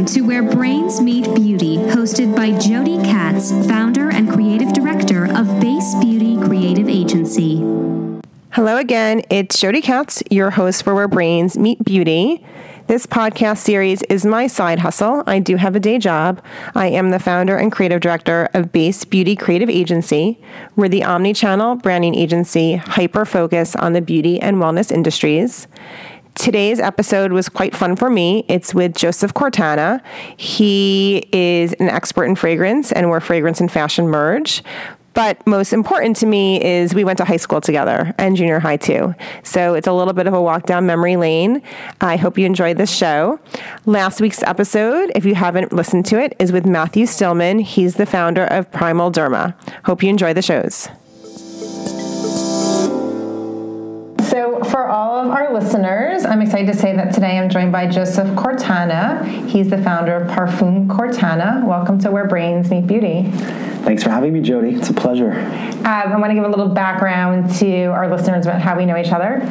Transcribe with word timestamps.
Welcome 0.00 0.14
to 0.14 0.22
Where 0.22 0.42
Brains 0.42 0.98
Meet 0.98 1.34
Beauty, 1.34 1.76
hosted 1.76 2.34
by 2.34 2.58
Jody 2.58 2.96
Katz, 3.04 3.50
founder 3.68 4.08
and 4.08 4.30
creative 4.32 4.72
director 4.72 5.26
of 5.36 5.60
Base 5.60 5.94
Beauty 6.00 6.38
Creative 6.38 6.88
Agency. 6.88 7.58
Hello 8.52 8.78
again, 8.78 9.20
it's 9.28 9.60
Jody 9.60 9.82
Katz, 9.82 10.22
your 10.30 10.52
host 10.52 10.84
for 10.84 10.94
Where 10.94 11.06
Brains 11.06 11.58
Meet 11.58 11.84
Beauty. 11.84 12.42
This 12.86 13.06
podcast 13.06 13.58
series 13.58 14.02
is 14.04 14.24
my 14.24 14.46
side 14.46 14.78
hustle. 14.78 15.22
I 15.26 15.38
do 15.38 15.56
have 15.56 15.76
a 15.76 15.80
day 15.80 15.98
job. 15.98 16.42
I 16.74 16.86
am 16.88 17.10
the 17.10 17.18
founder 17.18 17.56
and 17.56 17.70
creative 17.70 18.00
director 18.00 18.48
of 18.54 18.72
Base 18.72 19.04
Beauty 19.04 19.36
Creative 19.36 19.68
Agency. 19.68 20.40
We're 20.76 20.88
the 20.88 21.04
omni 21.04 21.34
channel 21.34 21.76
branding 21.76 22.14
agency 22.14 22.76
hyper 22.76 23.26
focused 23.26 23.76
on 23.76 23.92
the 23.92 24.00
beauty 24.00 24.40
and 24.40 24.56
wellness 24.56 24.90
industries. 24.90 25.68
Today's 26.34 26.80
episode 26.80 27.32
was 27.32 27.48
quite 27.48 27.76
fun 27.76 27.96
for 27.96 28.08
me. 28.08 28.44
It's 28.48 28.74
with 28.74 28.94
Joseph 28.94 29.34
Quartana. 29.34 30.00
He 30.36 31.28
is 31.32 31.74
an 31.74 31.88
expert 31.88 32.24
in 32.24 32.36
fragrance 32.36 32.92
and 32.92 33.10
where 33.10 33.20
fragrance 33.20 33.60
and 33.60 33.70
fashion 33.70 34.08
merge. 34.08 34.62
But 35.12 35.44
most 35.46 35.72
important 35.72 36.16
to 36.18 36.26
me 36.26 36.62
is 36.62 36.94
we 36.94 37.04
went 37.04 37.18
to 37.18 37.24
high 37.24 37.36
school 37.36 37.60
together 37.60 38.14
and 38.16 38.36
junior 38.36 38.60
high 38.60 38.76
too. 38.76 39.14
So 39.42 39.74
it's 39.74 39.88
a 39.88 39.92
little 39.92 40.12
bit 40.12 40.26
of 40.26 40.34
a 40.34 40.40
walk 40.40 40.66
down 40.66 40.86
memory 40.86 41.16
lane. 41.16 41.62
I 42.00 42.16
hope 42.16 42.38
you 42.38 42.46
enjoyed 42.46 42.76
this 42.76 42.94
show. 42.94 43.40
Last 43.86 44.20
week's 44.20 44.42
episode, 44.44 45.10
if 45.14 45.24
you 45.24 45.34
haven't 45.34 45.72
listened 45.72 46.06
to 46.06 46.20
it, 46.20 46.36
is 46.38 46.52
with 46.52 46.64
Matthew 46.64 47.06
Stillman. 47.06 47.58
He's 47.58 47.96
the 47.96 48.06
founder 48.06 48.44
of 48.44 48.70
Primal 48.70 49.10
Derma. 49.10 49.54
Hope 49.84 50.02
you 50.02 50.08
enjoy 50.08 50.32
the 50.32 50.42
shows. 50.42 50.88
So, 54.30 54.62
for 54.62 54.86
all 54.86 55.18
of 55.18 55.32
our 55.32 55.52
listeners, 55.52 56.24
I'm 56.24 56.40
excited 56.40 56.72
to 56.72 56.78
say 56.78 56.94
that 56.94 57.12
today 57.12 57.36
I'm 57.36 57.50
joined 57.50 57.72
by 57.72 57.88
Joseph 57.88 58.28
Quartana. 58.36 59.26
He's 59.48 59.70
the 59.70 59.82
founder 59.82 60.14
of 60.14 60.30
Parfum 60.30 60.86
Quartana. 60.86 61.66
Welcome 61.66 61.98
to 62.02 62.12
Where 62.12 62.28
Brains 62.28 62.70
Meet 62.70 62.86
Beauty. 62.86 63.28
Thanks 63.82 64.04
for 64.04 64.10
having 64.10 64.32
me, 64.32 64.40
Jody. 64.40 64.76
It's 64.76 64.88
a 64.88 64.94
pleasure. 64.94 65.32
Um, 65.32 65.84
I 65.84 66.16
want 66.16 66.30
to 66.30 66.34
give 66.34 66.44
a 66.44 66.48
little 66.48 66.68
background 66.68 67.50
to 67.56 67.86
our 67.86 68.08
listeners 68.08 68.46
about 68.46 68.60
how 68.60 68.76
we 68.76 68.86
know 68.86 68.96
each 68.96 69.10
other. 69.10 69.42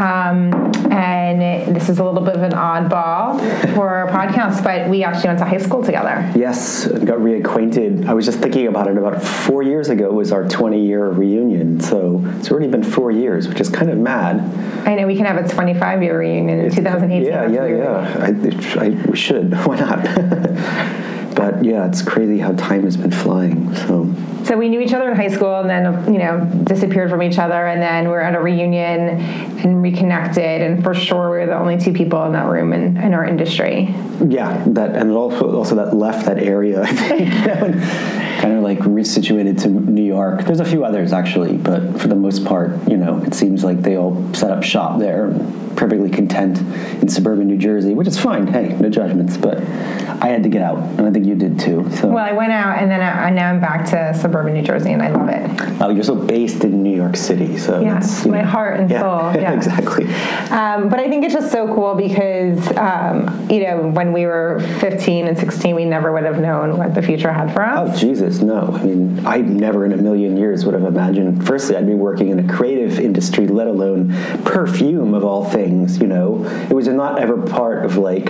Um, 0.00 0.72
and 0.90 1.76
this 1.76 1.88
is 1.88 1.98
a 1.98 2.04
little 2.04 2.22
bit 2.22 2.34
of 2.34 2.42
an 2.42 2.52
oddball 2.52 3.38
for 3.74 3.88
our 3.88 4.08
podcast, 4.08 4.64
but 4.64 4.88
we 4.88 5.04
actually 5.04 5.28
went 5.28 5.38
to 5.40 5.44
high 5.44 5.58
school 5.58 5.82
together. 5.84 6.32
Yes, 6.34 6.86
got 6.86 7.18
reacquainted. 7.18 8.06
I 8.06 8.14
was 8.14 8.24
just 8.24 8.38
thinking 8.38 8.66
about 8.66 8.88
it. 8.88 8.96
About 8.96 9.22
four 9.22 9.62
years 9.62 9.90
ago 9.90 10.10
was 10.10 10.32
our 10.32 10.48
20 10.48 10.84
year 10.84 11.10
reunion. 11.10 11.80
So 11.80 12.22
it's 12.38 12.50
already 12.50 12.68
been 12.68 12.82
four 12.82 13.10
years, 13.10 13.48
which 13.48 13.60
is 13.60 13.68
kind 13.68 13.90
of 13.90 13.98
mad. 13.98 14.23
I 14.26 14.94
know 14.94 15.06
we 15.06 15.16
can 15.16 15.26
have 15.26 15.44
a 15.44 15.48
25 15.48 16.02
year 16.02 16.18
reunion 16.18 16.60
in 16.60 16.74
2018. 16.74 17.24
Yeah, 17.24 17.48
yeah, 17.48 17.66
yeah. 17.66 18.78
I, 18.78 18.84
I, 18.84 18.88
we 19.10 19.16
should. 19.16 19.52
Why 19.66 19.76
not? 19.78 20.02
but 21.34 21.64
yeah, 21.64 21.86
it's 21.86 22.02
crazy 22.02 22.38
how 22.38 22.52
time 22.52 22.84
has 22.84 22.96
been 22.96 23.10
flying. 23.10 23.74
So. 23.74 24.12
So 24.44 24.58
we 24.58 24.68
knew 24.68 24.80
each 24.80 24.92
other 24.92 25.10
in 25.10 25.16
high 25.16 25.28
school, 25.28 25.60
and 25.60 25.70
then 25.70 26.12
you 26.12 26.18
know 26.18 26.44
disappeared 26.64 27.10
from 27.10 27.22
each 27.22 27.38
other, 27.38 27.66
and 27.66 27.80
then 27.80 28.08
we 28.08 28.14
are 28.14 28.20
at 28.20 28.34
a 28.34 28.40
reunion 28.40 29.20
and 29.64 29.82
reconnected, 29.82 30.60
and 30.60 30.84
for 30.84 30.94
sure 30.94 31.30
we 31.30 31.38
were 31.38 31.46
the 31.46 31.58
only 31.58 31.78
two 31.78 31.92
people 31.92 32.22
in 32.24 32.32
that 32.32 32.46
room 32.46 32.72
in, 32.72 32.96
in 32.98 33.14
our 33.14 33.24
industry. 33.24 33.94
Yeah, 34.26 34.62
that 34.68 34.94
and 34.94 35.12
also 35.12 35.56
also 35.56 35.74
that 35.76 35.96
left 35.96 36.26
that 36.26 36.38
area. 36.38 36.82
I 36.82 36.92
think 36.92 37.28
kind 38.40 38.54
of 38.56 38.62
like 38.62 38.78
resituated 38.80 39.62
to 39.62 39.68
New 39.68 40.04
York. 40.04 40.44
There's 40.44 40.60
a 40.60 40.64
few 40.64 40.84
others 40.84 41.12
actually, 41.12 41.56
but 41.56 42.00
for 42.00 42.08
the 42.08 42.16
most 42.16 42.44
part, 42.44 42.70
you 42.88 42.96
know, 42.96 43.22
it 43.22 43.34
seems 43.34 43.64
like 43.64 43.82
they 43.82 43.96
all 43.96 44.32
set 44.34 44.50
up 44.50 44.62
shop 44.62 44.98
there, 44.98 45.28
perfectly 45.76 46.10
content 46.10 46.58
in 47.02 47.08
suburban 47.08 47.46
New 47.46 47.58
Jersey, 47.58 47.94
which 47.94 48.08
is 48.08 48.18
fine. 48.18 48.46
Hey, 48.46 48.76
no 48.78 48.88
judgments, 48.88 49.36
but 49.36 49.58
I 49.58 50.28
had 50.28 50.42
to 50.44 50.48
get 50.48 50.62
out, 50.62 50.78
and 50.78 51.02
I 51.02 51.10
think 51.10 51.26
you 51.26 51.34
did 51.34 51.58
too. 51.58 51.90
So. 51.96 52.08
Well, 52.08 52.24
I 52.24 52.32
went 52.32 52.52
out, 52.52 52.78
and 52.78 52.90
then 52.90 53.00
I, 53.00 53.30
now 53.30 53.50
I'm 53.50 53.60
back 53.60 53.84
to 53.90 54.18
suburban 54.18 54.54
New 54.54 54.62
Jersey, 54.62 54.92
and 54.92 55.02
I 55.02 55.10
love 55.10 55.28
it. 55.28 55.80
Oh, 55.82 55.90
you're 55.90 56.04
so 56.04 56.14
based 56.14 56.64
in 56.64 56.82
New 56.82 56.94
York 56.96 57.16
City, 57.16 57.58
so 57.58 57.80
yes, 57.80 58.24
my 58.24 58.40
know. 58.40 58.48
heart 58.48 58.80
and 58.80 58.90
yeah. 58.90 59.00
soul. 59.00 59.34
Yeah, 59.44 59.52
exactly. 59.52 60.06
Um, 60.50 60.88
but 60.88 61.00
I 61.00 61.08
think 61.08 61.24
it's 61.24 61.34
just 61.34 61.52
so 61.52 61.66
cool 61.74 61.94
because 61.94 62.74
um, 62.78 63.50
you 63.50 63.64
know 63.64 63.88
when 63.88 64.12
we 64.12 64.24
were 64.24 64.60
15 64.80 65.26
and 65.26 65.36
16, 65.36 65.74
we 65.74 65.84
never 65.84 66.12
would 66.12 66.24
have 66.24 66.38
known 66.38 66.78
what 66.78 66.94
the 66.94 67.02
future 67.02 67.32
had 67.32 67.52
for 67.52 67.62
us. 67.62 67.90
Oh 67.90 67.98
Jesus, 67.98 68.23
no! 68.42 68.70
I 68.72 68.82
mean, 68.82 69.26
I 69.26 69.38
never 69.38 69.84
in 69.84 69.92
a 69.92 69.96
million 69.96 70.36
years 70.36 70.64
would 70.64 70.74
have 70.74 70.84
imagined. 70.84 71.46
Firstly, 71.46 71.76
I'd 71.76 71.86
be 71.86 71.94
working 71.94 72.28
in 72.28 72.38
a 72.38 72.52
creative 72.52 72.98
industry, 72.98 73.46
let 73.46 73.66
alone 73.66 74.12
perfume 74.44 75.14
of 75.14 75.24
all 75.24 75.44
things. 75.44 75.98
You 75.98 76.06
know, 76.06 76.44
it 76.44 76.72
was 76.72 76.88
not 76.88 77.20
ever 77.20 77.40
part 77.42 77.84
of 77.84 77.96
like 77.96 78.26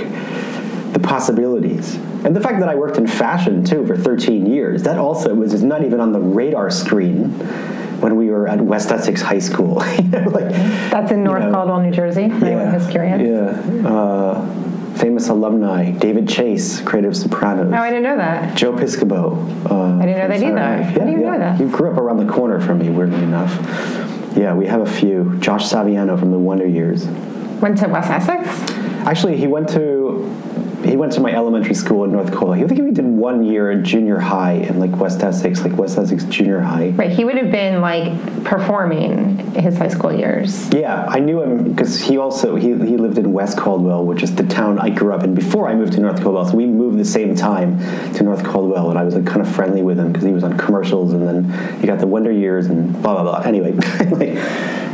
the 0.92 1.00
possibilities. 1.02 1.96
And 2.24 2.34
the 2.34 2.40
fact 2.40 2.60
that 2.60 2.68
I 2.68 2.74
worked 2.74 2.96
in 2.96 3.06
fashion 3.06 3.64
too 3.64 3.86
for 3.86 3.96
13 3.96 4.46
years, 4.46 4.82
that 4.84 4.98
also 4.98 5.34
was 5.34 5.62
not 5.62 5.84
even 5.84 6.00
on 6.00 6.12
the 6.12 6.20
radar 6.20 6.70
screen 6.70 7.30
when 8.00 8.16
we 8.16 8.30
were 8.30 8.48
at 8.48 8.60
West 8.60 8.90
Essex 8.90 9.20
High 9.20 9.38
School. 9.38 9.74
like, 9.76 10.50
That's 10.90 11.10
in 11.12 11.24
North 11.24 11.42
you 11.42 11.48
know, 11.48 11.54
Caldwell, 11.54 11.80
New 11.80 11.90
Jersey, 11.90 12.22
yeah, 12.22 12.44
anyone 12.44 12.90
curious. 12.90 13.20
Yeah. 13.20 13.88
Uh, 13.88 14.63
famous 14.96 15.28
alumni, 15.28 15.90
David 15.90 16.28
Chase, 16.28 16.80
creative 16.80 17.16
sopranos. 17.16 17.72
Oh, 17.72 17.76
I 17.76 17.90
didn't 17.90 18.04
know 18.04 18.16
that. 18.16 18.56
Joe 18.56 18.72
Piscopo. 18.72 19.70
Uh, 19.70 19.98
I 19.98 20.06
didn't 20.06 20.18
know 20.18 20.28
that 20.28 20.42
either. 20.42 20.56
Yeah, 20.56 20.88
I 20.88 20.92
didn't 20.92 21.20
yeah. 21.20 21.30
know 21.30 21.38
that. 21.38 21.60
You 21.60 21.68
grew 21.68 21.90
up 21.90 21.98
around 21.98 22.24
the 22.24 22.32
corner 22.32 22.60
from 22.60 22.78
me, 22.78 22.90
weirdly 22.90 23.22
enough. 23.22 23.52
Yeah, 24.36 24.54
we 24.54 24.66
have 24.66 24.80
a 24.80 24.90
few. 24.90 25.36
Josh 25.38 25.64
Saviano 25.70 26.18
from 26.18 26.30
the 26.30 26.38
Wonder 26.38 26.66
Years. 26.66 27.06
Went 27.60 27.78
to 27.78 27.88
West 27.88 28.10
Essex? 28.10 28.48
Actually, 29.06 29.36
he 29.36 29.46
went 29.46 29.68
to 29.70 30.24
he 30.94 30.96
went 30.96 31.12
to 31.12 31.20
my 31.20 31.32
elementary 31.32 31.74
school 31.74 32.04
in 32.04 32.12
North 32.12 32.30
Caldwell. 32.30 32.52
I 32.52 32.68
think 32.68 32.80
he 32.80 32.92
did 32.92 33.04
one 33.04 33.42
year 33.42 33.72
in 33.72 33.84
junior 33.84 34.20
high 34.20 34.52
in 34.52 34.78
like 34.78 34.96
West 34.96 35.24
Essex, 35.24 35.64
like 35.64 35.76
West 35.76 35.98
Essex 35.98 36.22
Junior 36.22 36.60
High. 36.60 36.90
Right. 36.90 37.10
He 37.10 37.24
would 37.24 37.36
have 37.36 37.50
been 37.50 37.80
like 37.80 38.44
performing 38.44 39.38
his 39.54 39.76
high 39.76 39.88
school 39.88 40.12
years. 40.12 40.72
Yeah, 40.72 41.04
I 41.08 41.18
knew 41.18 41.42
him 41.42 41.72
because 41.72 42.00
he 42.00 42.16
also 42.16 42.54
he, 42.54 42.68
he 42.68 42.96
lived 42.96 43.18
in 43.18 43.32
West 43.32 43.58
Caldwell, 43.58 44.04
which 44.04 44.22
is 44.22 44.36
the 44.36 44.44
town 44.44 44.78
I 44.78 44.90
grew 44.90 45.12
up 45.12 45.24
in 45.24 45.34
before 45.34 45.66
I 45.68 45.74
moved 45.74 45.94
to 45.94 46.00
North 46.00 46.22
Caldwell. 46.22 46.46
So 46.46 46.56
we 46.56 46.66
moved 46.66 46.96
the 46.96 47.04
same 47.04 47.34
time 47.34 47.76
to 48.14 48.22
North 48.22 48.44
Caldwell, 48.44 48.88
and 48.90 48.96
I 48.96 49.02
was 49.02 49.16
like 49.16 49.26
kind 49.26 49.40
of 49.40 49.52
friendly 49.52 49.82
with 49.82 49.98
him 49.98 50.12
because 50.12 50.24
he 50.24 50.30
was 50.32 50.44
on 50.44 50.56
commercials, 50.56 51.12
and 51.12 51.26
then 51.26 51.80
he 51.80 51.88
got 51.88 51.98
the 51.98 52.06
Wonder 52.06 52.30
Years 52.30 52.66
and 52.66 52.92
blah 53.02 53.14
blah 53.14 53.24
blah. 53.24 53.40
Anyway, 53.40 53.72
like, 54.12 54.34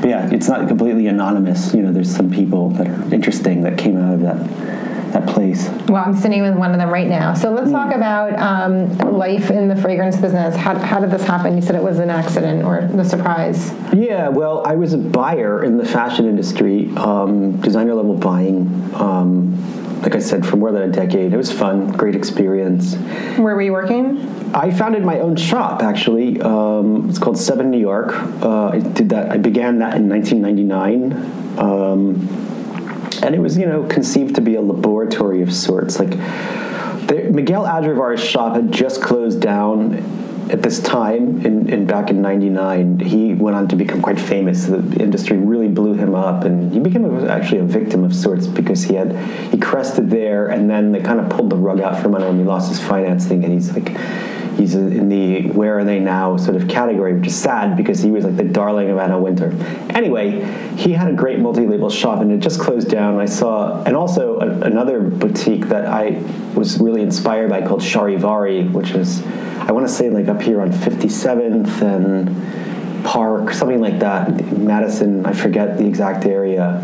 yeah, 0.03 0.31
it's 0.33 0.49
not 0.49 0.66
completely 0.66 1.09
anonymous. 1.09 1.75
You 1.75 1.83
know, 1.83 1.93
there's 1.93 2.10
some 2.10 2.31
people 2.31 2.71
that 2.71 2.89
are 2.89 3.15
interesting 3.15 3.65
that 3.65 3.77
came 3.77 3.99
out 3.99 4.15
of 4.15 4.21
that 4.22 4.81
that 5.12 5.28
place? 5.28 5.69
Well, 5.88 6.04
I'm 6.04 6.16
sitting 6.16 6.43
with 6.43 6.54
one 6.54 6.71
of 6.72 6.78
them 6.78 6.91
right 6.91 7.09
now. 7.09 7.34
So 7.34 7.50
let's 7.53 7.69
mm. 7.69 7.72
talk 7.72 7.94
about 7.94 8.38
um, 8.38 8.97
life 8.98 9.50
in 9.50 9.69
the 9.69 9.76
fragrance 9.76 10.16
business. 10.16 10.56
How, 10.56 10.78
how 10.78 11.00
did 11.00 11.10
this 11.10 11.25
happen? 11.25 11.56
You 11.56 11.62
said 11.62 11.75
it 11.75 11.82
was 11.82 11.98
an 11.98 12.10
accident 12.10 12.65
or 12.65 12.87
the 12.87 13.04
surprise. 13.04 13.72
Yeah, 13.93 14.28
well, 14.28 14.66
I 14.66 14.75
was 14.75 14.93
a 14.93 14.98
buyer 14.98 15.65
in 15.65 15.76
the 15.76 15.84
fashion 15.84 16.26
industry, 16.26 16.91
um, 16.97 17.60
designer 17.60 17.94
level 17.94 18.15
buying. 18.15 18.94
Um, 18.94 19.81
like 20.03 20.15
I 20.15 20.19
said, 20.19 20.47
for 20.47 20.56
more 20.56 20.72
than 20.72 20.82
a 20.82 20.93
decade. 20.93 21.32
It 21.32 21.37
was 21.37 21.53
fun, 21.53 21.92
great 21.92 22.16
experience. 22.16 22.94
Where 23.37 23.54
were 23.54 23.62
you 23.62 23.72
working? 23.72 24.54
I 24.54 24.71
founded 24.71 25.04
my 25.04 25.21
own 25.21 25.37
shop 25.37 25.82
actually. 25.82 26.41
Um, 26.41 27.09
it's 27.09 27.19
called 27.19 27.38
Seven 27.38 27.71
New 27.71 27.78
York. 27.78 28.15
Uh, 28.42 28.69
I 28.69 28.81
did 28.81 29.10
that. 29.10 29.31
I 29.31 29.37
began 29.37 29.78
that 29.81 29.97
in 29.97 30.09
1999. 30.09 31.59
Um, 31.59 32.59
and 33.23 33.35
it 33.35 33.41
was 33.41 33.57
you 33.57 33.67
know 33.67 33.85
conceived 33.85 34.35
to 34.37 34.41
be 34.41 34.55
a 34.55 34.61
laboratory 34.61 35.43
of 35.43 35.53
sorts. 35.53 35.99
Like 35.99 36.11
the, 36.11 37.29
Miguel 37.33 37.67
Adrover's 37.67 38.23
shop 38.23 38.57
had 38.57 38.73
just 38.73 39.03
closed 39.03 39.41
down 39.41 39.95
at 40.51 40.63
this 40.63 40.81
time 40.81 41.45
in, 41.47 41.69
in 41.69 41.87
back 41.87 42.11
in 42.11 42.21
99 42.21 42.99
he 42.99 43.35
went 43.35 43.57
on 43.57 43.69
to 43.69 43.77
become 43.77 44.03
quite 44.03 44.21
famous. 44.21 44.67
The 44.67 44.97
industry 45.01 45.37
really 45.37 45.69
blew 45.69 45.95
him 45.95 46.15
up. 46.15 46.45
And 46.45 46.73
he 46.73 46.81
became 46.81 47.05
a, 47.05 47.29
actually 47.29 47.61
a 47.61 47.65
victim 47.65 48.03
of 48.03 48.15
sorts 48.15 48.47
because 48.47 48.83
he 48.83 48.95
had 48.95 49.17
he 49.53 49.59
crested 49.59 50.11
there 50.11 50.49
and 50.49 50.69
then 50.69 50.93
they 50.93 51.01
kind 51.01 51.21
of 51.21 51.28
pulled 51.31 51.51
the 51.51 51.57
rug 51.57 51.81
out 51.81 52.03
from 52.03 52.15
under 52.15 52.27
him. 52.27 52.39
He 52.39 52.45
lost 52.45 52.69
his 52.69 52.81
financing 52.81 53.45
and 53.45 53.53
he's 53.53 53.73
like 53.73 53.97
he's 54.60 54.74
in 54.74 55.09
the 55.09 55.48
where 55.53 55.78
are 55.78 55.84
they 55.84 55.98
now 55.98 56.36
sort 56.36 56.54
of 56.54 56.68
category, 56.68 57.15
which 57.15 57.28
is 57.28 57.36
sad 57.36 57.77
because 57.77 58.01
he 58.01 58.10
was 58.10 58.24
like 58.24 58.36
the 58.36 58.45
darling 58.45 58.91
of 58.91 58.98
Anna 58.98 59.18
Wintour. 59.18 59.53
Anyway, 59.91 60.45
he 60.77 60.92
had 60.92 61.09
a 61.09 61.15
great 61.15 61.39
multi-label 61.39 61.89
shop 61.89 62.21
and 62.21 62.30
it 62.30 62.41
just 62.41 62.60
closed 62.60 62.91
down. 62.91 63.18
I 63.18 63.24
saw, 63.24 63.83
and 63.84 63.97
also 63.97 64.39
a, 64.39 64.60
another 64.60 65.01
boutique 65.01 65.68
that 65.68 65.86
I 65.86 66.22
was 66.54 66.78
really 66.78 67.01
inspired 67.01 67.48
by 67.48 67.66
called 67.66 67.80
Charivari, 67.80 68.71
which 68.71 68.91
is, 68.91 69.22
I 69.60 69.72
want 69.72 69.89
to 69.89 69.92
say 69.92 70.10
like 70.10 70.28
up 70.28 70.42
here 70.42 70.60
on 70.60 70.71
57th 70.71 71.80
and 71.80 73.04
Park, 73.04 73.54
something 73.54 73.80
like 73.80 74.01
that, 74.01 74.59
Madison, 74.59 75.24
I 75.24 75.33
forget 75.33 75.78
the 75.78 75.86
exact 75.86 76.27
area. 76.27 76.83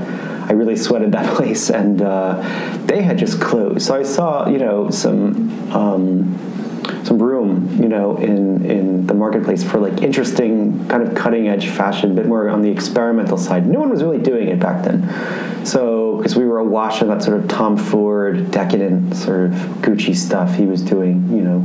I 0.48 0.52
really 0.52 0.76
sweated 0.76 1.12
that 1.12 1.36
place, 1.36 1.68
and 1.68 2.00
uh, 2.00 2.40
they 2.86 3.02
had 3.02 3.18
just 3.18 3.38
closed. 3.38 3.84
So 3.84 3.94
I 3.94 4.02
saw, 4.02 4.48
you 4.48 4.56
know, 4.56 4.88
some 4.88 5.70
um, 5.72 6.55
some 7.04 7.22
room, 7.22 7.82
you 7.82 7.88
know, 7.88 8.16
in 8.16 8.64
in 8.64 9.06
the 9.06 9.14
marketplace 9.14 9.62
for 9.62 9.78
like 9.78 10.02
interesting, 10.02 10.86
kind 10.88 11.02
of 11.02 11.14
cutting 11.14 11.48
edge 11.48 11.68
fashion, 11.68 12.12
a 12.12 12.14
bit 12.14 12.26
more 12.26 12.48
on 12.48 12.62
the 12.62 12.70
experimental 12.70 13.38
side. 13.38 13.66
No 13.66 13.80
one 13.80 13.90
was 13.90 14.02
really 14.02 14.18
doing 14.18 14.48
it 14.48 14.60
back 14.60 14.84
then, 14.84 15.64
so 15.64 16.16
because 16.16 16.36
we 16.36 16.44
were 16.44 16.58
awash 16.58 17.02
in 17.02 17.08
that 17.08 17.22
sort 17.22 17.38
of 17.38 17.48
Tom 17.48 17.76
Ford 17.76 18.50
decadent 18.50 19.14
sort 19.14 19.46
of 19.46 19.52
Gucci 19.82 20.14
stuff, 20.14 20.54
he 20.54 20.66
was 20.66 20.82
doing, 20.82 21.28
you 21.30 21.42
know. 21.42 21.64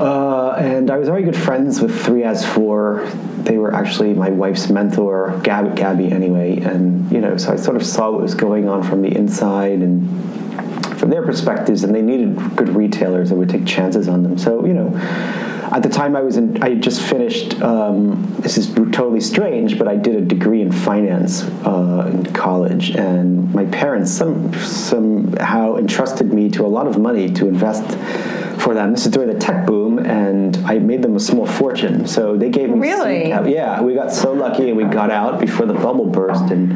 Uh, 0.00 0.54
and 0.58 0.90
I 0.90 0.96
was 0.96 1.08
very 1.08 1.24
good 1.24 1.36
friends 1.36 1.80
with 1.80 1.90
threeASFOUR. 1.90 3.42
They 3.42 3.58
were 3.58 3.74
actually 3.74 4.14
my 4.14 4.30
wife's 4.30 4.70
mentor, 4.70 5.40
Gab, 5.42 5.74
Gabby, 5.74 6.12
anyway. 6.12 6.60
And, 6.60 7.10
you 7.10 7.20
know, 7.20 7.36
so 7.36 7.52
I 7.52 7.56
sort 7.56 7.76
of 7.76 7.84
saw 7.84 8.12
what 8.12 8.22
was 8.22 8.34
going 8.34 8.68
on 8.68 8.84
from 8.84 9.02
the 9.02 9.08
inside 9.08 9.80
and 9.80 10.47
from 10.98 11.10
their 11.10 11.22
perspectives, 11.22 11.84
and 11.84 11.94
they 11.94 12.02
needed 12.02 12.36
good 12.56 12.68
retailers 12.70 13.30
that 13.30 13.36
would 13.36 13.48
take 13.48 13.66
chances 13.66 14.08
on 14.08 14.22
them. 14.22 14.36
So, 14.36 14.66
you 14.66 14.74
know, 14.74 14.92
at 15.70 15.82
the 15.82 15.88
time 15.88 16.16
I 16.16 16.22
was 16.22 16.36
in, 16.36 16.62
I 16.62 16.74
just 16.74 17.00
finished, 17.02 17.60
um, 17.60 18.34
this 18.40 18.56
is 18.56 18.72
totally 18.74 19.20
strange, 19.20 19.78
but 19.78 19.86
I 19.86 19.96
did 19.96 20.16
a 20.16 20.22
degree 20.22 20.62
in 20.62 20.72
finance 20.72 21.42
uh, 21.64 22.10
in 22.12 22.24
college, 22.32 22.90
and 22.90 23.52
my 23.54 23.66
parents 23.66 24.10
some, 24.10 24.52
somehow 24.54 25.76
entrusted 25.76 26.32
me 26.32 26.48
to 26.50 26.64
a 26.64 26.68
lot 26.68 26.86
of 26.86 26.98
money 26.98 27.30
to 27.34 27.46
invest 27.46 27.84
for 28.58 28.74
them. 28.74 28.92
This 28.92 29.06
is 29.06 29.12
during 29.12 29.28
the 29.28 29.38
tech 29.38 29.66
boom, 29.66 29.98
and 29.98 30.56
I 30.58 30.78
made 30.78 31.02
them 31.02 31.16
a 31.16 31.20
small 31.20 31.46
fortune. 31.46 32.06
So 32.06 32.36
they 32.36 32.50
gave 32.50 32.70
me 32.70 32.78
really, 32.78 33.28
yeah. 33.28 33.80
We 33.80 33.94
got 33.94 34.12
so 34.12 34.32
lucky, 34.32 34.68
and 34.68 34.76
we 34.76 34.84
got 34.84 35.10
out 35.10 35.40
before 35.40 35.66
the 35.66 35.74
bubble 35.74 36.06
burst, 36.06 36.50
and 36.50 36.72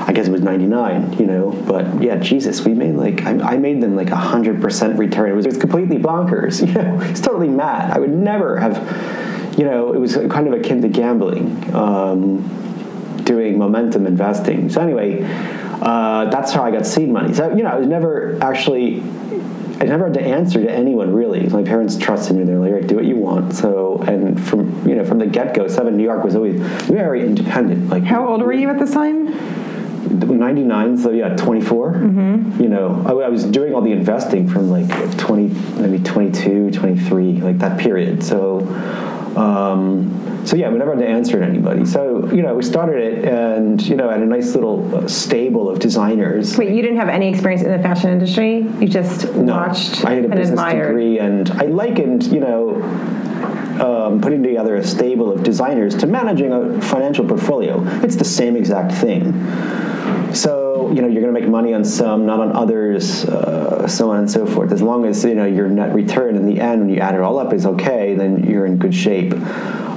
I 0.00 0.12
guess 0.12 0.28
it 0.28 0.30
was 0.32 0.42
'99, 0.42 1.14
you 1.18 1.26
know. 1.26 1.50
But 1.66 2.02
yeah, 2.02 2.16
Jesus, 2.16 2.64
we 2.64 2.74
made 2.74 2.94
like 2.94 3.24
I, 3.26 3.54
I 3.54 3.58
made 3.58 3.80
them 3.80 3.96
like 3.96 4.10
a 4.10 4.16
hundred 4.16 4.60
percent 4.60 4.98
return. 4.98 5.30
It 5.30 5.34
was, 5.34 5.46
it 5.46 5.50
was 5.50 5.58
completely 5.58 5.98
bonkers. 5.98 6.64
You 6.74 6.82
know, 6.82 6.98
it's 7.02 7.20
totally 7.20 7.48
mad. 7.48 7.90
I 7.90 7.98
would 7.98 8.10
never 8.10 8.56
have, 8.56 9.58
you 9.58 9.64
know, 9.64 9.92
it 9.92 9.98
was 9.98 10.16
kind 10.16 10.46
of 10.46 10.54
akin 10.54 10.80
to 10.80 10.88
gambling. 10.88 11.74
Um, 11.74 13.22
doing 13.24 13.58
momentum 13.58 14.06
investing. 14.06 14.68
So 14.68 14.80
anyway, 14.80 15.22
uh, 15.82 16.30
that's 16.30 16.52
how 16.52 16.62
I 16.62 16.70
got 16.70 16.86
seed 16.86 17.08
money. 17.08 17.34
So 17.34 17.54
you 17.54 17.62
know, 17.62 17.70
I 17.70 17.76
was 17.76 17.86
never 17.86 18.38
actually 18.42 19.02
I 19.80 19.84
never 19.84 20.04
had 20.04 20.14
to 20.14 20.22
answer 20.22 20.62
to 20.62 20.70
anyone 20.70 21.12
really. 21.12 21.46
My 21.48 21.62
parents 21.62 21.96
trusted 21.96 22.36
me. 22.36 22.44
They're 22.44 22.58
like, 22.58 22.72
right, 22.72 22.86
do 22.86 22.96
what 22.96 23.04
you 23.04 23.16
want. 23.16 23.54
So, 23.54 23.98
and 24.06 24.40
from 24.42 24.88
you 24.88 24.94
know 24.94 25.04
from 25.04 25.18
the 25.18 25.26
get 25.26 25.54
go, 25.54 25.68
Seven 25.68 25.96
New 25.96 26.04
York 26.04 26.24
was 26.24 26.36
always 26.36 26.60
very 26.60 27.26
independent. 27.26 27.88
Like, 27.88 28.04
how 28.04 28.28
old 28.28 28.42
were 28.42 28.52
you 28.52 28.68
at 28.70 28.78
this 28.78 28.92
time? 28.92 29.34
99 30.04 30.98
so 30.98 31.10
yeah 31.10 31.34
24 31.36 31.92
mm-hmm. 31.94 32.62
you 32.62 32.68
know 32.68 33.02
I, 33.06 33.26
I, 33.26 33.28
was 33.28 33.44
doing 33.44 33.74
all 33.74 33.80
the 33.80 33.92
investing 33.92 34.48
from 34.48 34.70
like 34.70 34.86
20 35.16 35.48
maybe 35.80 36.02
22 36.02 36.70
23 36.70 37.40
like 37.40 37.58
that 37.58 37.80
period 37.80 38.22
so 38.22 38.60
um, 39.36 40.46
so 40.46 40.56
yeah, 40.56 40.68
we 40.70 40.78
never 40.78 40.94
had 40.94 41.00
to 41.00 41.08
answer 41.08 41.38
to 41.38 41.44
anybody. 41.44 41.84
So 41.84 42.30
you 42.32 42.42
know, 42.42 42.54
we 42.54 42.62
started 42.62 43.02
it, 43.02 43.24
and 43.24 43.80
you 43.82 43.96
know, 43.96 44.10
had 44.10 44.20
a 44.20 44.26
nice 44.26 44.54
little 44.54 44.94
uh, 44.94 45.08
stable 45.08 45.68
of 45.68 45.78
designers. 45.78 46.56
Wait, 46.56 46.70
you 46.74 46.82
didn't 46.82 46.98
have 46.98 47.08
any 47.08 47.28
experience 47.28 47.62
in 47.62 47.70
the 47.70 47.78
fashion 47.82 48.10
industry? 48.10 48.58
You 48.80 48.88
just 48.88 49.32
no, 49.34 49.54
watched 49.54 50.04
I 50.04 50.14
had 50.14 50.24
a 50.24 50.26
and 50.26 50.34
business 50.34 50.50
admired. 50.50 50.88
degree, 50.88 51.18
and 51.18 51.50
I 51.52 51.64
likened, 51.66 52.24
you 52.24 52.40
know, 52.40 52.82
um, 53.80 54.20
putting 54.20 54.42
together 54.42 54.76
a 54.76 54.84
stable 54.84 55.32
of 55.32 55.42
designers 55.42 55.94
to 55.96 56.06
managing 56.06 56.52
a 56.52 56.80
financial 56.82 57.26
portfolio. 57.26 57.82
It's 58.04 58.16
the 58.16 58.24
same 58.24 58.56
exact 58.56 58.92
thing. 58.92 59.32
So 60.32 60.63
you 60.92 61.02
know 61.02 61.08
you're 61.08 61.22
going 61.22 61.34
to 61.34 61.40
make 61.40 61.48
money 61.48 61.74
on 61.74 61.84
some, 61.84 62.26
not 62.26 62.40
on 62.40 62.54
others, 62.54 63.24
uh, 63.24 63.86
so 63.86 64.10
on 64.10 64.18
and 64.18 64.30
so 64.30 64.46
forth. 64.46 64.72
As 64.72 64.82
long 64.82 65.06
as 65.06 65.24
you 65.24 65.34
know 65.34 65.46
your 65.46 65.68
net 65.68 65.94
return 65.94 66.36
in 66.36 66.46
the 66.46 66.60
end, 66.60 66.80
when 66.80 66.90
you 66.90 67.00
add 67.00 67.14
it 67.14 67.20
all 67.20 67.38
up, 67.38 67.52
is 67.52 67.66
okay, 67.66 68.14
then 68.14 68.44
you're 68.44 68.66
in 68.66 68.78
good 68.78 68.94
shape. 68.94 69.32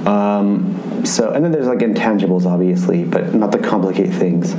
Um, 0.06 1.04
so, 1.04 1.32
and 1.32 1.44
then 1.44 1.52
there's 1.52 1.66
like 1.66 1.78
intangibles, 1.78 2.46
obviously, 2.46 3.04
but 3.04 3.34
not 3.34 3.52
to 3.52 3.58
complicate 3.58 4.12
things. 4.12 4.54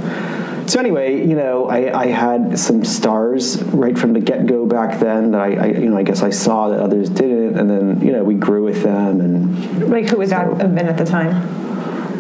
So 0.72 0.80
anyway, 0.80 1.28
you 1.28 1.36
know, 1.36 1.68
I, 1.68 2.00
I 2.00 2.08
had 2.08 2.60
some 2.60 2.86
stars 2.86 3.64
right 3.64 3.98
from 3.98 4.14
the 4.14 4.20
get 4.20 4.46
go 4.46 4.68
back 4.68 5.00
then 5.00 5.31
that 5.31 5.42
I, 5.42 5.56
I, 5.56 5.66
you 5.66 5.90
know, 5.90 5.98
I 5.98 6.04
guess 6.04 6.22
I 6.22 6.30
saw 6.30 6.70
that 6.70 6.80
others 6.80 7.10
didn't, 7.10 7.58
and 7.58 7.68
then 7.68 8.02
you 8.06 8.12
know 8.12 8.24
we 8.24 8.36
grew 8.36 8.64
with 8.64 8.84
them 8.84 9.20
and. 9.20 9.90
Like 9.90 10.10
who 10.10 10.18
was 10.18 10.30
so, 10.30 10.36
that 10.36 10.76
been 10.76 10.88
at 10.88 10.98
the 10.98 11.06
time? 11.06 11.58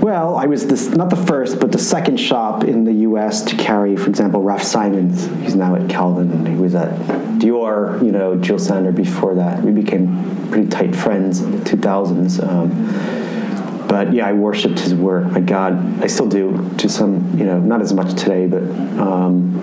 Well, 0.01 0.37
I 0.37 0.45
was 0.45 0.65
this 0.65 0.87
not 0.87 1.09
the 1.09 1.17
first, 1.17 1.59
but 1.59 1.73
the 1.73 1.77
second 1.77 2.17
shop 2.17 2.63
in 2.63 2.85
the 2.85 2.93
U.S. 2.93 3.43
to 3.43 3.57
carry, 3.57 3.97
for 3.97 4.09
example, 4.09 4.41
Raf 4.41 4.63
Simons. 4.63 5.25
He's 5.43 5.55
now 5.55 5.75
at 5.75 5.89
Calvin. 5.89 6.45
He 6.45 6.55
was 6.55 6.73
at 6.73 6.97
Dior, 7.37 8.01
you 8.01 8.13
know, 8.13 8.37
Jil 8.37 8.59
Sander 8.59 8.93
before 8.93 9.35
that. 9.35 9.61
We 9.61 9.71
became 9.71 10.49
pretty 10.49 10.69
tight 10.69 10.95
friends 10.95 11.41
in 11.41 11.51
the 11.51 11.69
2000s. 11.69 12.41
Um, 12.41 13.87
but 13.89 14.13
yeah, 14.13 14.25
I 14.25 14.31
worshipped 14.31 14.79
his 14.79 14.95
work. 14.95 15.25
My 15.33 15.41
God, 15.41 16.01
I 16.01 16.07
still 16.07 16.29
do 16.29 16.69
to 16.77 16.87
some, 16.87 17.37
you 17.37 17.43
know, 17.43 17.59
not 17.59 17.81
as 17.81 17.91
much 17.91 18.13
today, 18.13 18.47
but 18.47 18.63
um, 19.01 19.53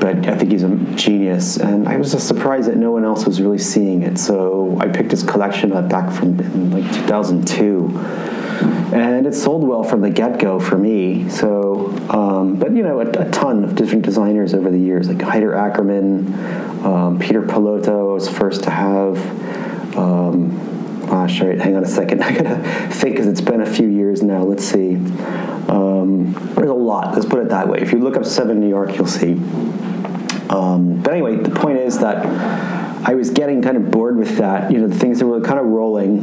but 0.00 0.26
I 0.26 0.36
think 0.36 0.50
he's 0.50 0.64
a 0.64 0.76
genius. 0.96 1.58
And 1.58 1.88
I 1.88 1.98
was 1.98 2.10
just 2.10 2.26
surprised 2.26 2.68
that 2.68 2.76
no 2.76 2.90
one 2.90 3.04
else 3.04 3.24
was 3.24 3.40
really 3.40 3.58
seeing 3.58 4.02
it. 4.02 4.18
So 4.18 4.76
I 4.80 4.88
picked 4.88 5.12
his 5.12 5.22
collection 5.22 5.70
up 5.72 5.88
back 5.88 6.12
from 6.12 6.36
like 6.72 6.92
2002 6.92 8.32
and 8.62 9.26
it 9.26 9.34
sold 9.34 9.66
well 9.66 9.82
from 9.82 10.00
the 10.00 10.10
get-go 10.10 10.60
for 10.60 10.76
me. 10.76 11.28
So, 11.28 11.88
um, 12.10 12.56
but 12.56 12.72
you 12.72 12.82
know, 12.82 13.00
a, 13.00 13.08
a, 13.08 13.30
ton 13.30 13.64
of 13.64 13.74
different 13.74 14.04
designers 14.04 14.54
over 14.54 14.70
the 14.70 14.78
years, 14.78 15.08
like 15.08 15.18
Haider 15.18 15.54
Ackermann, 15.54 16.84
um, 16.84 17.18
Peter 17.18 17.42
Pilotto 17.42 18.14
was 18.14 18.28
first 18.28 18.64
to 18.64 18.70
have. 18.70 19.18
Um, 19.96 21.06
gosh, 21.06 21.38
hang 21.38 21.76
on 21.76 21.84
a 21.84 21.88
second. 21.88 22.22
I 22.24 22.32
gotta 22.32 22.56
think 22.90 23.14
because 23.14 23.26
it's 23.26 23.40
been 23.40 23.60
a 23.60 23.66
few 23.66 23.88
years 23.88 24.22
now. 24.22 24.42
Let's 24.42 24.64
see. 24.64 24.96
Um, 25.68 26.32
there's 26.54 26.70
a 26.70 26.74
lot. 26.74 27.14
Let's 27.14 27.26
put 27.26 27.40
it 27.40 27.48
that 27.50 27.68
way. 27.68 27.80
If 27.80 27.92
you 27.92 27.98
look 27.98 28.16
up 28.16 28.24
Seven 28.24 28.60
New 28.60 28.68
York, 28.68 28.96
you'll 28.96 29.06
see. 29.06 29.32
Um, 30.48 31.00
but 31.02 31.12
anyway, 31.14 31.36
the 31.36 31.50
point 31.50 31.78
is 31.78 31.98
that 32.00 32.24
I 33.04 33.14
was 33.14 33.30
getting 33.30 33.62
kind 33.62 33.76
of 33.76 33.90
bored 33.90 34.16
with 34.16 34.38
that. 34.38 34.70
You 34.70 34.78
know, 34.78 34.86
the 34.86 34.96
things 34.96 35.18
that 35.18 35.26
were 35.26 35.40
kind 35.40 35.58
of 35.58 35.66
rolling, 35.66 36.20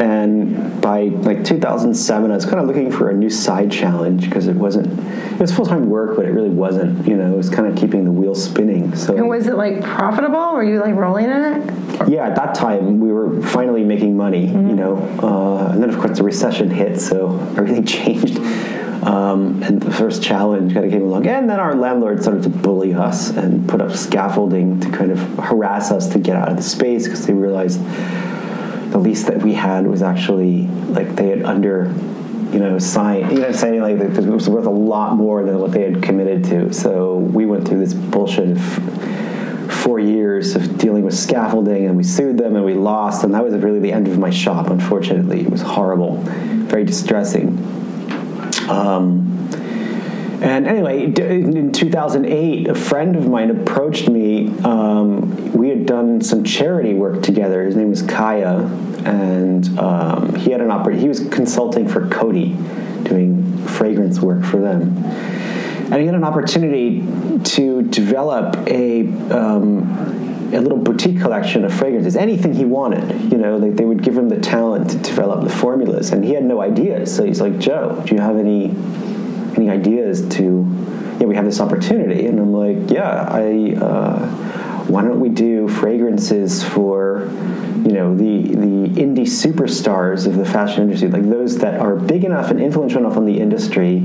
and 0.00 0.80
by 0.80 1.04
like 1.04 1.44
2007, 1.44 2.30
I 2.30 2.34
was 2.34 2.44
kind 2.44 2.58
of 2.58 2.66
looking 2.66 2.90
for 2.90 3.10
a 3.10 3.14
new 3.14 3.30
side 3.30 3.70
challenge 3.70 4.24
because 4.24 4.48
it 4.48 4.56
wasn't. 4.56 4.86
It 5.32 5.40
was 5.40 5.54
full 5.54 5.66
time 5.66 5.88
work, 5.88 6.16
but 6.16 6.24
it 6.24 6.30
really 6.30 6.50
wasn't. 6.50 7.06
You 7.06 7.16
know, 7.16 7.32
it 7.32 7.36
was 7.36 7.48
kind 7.48 7.68
of 7.68 7.76
keeping 7.76 8.04
the 8.04 8.10
wheel 8.10 8.34
spinning. 8.34 8.96
So. 8.96 9.16
And 9.16 9.28
was 9.28 9.46
it 9.46 9.54
like 9.54 9.82
profitable? 9.82 10.54
Were 10.54 10.64
you 10.64 10.80
like 10.80 10.94
rolling 10.94 11.26
in 11.26 11.30
it? 11.30 12.08
Yeah, 12.08 12.26
at 12.26 12.34
that 12.34 12.54
time 12.54 12.98
we 12.98 13.12
were 13.12 13.40
finally 13.42 13.84
making 13.84 14.16
money. 14.16 14.48
Mm-hmm. 14.48 14.70
You 14.70 14.76
know, 14.76 14.96
uh, 15.22 15.72
and 15.72 15.82
then 15.82 15.90
of 15.90 15.98
course 15.98 16.18
the 16.18 16.24
recession 16.24 16.68
hit, 16.70 17.00
so 17.00 17.38
everything 17.56 17.84
changed. 17.84 18.38
Um, 19.02 19.62
and 19.62 19.80
the 19.80 19.92
first 19.92 20.22
challenge 20.22 20.74
kind 20.74 20.84
of 20.84 20.90
came 20.90 21.02
along, 21.02 21.26
and 21.26 21.48
then 21.48 21.60
our 21.60 21.74
landlord 21.74 22.22
started 22.22 22.42
to 22.44 22.48
bully 22.48 22.94
us 22.94 23.30
and 23.30 23.68
put 23.68 23.80
up 23.80 23.92
scaffolding 23.92 24.80
to 24.80 24.90
kind 24.90 25.12
of 25.12 25.18
harass 25.38 25.92
us 25.92 26.08
to 26.08 26.18
get 26.18 26.36
out 26.36 26.48
of 26.48 26.56
the 26.56 26.62
space 26.62 27.04
because 27.04 27.26
they 27.26 27.32
realized 27.32 27.80
the 28.90 28.98
lease 28.98 29.24
that 29.24 29.42
we 29.42 29.54
had 29.54 29.86
was 29.86 30.02
actually 30.02 30.66
like 30.88 31.14
they 31.14 31.28
had 31.28 31.42
under 31.42 31.94
you 32.52 32.58
know, 32.58 32.78
signed, 32.78 33.30
you 33.30 33.40
know, 33.40 33.52
saying 33.52 33.80
like 33.80 33.98
it 33.98 34.24
was 34.24 34.48
worth 34.48 34.66
a 34.66 34.70
lot 34.70 35.14
more 35.14 35.44
than 35.44 35.58
what 35.58 35.72
they 35.72 35.82
had 35.82 36.02
committed 36.02 36.44
to. 36.44 36.72
So 36.72 37.18
we 37.18 37.44
went 37.44 37.68
through 37.68 37.80
this 37.80 37.92
bullshit 37.92 38.56
of 38.56 39.72
four 39.72 39.98
years 39.98 40.56
of 40.56 40.78
dealing 40.78 41.04
with 41.04 41.14
scaffolding, 41.14 41.86
and 41.86 41.96
we 41.96 42.02
sued 42.02 42.38
them, 42.38 42.56
and 42.56 42.64
we 42.64 42.74
lost, 42.74 43.22
and 43.22 43.34
that 43.34 43.44
was 43.44 43.54
really 43.54 43.80
the 43.80 43.92
end 43.92 44.08
of 44.08 44.18
my 44.18 44.30
shop. 44.30 44.70
Unfortunately, 44.70 45.42
it 45.42 45.50
was 45.50 45.60
horrible, 45.60 46.16
very 46.22 46.84
distressing. 46.84 47.77
Um, 48.68 49.48
and 50.40 50.68
anyway, 50.68 51.04
in 51.04 51.72
2008, 51.72 52.68
a 52.68 52.74
friend 52.74 53.16
of 53.16 53.26
mine 53.26 53.50
approached 53.50 54.08
me. 54.08 54.56
Um, 54.60 55.52
we 55.52 55.68
had 55.68 55.84
done 55.84 56.20
some 56.20 56.44
charity 56.44 56.94
work 56.94 57.22
together. 57.22 57.64
His 57.64 57.74
name 57.74 57.90
was 57.90 58.02
Kaya, 58.02 58.58
and 59.04 59.78
um, 59.80 60.36
he 60.36 60.52
had 60.52 60.60
an 60.60 60.68
oper- 60.68 60.96
He 60.96 61.08
was 61.08 61.26
consulting 61.28 61.88
for 61.88 62.02
Coty, 62.02 62.54
doing 63.04 63.66
fragrance 63.66 64.20
work 64.20 64.44
for 64.44 64.58
them, 64.58 64.96
and 65.90 65.94
he 65.94 66.06
had 66.06 66.14
an 66.14 66.24
opportunity 66.24 67.00
to 67.42 67.82
develop 67.82 68.56
a. 68.68 69.08
Um, 69.32 70.27
a 70.52 70.60
little 70.60 70.78
boutique 70.78 71.20
collection 71.20 71.64
of 71.64 71.72
fragrances, 71.72 72.16
anything 72.16 72.54
he 72.54 72.64
wanted. 72.64 73.30
You 73.30 73.38
know, 73.38 73.58
they, 73.58 73.70
they 73.70 73.84
would 73.84 74.02
give 74.02 74.16
him 74.16 74.28
the 74.28 74.40
talent 74.40 74.90
to 74.90 74.96
develop 74.98 75.44
the 75.44 75.50
formulas, 75.50 76.10
and 76.12 76.24
he 76.24 76.32
had 76.32 76.44
no 76.44 76.60
ideas. 76.60 77.14
So 77.14 77.24
he's 77.24 77.40
like, 77.40 77.58
Joe, 77.58 78.02
do 78.06 78.14
you 78.14 78.20
have 78.20 78.36
any 78.36 78.74
any 79.58 79.70
ideas 79.70 80.26
to, 80.28 80.66
yeah, 81.18 81.26
we 81.26 81.34
have 81.34 81.44
this 81.44 81.60
opportunity. 81.60 82.26
And 82.26 82.38
I'm 82.38 82.52
like, 82.52 82.90
yeah, 82.90 83.26
I, 83.28 83.74
uh, 83.76 84.26
why 84.86 85.02
don't 85.02 85.20
we 85.20 85.28
do 85.28 85.68
fragrances 85.68 86.62
for, 86.62 87.28
you 87.84 87.92
know, 87.92 88.16
the, 88.16 88.42
the 88.42 89.00
indie 89.00 89.26
superstars 89.26 90.26
of 90.26 90.36
the 90.36 90.44
fashion 90.44 90.82
industry, 90.82 91.08
like 91.08 91.28
those 91.28 91.58
that 91.58 91.80
are 91.80 91.96
big 91.96 92.24
enough 92.24 92.50
and 92.50 92.60
influential 92.60 93.00
enough 93.00 93.16
on 93.16 93.24
the 93.24 93.38
industry 93.38 94.00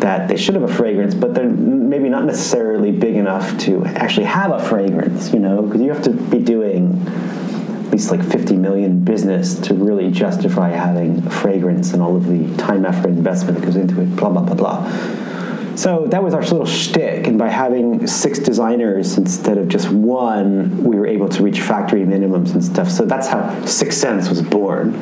that 0.00 0.28
they 0.28 0.36
should 0.36 0.54
have 0.54 0.64
a 0.64 0.74
fragrance, 0.74 1.14
but 1.14 1.34
they're 1.34 1.48
maybe 1.48 2.08
not 2.08 2.24
necessarily 2.24 2.90
big 2.90 3.14
enough 3.14 3.56
to 3.58 3.84
actually 3.84 4.26
have 4.26 4.50
a 4.50 4.68
fragrance, 4.68 5.32
you 5.32 5.38
know, 5.38 5.62
because 5.62 5.80
you 5.80 5.92
have 5.92 6.02
to 6.02 6.10
be 6.10 6.38
doing 6.38 7.00
at 7.06 7.92
least 7.92 8.10
like 8.10 8.24
50 8.24 8.56
million 8.56 9.04
business 9.04 9.54
to 9.60 9.74
really 9.74 10.10
justify 10.10 10.70
having 10.70 11.24
a 11.26 11.30
fragrance 11.30 11.92
and 11.92 12.02
all 12.02 12.16
of 12.16 12.26
the 12.26 12.56
time, 12.56 12.86
effort, 12.86 13.08
investment 13.08 13.58
that 13.58 13.64
goes 13.64 13.76
into 13.76 14.00
it. 14.00 14.16
Blah 14.16 14.30
blah 14.30 14.42
blah 14.42 14.54
blah. 14.54 15.31
So 15.76 16.06
that 16.08 16.22
was 16.22 16.34
our 16.34 16.42
little 16.42 16.66
shtick, 16.66 17.26
and 17.26 17.38
by 17.38 17.48
having 17.48 18.06
six 18.06 18.38
designers 18.38 19.16
instead 19.16 19.58
of 19.58 19.68
just 19.68 19.90
one, 19.90 20.84
we 20.84 20.96
were 20.96 21.06
able 21.06 21.28
to 21.30 21.42
reach 21.42 21.60
factory 21.60 22.02
minimums 22.02 22.52
and 22.52 22.62
stuff. 22.62 22.90
So 22.90 23.04
that's 23.04 23.28
how 23.28 23.64
Six 23.64 23.96
Scents 23.96 24.28
was 24.28 24.42
born. 24.42 24.94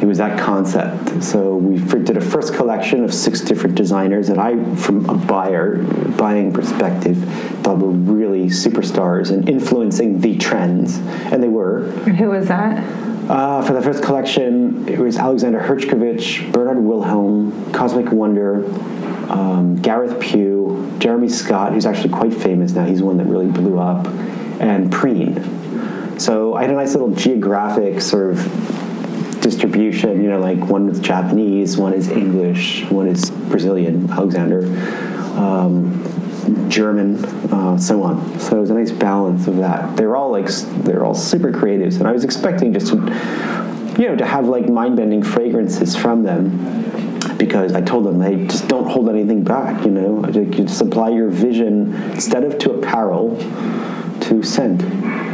It 0.00 0.06
was 0.06 0.18
that 0.18 0.38
concept. 0.38 1.22
So 1.22 1.56
we 1.56 1.78
did 2.02 2.16
a 2.16 2.22
first 2.22 2.54
collection 2.54 3.04
of 3.04 3.12
six 3.12 3.42
different 3.42 3.74
designers 3.74 4.28
that 4.28 4.38
I, 4.38 4.56
from 4.76 5.08
a 5.10 5.14
buyer, 5.14 5.76
buying 6.16 6.52
perspective, 6.54 7.18
thought 7.62 7.78
were 7.78 7.90
really 7.90 8.46
superstars 8.46 9.30
and 9.30 9.46
influencing 9.46 10.20
the 10.20 10.38
trends, 10.38 10.96
and 11.30 11.42
they 11.42 11.48
were. 11.48 11.82
Who 11.82 12.30
was 12.30 12.48
that? 12.48 12.82
Uh, 13.28 13.62
for 13.62 13.74
the 13.74 13.82
first 13.82 14.02
collection, 14.02 14.88
it 14.88 14.98
was 14.98 15.16
Alexander 15.16 15.60
Herchcovitch, 15.60 16.50
Bernhard 16.52 16.78
Willhelm, 16.78 17.72
Cosmic 17.72 18.10
Wonder, 18.10 18.64
um, 19.30 19.76
Gareth 19.76 20.18
Pugh, 20.20 20.96
Jeremy 20.98 21.28
Scott, 21.28 21.72
who's 21.72 21.86
actually 21.86 22.10
quite 22.10 22.34
famous 22.34 22.72
now. 22.72 22.84
He's 22.84 23.02
one 23.02 23.18
that 23.18 23.26
really 23.26 23.46
blew 23.46 23.78
up, 23.78 24.06
and 24.60 24.90
Preen. 24.90 26.18
So 26.18 26.54
I 26.54 26.62
had 26.62 26.70
a 26.70 26.74
nice 26.74 26.92
little 26.92 27.14
geographic 27.14 28.00
sort 28.00 28.32
of 28.32 29.40
distribution. 29.40 30.22
You 30.22 30.30
know, 30.30 30.40
like 30.40 30.58
one 30.58 30.88
is 30.88 31.00
Japanese, 31.00 31.76
one 31.78 31.94
is 31.94 32.08
English, 32.08 32.84
one 32.90 33.06
is 33.06 33.30
Brazilian, 33.30 34.10
Alexander, 34.10 34.64
um, 35.38 36.02
German, 36.68 37.24
uh, 37.52 37.78
so 37.78 38.02
on. 38.02 38.38
So 38.40 38.56
it 38.56 38.60
was 38.60 38.70
a 38.70 38.74
nice 38.74 38.90
balance 38.90 39.46
of 39.46 39.56
that. 39.56 39.96
They're 39.96 40.16
all 40.16 40.30
like 40.30 40.48
they're 40.84 41.04
all 41.04 41.14
super 41.14 41.52
creatives, 41.52 41.98
and 41.98 42.06
I 42.06 42.12
was 42.12 42.24
expecting 42.24 42.72
just 42.72 42.88
to, 42.88 42.96
you 43.98 44.08
know, 44.08 44.16
to 44.16 44.26
have 44.26 44.46
like 44.46 44.68
mind-bending 44.68 45.22
fragrances 45.22 45.96
from 45.96 46.22
them 46.22 46.80
because 47.36 47.72
I 47.72 47.80
told 47.80 48.04
them, 48.04 48.20
hey, 48.20 48.46
just 48.46 48.68
don't 48.68 48.88
hold 48.88 49.08
anything 49.08 49.42
back. 49.42 49.84
You 49.84 49.90
know, 49.90 50.28
you 50.28 50.68
supply 50.68 51.08
your 51.08 51.28
vision 51.28 51.94
instead 52.12 52.44
of 52.44 52.58
to 52.58 52.72
apparel, 52.72 53.36
to 54.20 54.42
scent. 54.42 54.82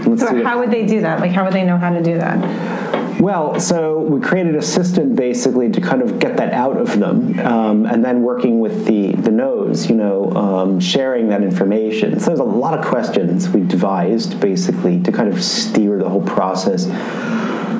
Let's 0.06 0.22
so 0.22 0.44
how 0.44 0.60
would 0.60 0.70
they 0.70 0.86
do 0.86 1.00
that? 1.00 1.20
Like, 1.20 1.32
how 1.32 1.44
would 1.44 1.52
they 1.52 1.64
know 1.64 1.76
how 1.76 1.90
to 1.90 2.02
do 2.02 2.16
that? 2.18 2.75
Well, 3.18 3.58
so 3.58 3.98
we 4.00 4.20
created 4.20 4.56
a 4.56 4.62
system 4.62 5.14
basically 5.14 5.70
to 5.70 5.80
kind 5.80 6.02
of 6.02 6.18
get 6.18 6.36
that 6.36 6.52
out 6.52 6.76
of 6.76 6.98
them, 6.98 7.38
um, 7.40 7.86
and 7.86 8.04
then 8.04 8.22
working 8.22 8.60
with 8.60 8.86
the 8.86 9.12
the 9.12 9.30
nose, 9.30 9.88
you 9.88 9.96
know, 9.96 10.30
um, 10.32 10.80
sharing 10.80 11.28
that 11.30 11.42
information. 11.42 12.20
So 12.20 12.26
there's 12.26 12.40
a 12.40 12.44
lot 12.44 12.78
of 12.78 12.84
questions 12.84 13.48
we 13.48 13.62
devised 13.62 14.38
basically 14.38 15.00
to 15.00 15.12
kind 15.12 15.32
of 15.32 15.42
steer 15.42 15.98
the 15.98 16.08
whole 16.08 16.22
process 16.22 16.86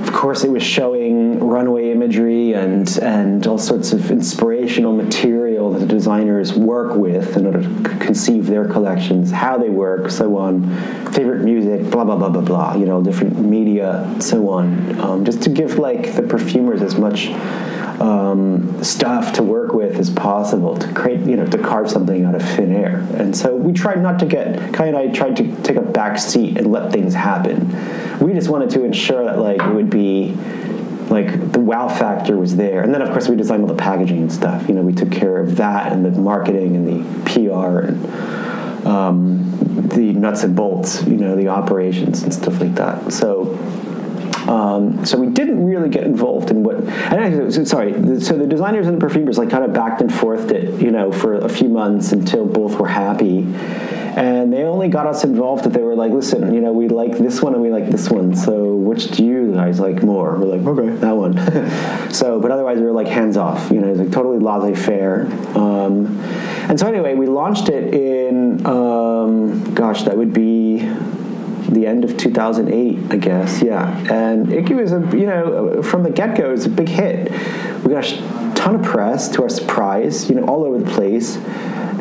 of 0.07 0.13
course, 0.13 0.45
it 0.45 0.51
was 0.51 0.63
showing 0.63 1.41
runway 1.41 1.91
imagery 1.91 2.53
and 2.53 2.97
and 2.99 3.45
all 3.47 3.59
sorts 3.59 3.93
of 3.93 4.11
inspirational 4.11 4.93
material 4.93 5.73
that 5.73 5.81
the 5.81 5.87
designers 5.87 6.53
work 6.55 6.95
with 6.95 7.37
in 7.37 7.45
order 7.45 7.63
to 7.63 7.99
conceive 7.99 8.47
their 8.47 8.69
collections, 8.69 9.33
how 9.33 9.59
they 9.59 9.69
work, 9.69 10.11
so 10.11 10.37
on, 10.37 10.63
favorite 11.13 11.43
music, 11.43 11.91
blah 11.91 12.05
blah 12.05 12.17
blah 12.17 12.29
blah 12.29 12.41
blah. 12.41 12.75
You 12.77 12.87
know, 12.87 13.03
different 13.03 13.39
media, 13.39 14.15
so 14.21 14.49
on, 14.49 15.01
um, 15.01 15.25
just 15.25 15.43
to 15.43 15.51
give 15.51 15.79
like 15.79 16.15
the 16.15 16.23
perfumers 16.23 16.83
as 16.83 16.97
much 16.97 17.31
um, 18.01 18.83
stuff 18.85 19.33
to 19.35 19.43
work 19.43 19.73
with 19.73 19.97
as 19.99 20.11
possible 20.11 20.77
to 20.77 20.93
create, 20.93 21.21
you 21.21 21.37
know, 21.37 21.47
to 21.47 21.59
carve 21.59 21.91
something 21.91 22.25
out 22.25 22.35
of 22.35 22.43
thin 22.43 22.73
air. 22.73 23.07
And 23.15 23.37
so 23.37 23.55
we 23.57 23.73
tried 23.73 24.03
not 24.03 24.19
to 24.21 24.27
get, 24.27 24.75
Kai 24.75 24.87
and 24.87 24.97
I 24.97 25.09
tried 25.09 25.37
to 25.37 25.63
take 25.63 25.77
a 25.77 25.83
back 25.83 26.19
seat 26.19 26.59
and 26.59 26.71
let 26.71 26.93
things 26.93 27.15
happen. 27.15 27.69
We 28.21 28.33
just 28.35 28.49
wanted 28.49 28.71
to 28.71 28.85
ensure 28.85 29.25
that 29.25 29.39
like 29.39 29.61
it 29.61 29.75
would 29.75 29.91
be 29.91 30.35
like 31.09 31.53
the 31.53 31.61
wow 31.61 31.89
factor 31.89 32.37
was 32.37 32.57
there. 32.57 32.83
And 32.83 32.93
then 32.93 33.01
of 33.01 33.11
course 33.11 33.29
we 33.29 33.37
designed 33.37 33.63
all 33.63 33.69
the 33.69 33.75
packaging 33.75 34.19
and 34.19 34.33
stuff. 34.33 34.69
You 34.69 34.75
know, 34.75 34.83
we 34.83 34.93
took 34.93 35.11
care 35.11 35.39
of 35.39 35.57
that 35.57 35.93
and 35.93 36.05
the 36.05 36.11
marketing 36.11 36.77
and 36.77 36.87
the 36.87 37.31
PR 37.31 37.81
and 37.81 38.87
um, 38.87 39.89
the 39.89 40.13
nuts 40.13 40.43
and 40.43 40.55
bolts, 40.55 41.03
you 41.05 41.17
know, 41.17 41.35
the 41.37 41.49
operations 41.49 42.23
and 42.23 42.33
stuff 42.33 42.61
like 42.61 42.75
that. 42.75 43.13
So 43.13 43.55
um, 44.49 45.05
so 45.05 45.19
we 45.19 45.29
didn't 45.29 45.65
really 45.65 45.89
get 45.89 46.05
involved 46.05 46.51
in 46.51 46.63
what. 46.63 46.77
And 46.77 47.51
I, 47.51 47.65
sorry, 47.65 47.93
so 48.21 48.37
the 48.37 48.47
designers 48.47 48.87
and 48.87 48.97
the 48.97 49.01
perfumers 49.01 49.39
like 49.39 49.51
kind 49.51 49.65
of 49.65 49.73
backed 49.73 50.01
and 50.01 50.13
forthed 50.13 50.53
it, 50.53 50.81
you 50.81 50.91
know, 50.91 51.11
for 51.11 51.35
a 51.35 51.49
few 51.49 51.69
months 51.69 52.13
until 52.13 52.47
both 52.47 52.79
were 52.79 52.89
happy. 52.89 53.41
And 54.17 54.51
they 54.51 54.63
only 54.63 54.89
got 54.89 55.07
us 55.07 55.25
involved 55.25 55.67
if 55.67 55.75
they 55.75 55.83
were 55.83 55.95
like, 55.95 56.11
listen, 56.11 56.55
you 56.55 56.61
know, 56.63 56.73
we 56.73 56.89
like 56.89 57.19
this 57.19 57.43
one 57.43 57.53
and 57.53 57.63
we 57.63 57.71
like 57.71 57.91
this 57.91 58.09
one. 58.09 58.35
So 58.35 58.75
which 58.75 59.11
do 59.11 59.23
you 59.23 59.53
guys 59.53 59.79
like 59.79 60.03
more? 60.03 60.39
We're 60.39 60.57
like, 60.57 60.67
okay, 60.67 60.97
that 60.97 61.13
one. 61.15 62.11
so, 62.11 62.41
but 62.41 62.51
otherwise 62.51 62.79
we 62.79 62.85
were 62.85 62.93
like 62.93 63.09
hands 63.09 63.37
off. 63.37 63.71
You 63.71 63.81
know, 63.81 63.89
it's 63.89 63.99
like 63.99 64.11
totally 64.13 64.39
laissez-faire. 64.39 65.27
Um, 65.55 66.19
and 66.69 66.81
so 66.81 66.87
anyway, 66.87 67.15
we 67.15 67.27
launched 67.27 67.69
it 67.69 67.93
in, 67.93 68.65
um, 68.67 69.75
gosh, 69.75 70.05
that 70.05 70.17
would 70.17 70.33
be 70.33 70.79
the 71.69 71.87
end 71.87 72.05
of 72.05 72.17
2008, 72.17 73.13
I 73.13 73.17
guess. 73.17 73.63
Yeah, 73.63 73.97
and 74.13 74.53
it 74.53 74.69
was 74.75 74.93
a 74.93 75.01
you 75.17 75.27
know 75.27 75.83
from 75.83 76.03
the 76.03 76.11
get 76.11 76.37
go, 76.37 76.49
it 76.49 76.53
was 76.53 76.67
a 76.67 76.71
big 76.71 76.89
hit. 76.89 77.31
We 77.85 77.93
got 77.93 78.05
a 78.05 78.55
ton 78.55 78.77
of 78.77 78.83
press 78.83 79.29
to 79.31 79.43
our 79.43 79.49
surprise, 79.49 80.29
you 80.29 80.37
know, 80.37 80.45
all 80.47 80.65
over 80.65 80.79
the 80.79 80.91
place, 80.91 81.37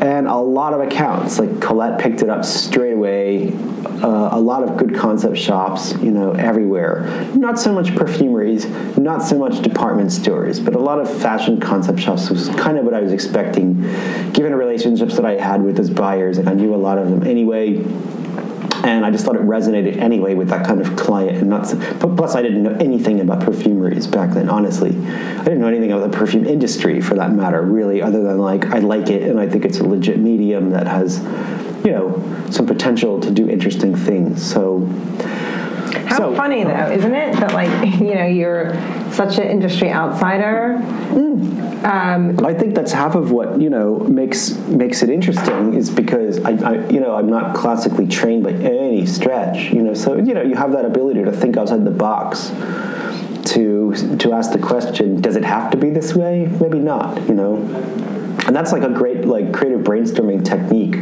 and 0.01 0.27
a 0.27 0.35
lot 0.35 0.73
of 0.73 0.81
accounts. 0.81 1.39
Like 1.39 1.61
Colette 1.61 1.99
picked 1.99 2.21
it 2.21 2.29
up 2.29 2.45
straight 2.45 2.93
away. 2.93 3.53
Uh, 3.95 4.29
a 4.33 4.39
lot 4.39 4.61
of 4.61 4.75
good 4.77 4.93
concept 4.93 5.37
shops, 5.37 5.93
you 6.01 6.11
know, 6.11 6.33
everywhere. 6.33 7.29
Not 7.33 7.57
so 7.57 7.71
much 7.71 7.95
perfumeries, 7.95 8.65
not 8.97 9.23
so 9.23 9.37
much 9.37 9.61
department 9.61 10.11
stores, 10.11 10.59
but 10.59 10.75
a 10.75 10.79
lot 10.79 10.99
of 10.99 11.21
fashion 11.21 11.61
concept 11.61 11.99
shops 11.99 12.29
was 12.29 12.49
kind 12.49 12.77
of 12.77 12.83
what 12.83 12.93
I 12.93 12.99
was 12.99 13.13
expecting, 13.13 13.81
given 14.33 14.51
the 14.51 14.57
relationships 14.57 15.15
that 15.15 15.25
I 15.25 15.33
had 15.33 15.63
with 15.63 15.77
those 15.77 15.89
buyers. 15.89 16.37
Like 16.37 16.47
I 16.47 16.53
knew 16.53 16.75
a 16.75 16.77
lot 16.77 16.97
of 16.97 17.09
them 17.09 17.23
anyway 17.25 17.81
and 18.85 19.05
I 19.05 19.09
just 19.09 19.25
thought 19.25 19.35
it 19.35 19.41
resonated 19.41 19.97
anyway 19.97 20.35
with 20.35 20.49
that 20.49 20.65
kind 20.65 20.79
of 20.79 20.95
client. 20.95 21.37
And 21.37 22.17
plus, 22.17 22.35
I 22.35 22.41
didn't 22.41 22.63
know 22.63 22.75
anything 22.79 23.19
about 23.19 23.39
perfumeries 23.39 24.09
back 24.09 24.31
then. 24.31 24.47
Honestly, 24.49 24.89
I 24.89 25.43
didn't 25.43 25.59
know 25.59 25.67
anything 25.67 25.91
about 25.91 26.11
the 26.11 26.17
perfume 26.17 26.45
industry 26.45 27.01
for 27.01 27.15
that 27.15 27.31
matter, 27.31 27.61
really, 27.61 28.01
other 28.01 28.21
than 28.21 28.37
like 28.37 28.67
I 28.67 28.79
like 28.79 29.09
it 29.09 29.23
and 29.23 29.39
I 29.39 29.49
think 29.49 29.65
it's 29.65 29.79
a 29.79 29.83
legit 29.83 30.19
medium 30.19 30.69
that 30.69 30.85
has, 30.87 31.19
you 31.83 31.91
know, 31.91 32.47
some 32.51 32.67
potential 32.67 33.19
to 33.21 33.31
do 33.31 33.49
interesting 33.49 33.95
things. 33.95 34.45
So. 34.45 34.87
How 36.05 36.17
so, 36.17 36.35
funny 36.35 36.63
though, 36.63 36.91
isn't 36.91 37.13
it 37.13 37.33
that 37.39 37.53
like 37.53 37.69
you 37.99 38.15
know 38.15 38.25
you're 38.25 38.73
such 39.11 39.37
an 39.37 39.47
industry 39.47 39.91
outsider? 39.91 40.79
Mm. 40.81 41.83
Um, 41.85 42.45
I 42.45 42.53
think 42.53 42.73
that's 42.73 42.91
half 42.91 43.15
of 43.15 43.31
what 43.31 43.61
you 43.61 43.69
know 43.69 43.99
makes 43.99 44.51
makes 44.67 45.03
it 45.03 45.09
interesting 45.09 45.73
is 45.73 45.89
because 45.89 46.39
I, 46.39 46.51
I, 46.51 46.87
you 46.89 46.99
know 46.99 47.15
I'm 47.15 47.29
not 47.29 47.55
classically 47.55 48.07
trained 48.07 48.43
by 48.43 48.51
any 48.51 49.05
stretch. 49.05 49.71
You 49.71 49.83
know, 49.83 49.93
so 49.93 50.15
you 50.15 50.33
know 50.33 50.41
you 50.41 50.55
have 50.55 50.71
that 50.71 50.85
ability 50.85 51.23
to 51.23 51.31
think 51.31 51.57
outside 51.57 51.85
the 51.85 51.91
box. 51.91 52.51
To 53.53 53.93
to 54.17 54.33
ask 54.33 54.51
the 54.51 54.59
question, 54.59 55.21
does 55.21 55.35
it 55.35 55.45
have 55.45 55.69
to 55.71 55.77
be 55.77 55.91
this 55.91 56.15
way? 56.15 56.47
Maybe 56.59 56.79
not. 56.79 57.27
You 57.27 57.35
know, 57.35 57.55
and 58.47 58.55
that's 58.55 58.71
like 58.71 58.81
a 58.81 58.89
great 58.89 59.25
like 59.25 59.53
creative 59.53 59.81
brainstorming 59.81 60.43
technique 60.43 60.95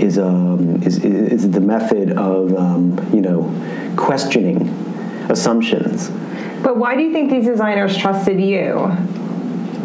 is 0.00 0.18
um, 0.18 0.82
is, 0.82 1.04
is 1.04 1.50
the 1.50 1.60
method 1.60 2.12
of 2.12 2.54
um, 2.54 2.98
you 3.12 3.20
know 3.20 3.52
questioning 3.96 4.68
assumptions. 5.28 6.08
But 6.62 6.76
why 6.76 6.96
do 6.96 7.02
you 7.02 7.12
think 7.12 7.30
these 7.30 7.46
designers 7.46 7.96
trusted 7.96 8.40
you? 8.40 8.90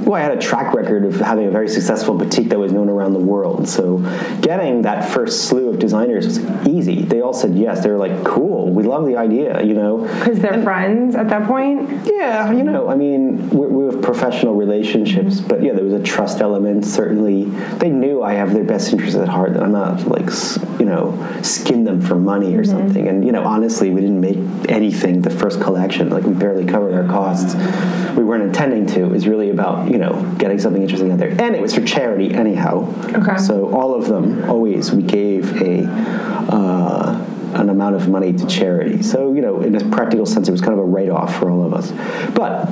Well, 0.05 0.15
I 0.15 0.21
had 0.21 0.37
a 0.37 0.41
track 0.41 0.73
record 0.73 1.05
of 1.05 1.15
having 1.15 1.47
a 1.47 1.51
very 1.51 1.67
successful 1.67 2.15
boutique 2.15 2.49
that 2.49 2.59
was 2.59 2.71
known 2.71 2.89
around 2.89 3.13
the 3.13 3.19
world. 3.19 3.67
So 3.67 3.97
getting 4.41 4.81
that 4.83 5.09
first 5.09 5.47
slew 5.47 5.69
of 5.69 5.79
designers 5.79 6.25
was 6.25 6.39
easy. 6.67 7.01
They 7.01 7.21
all 7.21 7.33
said 7.33 7.55
yes. 7.55 7.83
They 7.83 7.89
were 7.89 7.97
like, 7.97 8.23
cool, 8.23 8.69
we 8.71 8.83
love 8.83 9.05
the 9.05 9.17
idea, 9.17 9.63
you 9.63 9.73
know. 9.73 9.99
Because 10.19 10.39
they're 10.39 10.53
and, 10.53 10.63
friends 10.63 11.15
at 11.15 11.29
that 11.29 11.47
point? 11.47 11.89
Yeah, 12.05 12.51
you 12.51 12.63
know, 12.63 12.89
I 12.89 12.95
mean, 12.95 13.49
we, 13.49 13.67
we 13.67 13.93
have 13.93 14.01
professional 14.01 14.55
relationships, 14.55 15.39
mm-hmm. 15.39 15.47
but 15.47 15.63
yeah, 15.63 15.73
there 15.73 15.83
was 15.83 15.93
a 15.93 16.03
trust 16.03 16.41
element. 16.41 16.85
Certainly, 16.85 17.45
they 17.77 17.89
knew 17.89 18.21
I 18.23 18.33
have 18.33 18.53
their 18.53 18.63
best 18.63 18.91
interests 18.91 19.15
at 19.15 19.27
heart, 19.27 19.53
that 19.53 19.63
I'm 19.63 19.71
not 19.71 20.07
like, 20.07 20.29
you 20.79 20.85
know, 20.85 21.17
skin 21.41 21.83
them 21.83 22.01
for 22.01 22.15
money 22.15 22.55
or 22.55 22.63
mm-hmm. 22.63 22.71
something. 22.71 23.07
And, 23.07 23.25
you 23.25 23.31
know, 23.31 23.43
honestly, 23.43 23.89
we 23.89 24.01
didn't 24.01 24.21
make 24.21 24.37
anything 24.69 25.21
the 25.21 25.29
first 25.29 25.61
collection. 25.61 26.09
Like, 26.09 26.23
we 26.23 26.33
barely 26.33 26.65
covered 26.65 26.93
our 26.93 27.07
costs. 27.07 27.55
We 28.15 28.23
weren't 28.23 28.43
intending 28.43 28.85
to. 28.87 29.03
It 29.03 29.11
was 29.11 29.27
really 29.27 29.49
about, 29.49 29.89
you 29.93 29.99
know, 29.99 30.35
getting 30.39 30.57
something 30.57 30.81
interesting 30.81 31.11
out 31.11 31.19
there. 31.19 31.29
And 31.29 31.55
it 31.55 31.61
was 31.61 31.75
for 31.75 31.85
charity 31.85 32.33
anyhow. 32.33 32.91
Okay. 33.13 33.37
So 33.37 33.71
all 33.73 33.93
of 33.93 34.07
them, 34.07 34.49
always, 34.49 34.91
we 34.91 35.03
gave 35.03 35.61
a 35.61 35.85
uh, 35.85 37.29
an 37.53 37.69
amount 37.69 37.95
of 37.95 38.09
money 38.09 38.33
to 38.33 38.47
charity. 38.47 39.03
So 39.03 39.33
you 39.33 39.41
know, 39.41 39.61
in 39.61 39.75
a 39.75 39.89
practical 39.95 40.25
sense, 40.25 40.47
it 40.47 40.51
was 40.51 40.61
kind 40.61 40.73
of 40.73 40.79
a 40.79 40.83
write 40.83 41.09
off 41.09 41.35
for 41.37 41.51
all 41.51 41.63
of 41.63 41.75
us. 41.75 41.91
But 42.31 42.65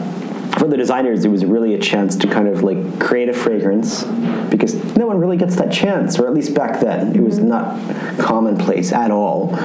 for 0.57 0.67
the 0.67 0.77
designers, 0.77 1.25
it 1.25 1.29
was 1.29 1.45
really 1.45 1.73
a 1.73 1.79
chance 1.79 2.15
to 2.17 2.27
kind 2.27 2.47
of 2.47 2.63
like 2.63 2.99
create 2.99 3.29
a 3.29 3.33
fragrance 3.33 4.03
because 4.49 4.75
no 4.95 5.07
one 5.07 5.19
really 5.19 5.37
gets 5.37 5.55
that 5.55 5.71
chance, 5.71 6.19
or 6.19 6.27
at 6.27 6.33
least 6.33 6.53
back 6.53 6.79
then, 6.79 7.15
it 7.15 7.21
was 7.21 7.39
not 7.39 7.79
commonplace 8.17 8.91
at 8.91 9.11
all. 9.11 9.55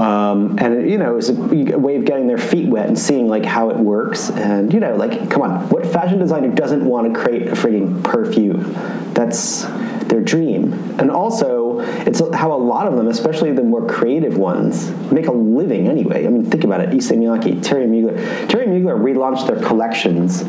Um, 0.00 0.58
and 0.58 0.90
you 0.90 0.98
know, 0.98 1.12
it 1.12 1.16
was 1.16 1.28
a, 1.28 1.74
a 1.74 1.78
way 1.78 1.96
of 1.96 2.04
getting 2.04 2.26
their 2.26 2.38
feet 2.38 2.68
wet 2.68 2.86
and 2.86 2.98
seeing 2.98 3.28
like 3.28 3.44
how 3.44 3.70
it 3.70 3.76
works. 3.76 4.30
And 4.30 4.72
you 4.72 4.80
know, 4.80 4.96
like, 4.96 5.30
come 5.30 5.42
on, 5.42 5.68
what 5.68 5.86
fashion 5.86 6.18
designer 6.18 6.48
doesn't 6.48 6.84
want 6.84 7.12
to 7.12 7.20
create 7.20 7.48
a 7.48 7.52
freaking 7.52 8.02
perfume? 8.02 8.72
That's 9.12 9.64
their 10.08 10.20
dream. 10.20 10.72
And 10.98 11.10
also, 11.10 11.61
it's 12.06 12.20
how 12.34 12.52
a 12.52 12.56
lot 12.56 12.86
of 12.86 12.96
them, 12.96 13.08
especially 13.08 13.52
the 13.52 13.62
more 13.62 13.86
creative 13.86 14.36
ones, 14.38 14.90
make 15.12 15.26
a 15.26 15.32
living 15.32 15.88
anyway. 15.88 16.26
I 16.26 16.28
mean, 16.28 16.44
think 16.44 16.64
about 16.64 16.80
it. 16.80 16.94
Issey 16.94 17.16
Miyake, 17.16 17.64
Thierry 17.64 17.86
Mugler. 17.86 18.16
Thierry 18.50 18.66
Mugler 18.66 18.98
relaunched 18.98 19.46
their 19.46 19.60
collections 19.60 20.44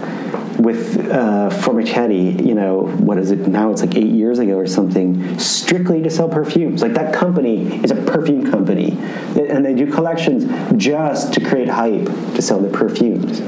with 0.59 0.99
uh, 1.11 1.49
Formichetti, 1.49 2.45
you 2.45 2.53
know, 2.53 2.81
what 2.81 3.17
is 3.17 3.31
it 3.31 3.47
now? 3.47 3.71
It's 3.71 3.81
like 3.81 3.95
eight 3.95 4.11
years 4.11 4.39
ago 4.39 4.57
or 4.57 4.67
something, 4.67 5.37
strictly 5.39 6.01
to 6.03 6.09
sell 6.09 6.29
perfumes. 6.29 6.81
Like 6.81 6.93
that 6.93 7.13
company 7.13 7.83
is 7.83 7.91
a 7.91 7.95
perfume 7.95 8.49
company, 8.49 8.91
and 9.35 9.65
they 9.65 9.73
do 9.73 9.91
collections 9.91 10.45
just 10.77 11.33
to 11.33 11.41
create 11.41 11.69
hype 11.69 12.05
to 12.05 12.41
sell 12.41 12.59
their 12.59 12.71
perfumes. 12.71 13.41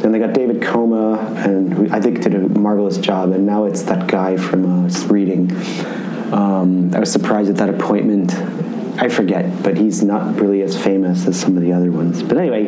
Then 0.00 0.12
they 0.12 0.18
got 0.18 0.34
David 0.34 0.60
Koma, 0.60 1.18
and 1.36 1.90
I 1.92 2.00
think 2.00 2.20
did 2.22 2.34
a 2.34 2.48
marvelous 2.48 2.98
job. 2.98 3.32
And 3.32 3.46
now 3.46 3.64
it's 3.64 3.82
that 3.84 4.06
guy 4.06 4.36
from 4.36 4.86
uh, 4.86 5.06
Reading. 5.06 5.48
Um, 6.34 6.92
I 6.92 6.98
was 6.98 7.12
surprised 7.12 7.48
at 7.48 7.56
that 7.58 7.68
appointment. 7.68 8.34
I 9.00 9.08
forget, 9.08 9.62
but 9.62 9.76
he's 9.76 10.02
not 10.02 10.40
really 10.40 10.62
as 10.62 10.80
famous 10.80 11.28
as 11.28 11.38
some 11.38 11.56
of 11.56 11.62
the 11.62 11.72
other 11.72 11.92
ones. 11.92 12.24
But 12.24 12.38
anyway, 12.38 12.64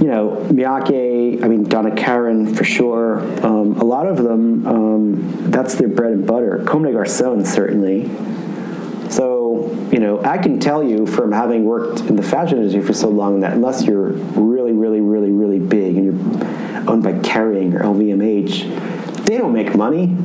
you 0.00 0.06
know, 0.06 0.44
Miyake, 0.50 1.44
I 1.44 1.48
mean, 1.48 1.62
Donna 1.64 1.94
Karan 1.94 2.54
for 2.54 2.64
sure. 2.64 3.20
Um, 3.46 3.76
a 3.76 3.84
lot 3.84 4.08
of 4.08 4.18
them, 4.18 4.66
um, 4.66 5.50
that's 5.50 5.76
their 5.76 5.88
bread 5.88 6.12
and 6.12 6.26
butter. 6.26 6.64
Comme 6.66 6.82
des 6.82 6.92
Garçons, 6.92 7.46
certainly. 7.46 8.10
So, 9.10 9.70
you 9.92 10.00
know, 10.00 10.20
I 10.24 10.38
can 10.38 10.58
tell 10.58 10.82
you 10.82 11.06
from 11.06 11.30
having 11.30 11.64
worked 11.64 12.00
in 12.00 12.16
the 12.16 12.22
fashion 12.22 12.58
industry 12.58 12.82
for 12.82 12.94
so 12.94 13.08
long 13.08 13.40
that 13.40 13.52
unless 13.52 13.84
you're 13.84 14.10
really, 14.10 14.72
really, 14.72 15.00
really, 15.00 15.30
really 15.30 15.60
big 15.60 15.96
and 15.96 16.04
you're 16.04 16.90
owned 16.90 17.04
by 17.04 17.12
Kering 17.12 17.74
or 17.74 17.80
LVMH, 17.80 19.24
they 19.24 19.38
don't 19.38 19.52
make 19.52 19.76
money. 19.76 20.16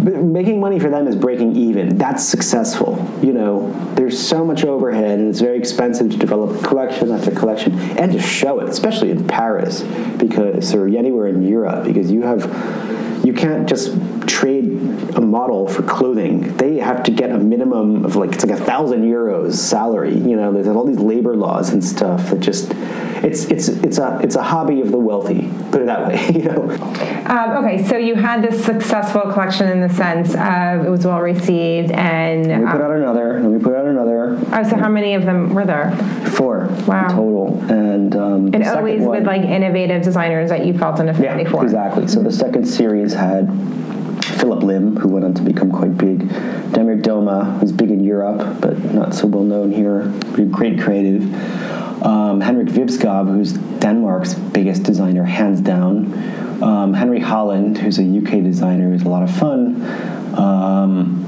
Making 0.00 0.60
money 0.60 0.78
for 0.78 0.88
them 0.88 1.06
is 1.06 1.16
breaking 1.16 1.56
even. 1.56 1.98
That's 1.98 2.24
successful. 2.24 3.06
You 3.22 3.32
know, 3.32 3.70
there's 3.96 4.18
so 4.18 4.44
much 4.44 4.64
overhead 4.64 5.18
and 5.18 5.28
it's 5.28 5.40
very 5.40 5.58
expensive 5.58 6.10
to 6.10 6.16
develop 6.16 6.64
collection 6.64 7.10
after 7.10 7.30
collection 7.32 7.78
and 7.98 8.12
to 8.12 8.20
show 8.20 8.60
it, 8.60 8.68
especially 8.68 9.10
in 9.10 9.26
Paris 9.26 9.82
because 10.18 10.74
or 10.74 10.86
anywhere 10.86 11.26
in 11.26 11.46
Europe 11.46 11.84
because 11.84 12.10
you 12.10 12.22
have 12.22 12.44
you 13.24 13.34
can't 13.34 13.68
just 13.68 13.94
trade 14.30 14.64
a 15.16 15.20
model 15.20 15.66
for 15.66 15.82
clothing. 15.82 16.56
They 16.56 16.76
have 16.78 17.02
to 17.04 17.10
get 17.10 17.30
a 17.30 17.38
minimum 17.38 18.04
of 18.04 18.16
like 18.16 18.32
it's 18.32 18.44
like 18.46 18.58
a 18.58 18.64
thousand 18.64 19.02
euros 19.02 19.54
salary. 19.54 20.14
You 20.14 20.36
know, 20.36 20.52
there's 20.52 20.68
all 20.68 20.84
these 20.84 20.98
labor 21.00 21.36
laws 21.36 21.70
and 21.70 21.82
stuff 21.84 22.30
that 22.30 22.40
just 22.40 22.72
it's 23.22 23.44
it's 23.46 23.68
it's 23.68 23.98
a 23.98 24.18
it's 24.22 24.36
a 24.36 24.42
hobby 24.42 24.80
of 24.80 24.90
the 24.92 24.98
wealthy. 24.98 25.50
Put 25.72 25.82
it 25.82 25.86
that 25.86 26.06
way. 26.06 26.20
You 26.40 26.44
know. 26.44 26.70
Um, 27.26 27.64
okay, 27.64 27.84
so 27.86 27.96
you 27.96 28.14
had 28.14 28.42
this 28.42 28.64
successful 28.64 29.20
collection 29.32 29.68
in 29.68 29.80
the 29.80 29.88
sense 29.94 30.30
of 30.34 30.86
it 30.86 30.90
was 30.90 31.04
well 31.04 31.20
received, 31.20 31.90
and 31.92 32.46
We 32.46 32.66
put 32.70 32.80
um, 32.80 32.82
out 32.82 32.90
another, 32.92 33.36
and 33.36 33.52
we 33.52 33.58
put 33.62 33.74
out 33.74 33.86
another. 33.86 34.38
oh, 34.52 34.62
so 34.68 34.76
how 34.76 34.88
many 34.88 35.14
of 35.14 35.24
them 35.24 35.52
were 35.54 35.66
there? 35.66 35.90
Four 36.36 36.68
Wow. 36.86 37.08
total, 37.08 37.60
and 37.70 38.16
um, 38.16 38.46
And 38.54 38.64
second 38.64 38.78
always 38.78 39.00
one- 39.02 39.10
with 39.18 39.26
like 39.26 39.42
innovative 39.42 40.02
designers 40.02 40.48
that 40.50 40.64
you 40.64 40.76
felt 40.78 40.98
an 41.00 41.08
affinity 41.08 41.42
yeah, 41.44 41.50
for. 41.50 41.62
exactly. 41.64 42.06
So 42.08 42.22
the 42.22 42.32
second 42.32 42.64
series 42.66 43.12
had 43.12 43.48
Philip 44.40 44.62
Lim, 44.62 44.96
who 44.96 45.08
went 45.08 45.24
on 45.24 45.34
to 45.34 45.42
become 45.42 45.70
quite 45.70 45.98
big. 45.98 46.20
Damir 46.72 47.00
Doma, 47.00 47.60
who's 47.60 47.72
big 47.72 47.90
in 47.90 48.02
Europe 48.02 48.60
but 48.60 48.78
not 48.92 49.14
so 49.14 49.26
well 49.26 49.44
known 49.44 49.70
here, 49.70 50.06
great 50.50 50.80
creative. 50.80 51.22
Um, 52.02 52.40
Henrik 52.40 52.68
Vibskov, 52.68 53.28
who's 53.28 53.52
Denmark's 53.80 54.34
biggest 54.34 54.82
designer, 54.82 55.24
hands 55.24 55.60
down. 55.60 56.12
Um, 56.62 56.94
Henry 56.94 57.20
Holland, 57.20 57.76
who's 57.78 57.98
a 57.98 58.02
UK 58.02 58.42
designer, 58.42 58.90
who's 58.90 59.02
a 59.02 59.08
lot 59.08 59.22
of 59.22 59.30
fun. 59.30 59.82
Um, 60.38 61.26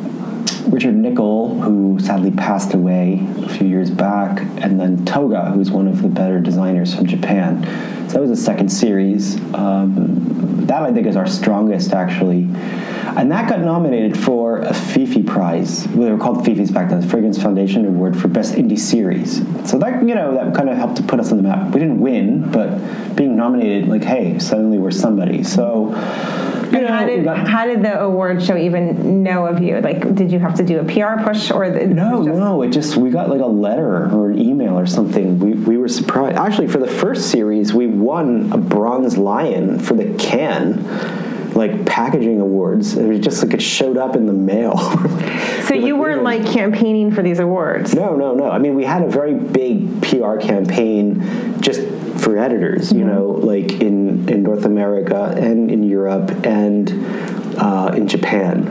Richard 0.68 0.94
Nicoll, 0.94 1.60
who 1.60 1.98
sadly 2.00 2.30
passed 2.30 2.72
away 2.72 3.26
a 3.42 3.48
few 3.48 3.66
years 3.66 3.90
back, 3.90 4.40
and 4.62 4.80
then 4.80 5.04
Toga, 5.04 5.50
who's 5.50 5.70
one 5.70 5.86
of 5.86 6.00
the 6.00 6.08
better 6.08 6.40
designers 6.40 6.94
from 6.94 7.06
Japan. 7.06 8.01
So 8.12 8.18
that 8.18 8.28
was 8.28 8.38
the 8.38 8.44
second 8.44 8.68
series. 8.68 9.40
Um, 9.54 10.66
that 10.66 10.82
I 10.82 10.92
think 10.92 11.06
is 11.06 11.16
our 11.16 11.26
strongest, 11.26 11.94
actually. 11.94 12.42
And 13.16 13.32
that 13.32 13.48
got 13.48 13.60
nominated 13.60 14.18
for 14.18 14.58
a 14.58 14.74
Fifi 14.74 15.22
Prize. 15.22 15.88
Well, 15.88 16.04
they 16.04 16.12
were 16.12 16.18
called 16.18 16.44
Fifi's 16.44 16.70
back 16.70 16.90
then, 16.90 17.00
the 17.00 17.06
Fragrance 17.06 17.42
Foundation 17.42 17.86
Award 17.86 18.20
for 18.20 18.28
Best 18.28 18.54
Indie 18.54 18.78
Series. 18.78 19.38
So 19.68 19.78
that, 19.78 20.06
you 20.06 20.14
know, 20.14 20.34
that 20.34 20.54
kind 20.54 20.68
of 20.68 20.76
helped 20.76 20.96
to 20.96 21.02
put 21.02 21.20
us 21.20 21.30
on 21.30 21.38
the 21.38 21.42
map. 21.42 21.72
We 21.72 21.80
didn't 21.80 22.00
win, 22.00 22.50
but 22.50 23.16
being 23.16 23.34
nominated, 23.34 23.88
like, 23.88 24.04
hey, 24.04 24.38
suddenly 24.38 24.76
we're 24.78 24.90
somebody. 24.90 25.42
So, 25.42 25.88
you 26.72 26.80
know, 26.80 26.88
how 26.88 27.04
did 27.04 27.24
got- 27.24 27.48
how 27.48 27.66
did 27.66 27.82
the 27.82 28.00
award 28.00 28.42
show 28.42 28.56
even 28.56 29.22
know 29.22 29.46
of 29.46 29.62
you? 29.62 29.78
Like, 29.80 30.14
did 30.14 30.32
you 30.32 30.38
have 30.38 30.54
to 30.54 30.64
do 30.64 30.80
a 30.80 30.84
PR 30.84 31.22
push 31.22 31.50
or 31.50 31.68
the, 31.70 31.86
No, 31.86 32.24
just- 32.24 32.38
no. 32.38 32.62
It 32.62 32.70
just 32.70 32.96
we 32.96 33.10
got 33.10 33.28
like 33.28 33.40
a 33.42 33.46
letter 33.46 34.08
or 34.10 34.30
an 34.30 34.38
email 34.38 34.78
or 34.78 34.86
something. 34.86 35.38
We, 35.38 35.52
we 35.52 35.76
were 35.76 35.88
surprised. 35.88 36.38
Actually, 36.38 36.68
for 36.68 36.78
the 36.78 36.86
first 36.86 37.30
series, 37.30 37.74
we 37.74 37.86
won 38.02 38.52
a 38.52 38.58
bronze 38.58 39.16
lion 39.16 39.78
for 39.78 39.94
the 39.94 40.14
can, 40.14 41.52
like 41.54 41.86
packaging 41.86 42.40
awards. 42.40 42.96
It 42.96 43.06
was 43.06 43.20
just 43.20 43.42
like 43.42 43.54
it 43.54 43.62
showed 43.62 43.96
up 43.96 44.16
in 44.16 44.26
the 44.26 44.32
mail. 44.32 44.74
So 45.62 45.74
you 45.74 45.96
weren't 45.96 46.22
like 46.22 46.44
campaigning 46.44 47.12
for 47.12 47.22
these 47.22 47.38
awards. 47.38 47.94
No, 47.94 48.14
no, 48.14 48.34
no. 48.34 48.50
I 48.50 48.58
mean, 48.58 48.74
we 48.74 48.84
had 48.84 49.02
a 49.02 49.08
very 49.08 49.32
big 49.32 50.02
PR 50.02 50.36
campaign 50.36 51.22
just 51.62 51.80
for 52.20 52.36
editors, 52.36 52.92
you 52.92 53.04
know, 53.04 53.28
like 53.28 53.80
in, 53.80 54.28
in 54.28 54.42
North 54.42 54.66
America 54.66 55.32
and 55.36 55.70
in 55.70 55.82
Europe 55.82 56.44
and 56.44 56.90
uh, 57.56 57.92
in 57.96 58.06
Japan. 58.06 58.68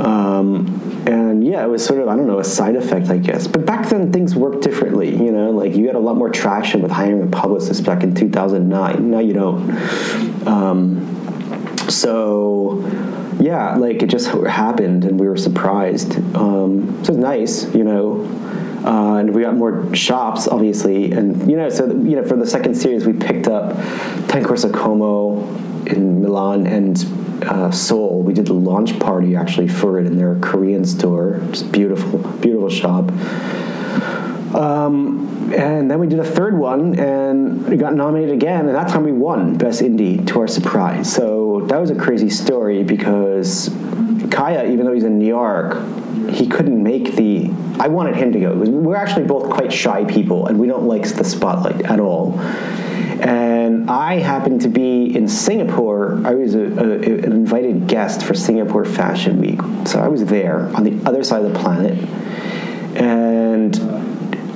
Um, 0.00 0.81
and 1.06 1.44
yeah, 1.46 1.64
it 1.64 1.68
was 1.68 1.84
sort 1.84 2.00
of, 2.00 2.08
I 2.08 2.16
don't 2.16 2.26
know, 2.26 2.38
a 2.38 2.44
side 2.44 2.76
effect, 2.76 3.10
I 3.10 3.18
guess. 3.18 3.46
But 3.46 3.66
back 3.66 3.88
then, 3.88 4.12
things 4.12 4.34
worked 4.34 4.62
differently, 4.62 5.10
you 5.10 5.32
know, 5.32 5.50
like 5.50 5.74
you 5.74 5.86
had 5.86 5.96
a 5.96 6.00
lot 6.00 6.16
more 6.16 6.30
traction 6.30 6.82
with 6.82 6.90
hiring 6.90 7.22
a 7.22 7.26
publicist 7.26 7.84
back 7.84 8.02
in 8.02 8.14
2009. 8.14 9.10
Now 9.10 9.18
you 9.18 9.32
don't. 9.32 10.46
Um, 10.46 11.08
so 11.88 12.84
yeah 13.40 13.74
like 13.76 14.02
it 14.02 14.08
just 14.08 14.28
happened 14.28 15.04
and 15.04 15.18
we 15.18 15.28
were 15.28 15.36
surprised 15.36 16.16
um, 16.36 17.04
so 17.04 17.12
nice 17.12 17.72
you 17.74 17.84
know 17.84 18.24
uh, 18.84 19.16
and 19.16 19.34
we 19.34 19.42
got 19.42 19.54
more 19.54 19.94
shops 19.94 20.48
obviously 20.48 21.12
and 21.12 21.50
you 21.50 21.56
know 21.56 21.68
so 21.68 21.86
you 21.86 22.16
know 22.16 22.24
for 22.24 22.36
the 22.36 22.46
second 22.46 22.74
series 22.74 23.06
we 23.06 23.12
picked 23.12 23.48
up 23.48 23.76
Ten 24.28 24.44
Corso 24.44 24.70
Como 24.70 25.42
in 25.86 26.22
Milan 26.22 26.66
and 26.66 27.42
uh, 27.46 27.70
Seoul 27.70 28.22
we 28.22 28.32
did 28.32 28.46
the 28.46 28.54
launch 28.54 28.98
party 28.98 29.36
actually 29.36 29.68
for 29.68 29.98
it 29.98 30.06
in 30.06 30.16
their 30.16 30.36
Korean 30.36 30.84
store 30.84 31.40
just 31.50 31.72
beautiful 31.72 32.18
beautiful 32.18 32.70
shop 32.70 33.10
um, 34.54 35.52
and 35.54 35.90
then 35.90 35.98
we 35.98 36.06
did 36.06 36.18
a 36.18 36.24
third 36.24 36.56
one 36.58 36.98
and 36.98 37.66
we 37.68 37.76
got 37.76 37.94
nominated 37.94 38.34
again, 38.34 38.66
and 38.66 38.74
that 38.74 38.88
time 38.88 39.04
we 39.04 39.12
won 39.12 39.56
Best 39.56 39.80
Indie 39.80 40.26
to 40.28 40.40
our 40.40 40.48
surprise. 40.48 41.12
So 41.12 41.64
that 41.68 41.78
was 41.78 41.90
a 41.90 41.94
crazy 41.94 42.30
story 42.30 42.82
because 42.82 43.70
Kaya, 44.30 44.70
even 44.70 44.86
though 44.86 44.92
he's 44.92 45.04
in 45.04 45.18
New 45.18 45.26
York, 45.26 45.78
he 46.30 46.46
couldn't 46.46 46.82
make 46.82 47.16
the. 47.16 47.50
I 47.82 47.88
wanted 47.88 48.14
him 48.14 48.30
to 48.30 48.38
go. 48.38 48.54
We're 48.54 48.94
actually 48.94 49.24
both 49.24 49.50
quite 49.50 49.72
shy 49.72 50.04
people, 50.04 50.46
and 50.46 50.56
we 50.56 50.68
don't 50.68 50.84
like 50.84 51.02
the 51.02 51.24
spotlight 51.24 51.82
at 51.82 51.98
all. 51.98 52.38
And 52.38 53.90
I 53.90 54.20
happened 54.20 54.60
to 54.60 54.68
be 54.68 55.12
in 55.16 55.26
Singapore. 55.26 56.20
I 56.24 56.34
was 56.34 56.54
a, 56.54 56.60
a, 56.60 56.98
an 57.00 57.32
invited 57.32 57.88
guest 57.88 58.22
for 58.22 58.34
Singapore 58.34 58.84
Fashion 58.84 59.40
Week. 59.40 59.58
So 59.88 59.98
I 59.98 60.06
was 60.06 60.24
there 60.26 60.60
on 60.76 60.84
the 60.84 61.04
other 61.04 61.24
side 61.24 61.44
of 61.44 61.52
the 61.52 61.58
planet. 61.58 61.98
And 62.96 63.74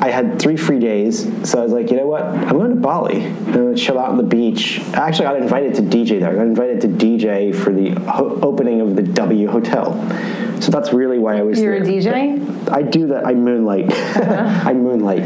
I 0.06 0.10
had 0.10 0.38
three 0.40 0.56
free 0.56 0.78
days, 0.78 1.24
so 1.50 1.58
I 1.58 1.64
was 1.64 1.72
like, 1.72 1.90
you 1.90 1.96
know 1.96 2.06
what? 2.06 2.22
I'm 2.22 2.50
going 2.56 2.70
to 2.70 2.76
Bali. 2.76 3.26
I'm 3.26 3.52
going 3.52 3.74
to 3.74 3.80
chill 3.80 3.98
out 3.98 4.10
on 4.10 4.16
the 4.16 4.22
beach. 4.22 4.78
I 4.94 5.08
actually 5.08 5.24
got 5.24 5.36
invited 5.36 5.74
to 5.74 5.82
DJ 5.82 6.20
there. 6.20 6.30
I 6.30 6.34
got 6.36 6.46
invited 6.46 6.80
to 6.82 6.88
DJ 6.88 7.52
for 7.52 7.72
the 7.72 7.90
ho- 8.08 8.38
opening 8.40 8.80
of 8.80 8.94
the 8.94 9.02
W 9.02 9.48
Hotel. 9.48 9.94
So 10.60 10.70
that's 10.70 10.92
really 10.92 11.18
why 11.18 11.38
I 11.38 11.42
was 11.42 11.58
You're 11.60 11.74
a 11.74 11.82
there. 11.82 11.92
DJ? 11.92 12.70
I 12.70 12.82
do 12.82 13.08
that. 13.08 13.26
I 13.26 13.34
moonlight. 13.34 13.90
Uh-huh. 13.92 14.62
I 14.70 14.74
moonlight. 14.74 15.22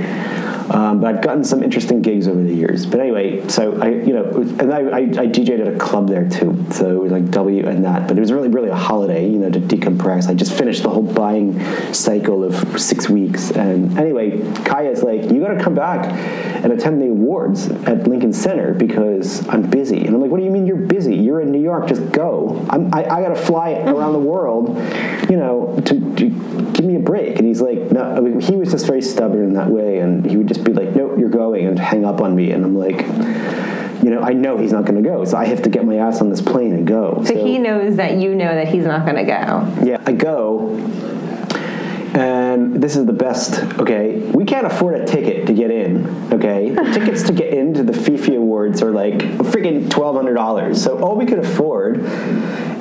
Um, 0.70 1.00
but 1.00 1.14
I've 1.14 1.22
gotten 1.22 1.42
some 1.42 1.64
interesting 1.64 2.00
gigs 2.00 2.28
over 2.28 2.42
the 2.42 2.54
years. 2.54 2.86
But 2.86 3.00
anyway, 3.00 3.46
so 3.48 3.80
I, 3.82 3.88
you 3.88 4.12
know, 4.12 4.24
and 4.24 4.72
I, 4.72 4.78
I, 4.78 4.98
I 4.98 5.26
DJed 5.26 5.60
at 5.60 5.74
a 5.74 5.76
club 5.78 6.08
there 6.08 6.28
too. 6.28 6.64
So 6.70 6.90
it 6.90 7.02
was 7.02 7.12
like 7.12 7.28
W 7.30 7.66
and 7.66 7.84
that. 7.84 8.06
But 8.06 8.16
it 8.16 8.20
was 8.20 8.32
really, 8.32 8.48
really 8.48 8.68
a 8.68 8.76
holiday, 8.76 9.28
you 9.28 9.38
know, 9.38 9.50
to 9.50 9.58
decompress. 9.58 10.28
I 10.28 10.34
just 10.34 10.52
finished 10.56 10.84
the 10.84 10.90
whole 10.90 11.02
buying 11.02 11.58
cycle 11.92 12.44
of 12.44 12.80
six 12.80 13.08
weeks. 13.08 13.50
And 13.50 13.98
anyway, 13.98 14.40
Kaya's 14.64 15.02
like, 15.02 15.30
you 15.30 15.40
got 15.40 15.54
to 15.54 15.62
come 15.62 15.74
back 15.74 16.06
and 16.62 16.72
attend 16.72 17.02
the 17.02 17.08
awards 17.08 17.68
at 17.68 18.06
Lincoln 18.06 18.32
Center 18.32 18.72
because 18.72 19.46
I'm 19.48 19.68
busy. 19.68 20.06
And 20.06 20.14
I'm 20.14 20.20
like, 20.20 20.30
what 20.30 20.38
do 20.38 20.44
you 20.44 20.52
mean 20.52 20.66
you're 20.66 20.76
busy? 20.76 21.16
You're 21.16 21.40
in 21.40 21.50
New 21.50 21.62
York. 21.62 21.88
Just 21.88 22.12
go. 22.12 22.64
I'm, 22.70 22.94
I, 22.94 23.04
I 23.04 23.22
got 23.22 23.34
to 23.34 23.42
fly 23.42 23.72
around 23.86 24.12
the 24.12 24.20
world, 24.20 24.68
you 25.28 25.36
know, 25.36 25.80
to, 25.84 26.14
to 26.14 26.30
give 26.72 26.84
me 26.84 26.94
a 26.94 27.00
break. 27.00 27.38
And 27.38 27.46
he's 27.48 27.60
like, 27.60 27.90
no. 27.90 28.02
I 28.02 28.20
mean, 28.20 28.40
he 28.40 28.54
was 28.54 28.70
just 28.70 28.86
very 28.86 29.02
stubborn 29.02 29.44
in 29.44 29.54
that 29.54 29.68
way, 29.68 29.98
and 29.98 30.24
he 30.24 30.36
would 30.36 30.48
just 30.48 30.59
be 30.64 30.72
like, 30.72 30.94
nope, 30.94 31.18
you're 31.18 31.28
going, 31.28 31.66
and 31.66 31.78
hang 31.78 32.04
up 32.04 32.20
on 32.20 32.34
me. 32.34 32.52
And 32.52 32.64
I'm 32.64 32.76
like, 32.76 33.00
you 34.02 34.10
know, 34.10 34.20
I 34.20 34.32
know 34.32 34.56
he's 34.56 34.72
not 34.72 34.84
going 34.84 35.02
to 35.02 35.08
go, 35.08 35.24
so 35.24 35.36
I 35.36 35.46
have 35.46 35.62
to 35.62 35.68
get 35.68 35.84
my 35.84 35.96
ass 35.96 36.20
on 36.20 36.30
this 36.30 36.40
plane 36.40 36.72
and 36.72 36.86
go. 36.86 37.22
So, 37.24 37.34
he 37.34 37.58
knows 37.58 37.96
that 37.96 38.16
you 38.16 38.34
know 38.34 38.54
that 38.54 38.68
he's 38.68 38.84
not 38.84 39.04
going 39.04 39.16
to 39.16 39.24
go. 39.24 39.84
Yeah, 39.84 40.02
I 40.06 40.12
go, 40.12 40.76
and 42.14 42.82
this 42.82 42.96
is 42.96 43.06
the 43.06 43.12
best. 43.12 43.62
Okay, 43.78 44.18
we 44.18 44.44
can't 44.44 44.66
afford 44.66 45.00
a 45.00 45.06
ticket 45.06 45.46
to 45.46 45.52
get 45.52 45.70
in. 45.70 46.06
Okay, 46.32 46.74
tickets 46.92 47.22
to 47.24 47.32
get 47.32 47.52
into 47.52 47.82
the 47.82 47.92
Fifi 47.92 48.34
Awards 48.36 48.82
are 48.82 48.90
like 48.90 49.18
freaking 49.18 49.90
twelve 49.90 50.16
hundred 50.16 50.34
dollars. 50.34 50.82
So 50.82 50.98
all 50.98 51.16
we 51.16 51.26
could 51.26 51.38
afford 51.38 52.00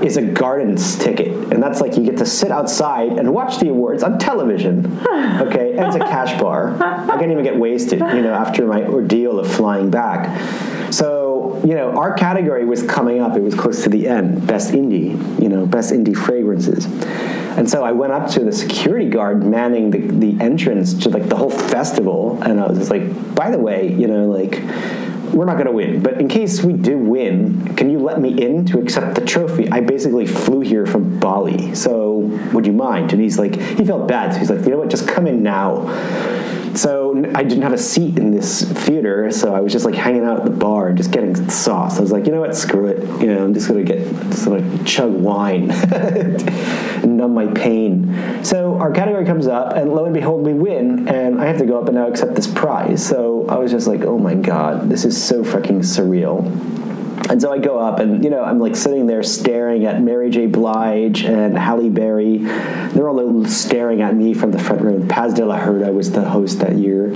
is 0.03 0.17
a 0.17 0.21
gardens 0.21 0.97
ticket, 0.97 1.27
and 1.51 1.61
that's 1.61 1.81
like 1.81 1.97
you 1.97 2.03
get 2.03 2.17
to 2.17 2.25
sit 2.25 2.51
outside 2.51 3.13
and 3.13 3.33
watch 3.33 3.59
the 3.59 3.69
awards 3.69 4.03
on 4.03 4.19
television. 4.19 4.99
Okay, 5.39 5.77
and 5.77 5.87
it's 5.87 5.95
a 5.95 5.99
cash 5.99 6.39
bar. 6.39 6.75
I 6.81 7.17
can't 7.17 7.31
even 7.31 7.43
get 7.43 7.55
wasted, 7.55 7.99
you 7.99 8.21
know, 8.21 8.33
after 8.33 8.65
my 8.65 8.83
ordeal 8.83 9.39
of 9.39 9.49
flying 9.49 9.89
back. 9.89 10.91
So 10.91 11.29
you 11.65 11.75
know, 11.75 11.91
our 11.97 12.13
category 12.13 12.65
was 12.65 12.83
coming 12.83 13.21
up. 13.21 13.35
It 13.35 13.41
was 13.41 13.55
close 13.55 13.83
to 13.83 13.89
the 13.89 14.07
end. 14.07 14.47
Best 14.47 14.71
indie, 14.71 15.41
you 15.41 15.49
know, 15.49 15.65
best 15.65 15.91
indie 15.91 16.15
fragrances. 16.15 16.85
And 17.57 17.69
so 17.69 17.83
I 17.83 17.91
went 17.91 18.13
up 18.13 18.29
to 18.31 18.43
the 18.43 18.51
security 18.51 19.09
guard 19.09 19.43
manning 19.43 19.91
the, 19.91 19.99
the 19.99 20.41
entrance 20.41 20.93
to 21.03 21.09
like 21.09 21.27
the 21.27 21.35
whole 21.35 21.49
festival, 21.49 22.41
and 22.43 22.59
I 22.59 22.67
was 22.67 22.77
just 22.77 22.91
like, 22.91 23.35
by 23.35 23.51
the 23.51 23.59
way, 23.59 23.91
you 23.93 24.07
know, 24.07 24.27
like 24.27 24.61
we're 25.33 25.45
not 25.45 25.53
going 25.53 25.65
to 25.65 25.71
win, 25.71 26.01
but 26.01 26.19
in 26.19 26.27
case 26.27 26.63
we 26.63 26.73
do 26.73 26.97
win, 26.97 27.75
can 27.75 27.89
you 27.89 27.99
let 27.99 28.19
me 28.19 28.41
in 28.41 28.65
to 28.67 28.79
accept 28.79 29.15
the 29.15 29.25
trophy? 29.25 29.69
I 29.71 29.81
basically 29.81 30.25
flew 30.25 30.61
here 30.61 30.85
from 30.85 31.19
Bali, 31.19 31.75
so 31.75 32.17
would 32.53 32.65
you 32.65 32.73
mind? 32.73 33.11
And 33.13 33.21
he's 33.21 33.37
like, 33.39 33.55
he 33.55 33.85
felt 33.85 34.07
bad, 34.07 34.33
so 34.33 34.39
he's 34.39 34.49
like, 34.49 34.65
you 34.65 34.71
know 34.71 34.77
what, 34.77 34.89
just 34.89 35.07
come 35.07 35.27
in 35.27 35.43
now. 35.43 35.87
So 36.79 37.29
I 37.35 37.43
didn't 37.43 37.63
have 37.63 37.73
a 37.73 37.77
seat 37.77 38.17
in 38.17 38.31
this 38.31 38.61
theater, 38.61 39.29
so 39.31 39.53
I 39.53 39.59
was 39.59 39.73
just 39.73 39.83
like 39.83 39.95
hanging 39.95 40.23
out 40.23 40.39
at 40.39 40.45
the 40.45 40.51
bar 40.51 40.87
and 40.87 40.97
just 40.97 41.11
getting 41.11 41.49
sauce. 41.49 41.97
I 41.97 42.01
was 42.01 42.13
like, 42.13 42.25
you 42.25 42.31
know 42.31 42.39
what, 42.39 42.55
screw 42.55 42.87
it. 42.87 43.03
You 43.19 43.27
know, 43.27 43.43
I'm 43.43 43.53
just 43.53 43.67
gonna 43.67 43.83
get 43.83 43.99
just 44.29 44.45
gonna 44.45 44.83
chug 44.85 45.11
wine, 45.11 45.67
numb 47.03 47.33
my 47.33 47.47
pain. 47.47 48.45
So 48.45 48.77
our 48.79 48.93
category 48.93 49.25
comes 49.25 49.45
up, 49.45 49.75
and 49.75 49.91
lo 49.91 50.05
and 50.05 50.13
behold, 50.13 50.45
we 50.45 50.53
win, 50.53 51.09
and 51.09 51.41
I 51.41 51.47
have 51.47 51.57
to 51.57 51.65
go 51.65 51.77
up 51.77 51.87
and 51.87 51.95
now 51.95 52.07
accept 52.07 52.33
this 52.35 52.47
prize. 52.47 53.05
So 53.05 53.45
I 53.49 53.57
was 53.57 53.71
just 53.71 53.85
like, 53.85 54.03
oh 54.03 54.17
my 54.17 54.35
god, 54.35 54.87
this 54.87 55.03
is 55.03 55.21
so 55.21 55.43
fucking 55.43 55.81
surreal. 55.81 56.88
And 57.29 57.39
so 57.39 57.53
I 57.53 57.59
go 57.59 57.77
up, 57.77 57.99
and 57.99 58.23
you 58.23 58.31
know, 58.31 58.43
I'm 58.43 58.57
like 58.59 58.75
sitting 58.75 59.05
there 59.05 59.21
staring 59.21 59.85
at 59.85 60.01
Mary 60.01 60.31
J. 60.31 60.47
Blige 60.47 61.23
and 61.23 61.55
Halle 61.55 61.89
Berry. 61.89 62.37
They're 62.39 63.07
all 63.07 63.45
staring 63.45 64.01
at 64.01 64.15
me 64.15 64.33
from 64.33 64.51
the 64.51 64.57
front 64.57 64.81
row. 64.81 65.05
Paz 65.07 65.35
de 65.35 65.45
la 65.45 65.59
Huerta 65.59 65.93
was 65.93 66.11
the 66.11 66.27
host 66.27 66.59
that 66.59 66.75
year, 66.75 67.13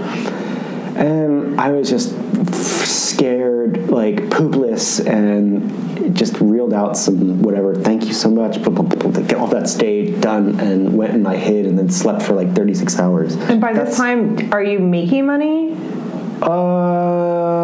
and 0.96 1.60
I 1.60 1.72
was 1.72 1.90
just 1.90 2.14
scared, 2.84 3.90
like 3.90 4.18
poopless, 4.30 5.04
and 5.06 6.16
just 6.16 6.40
reeled 6.40 6.74
out 6.74 6.96
some 6.96 7.42
whatever. 7.42 7.74
Thank 7.74 8.06
you 8.06 8.14
so 8.14 8.30
much. 8.30 8.62
Get 8.62 9.34
off 9.38 9.50
that 9.50 9.68
stage, 9.68 10.22
done, 10.22 10.60
and 10.60 10.96
went 10.96 11.14
and 11.14 11.28
I 11.28 11.38
hid, 11.38 11.66
and 11.66 11.78
then 11.78 11.90
slept 11.90 12.22
for 12.22 12.34
like 12.34 12.54
36 12.54 13.00
hours. 13.00 13.36
And 13.36 13.60
by 13.60 13.74
this 13.74 13.98
time, 13.98 14.54
are 14.54 14.64
you 14.64 14.78
making 14.78 15.26
money? 15.26 15.76
Uh, 16.42 17.63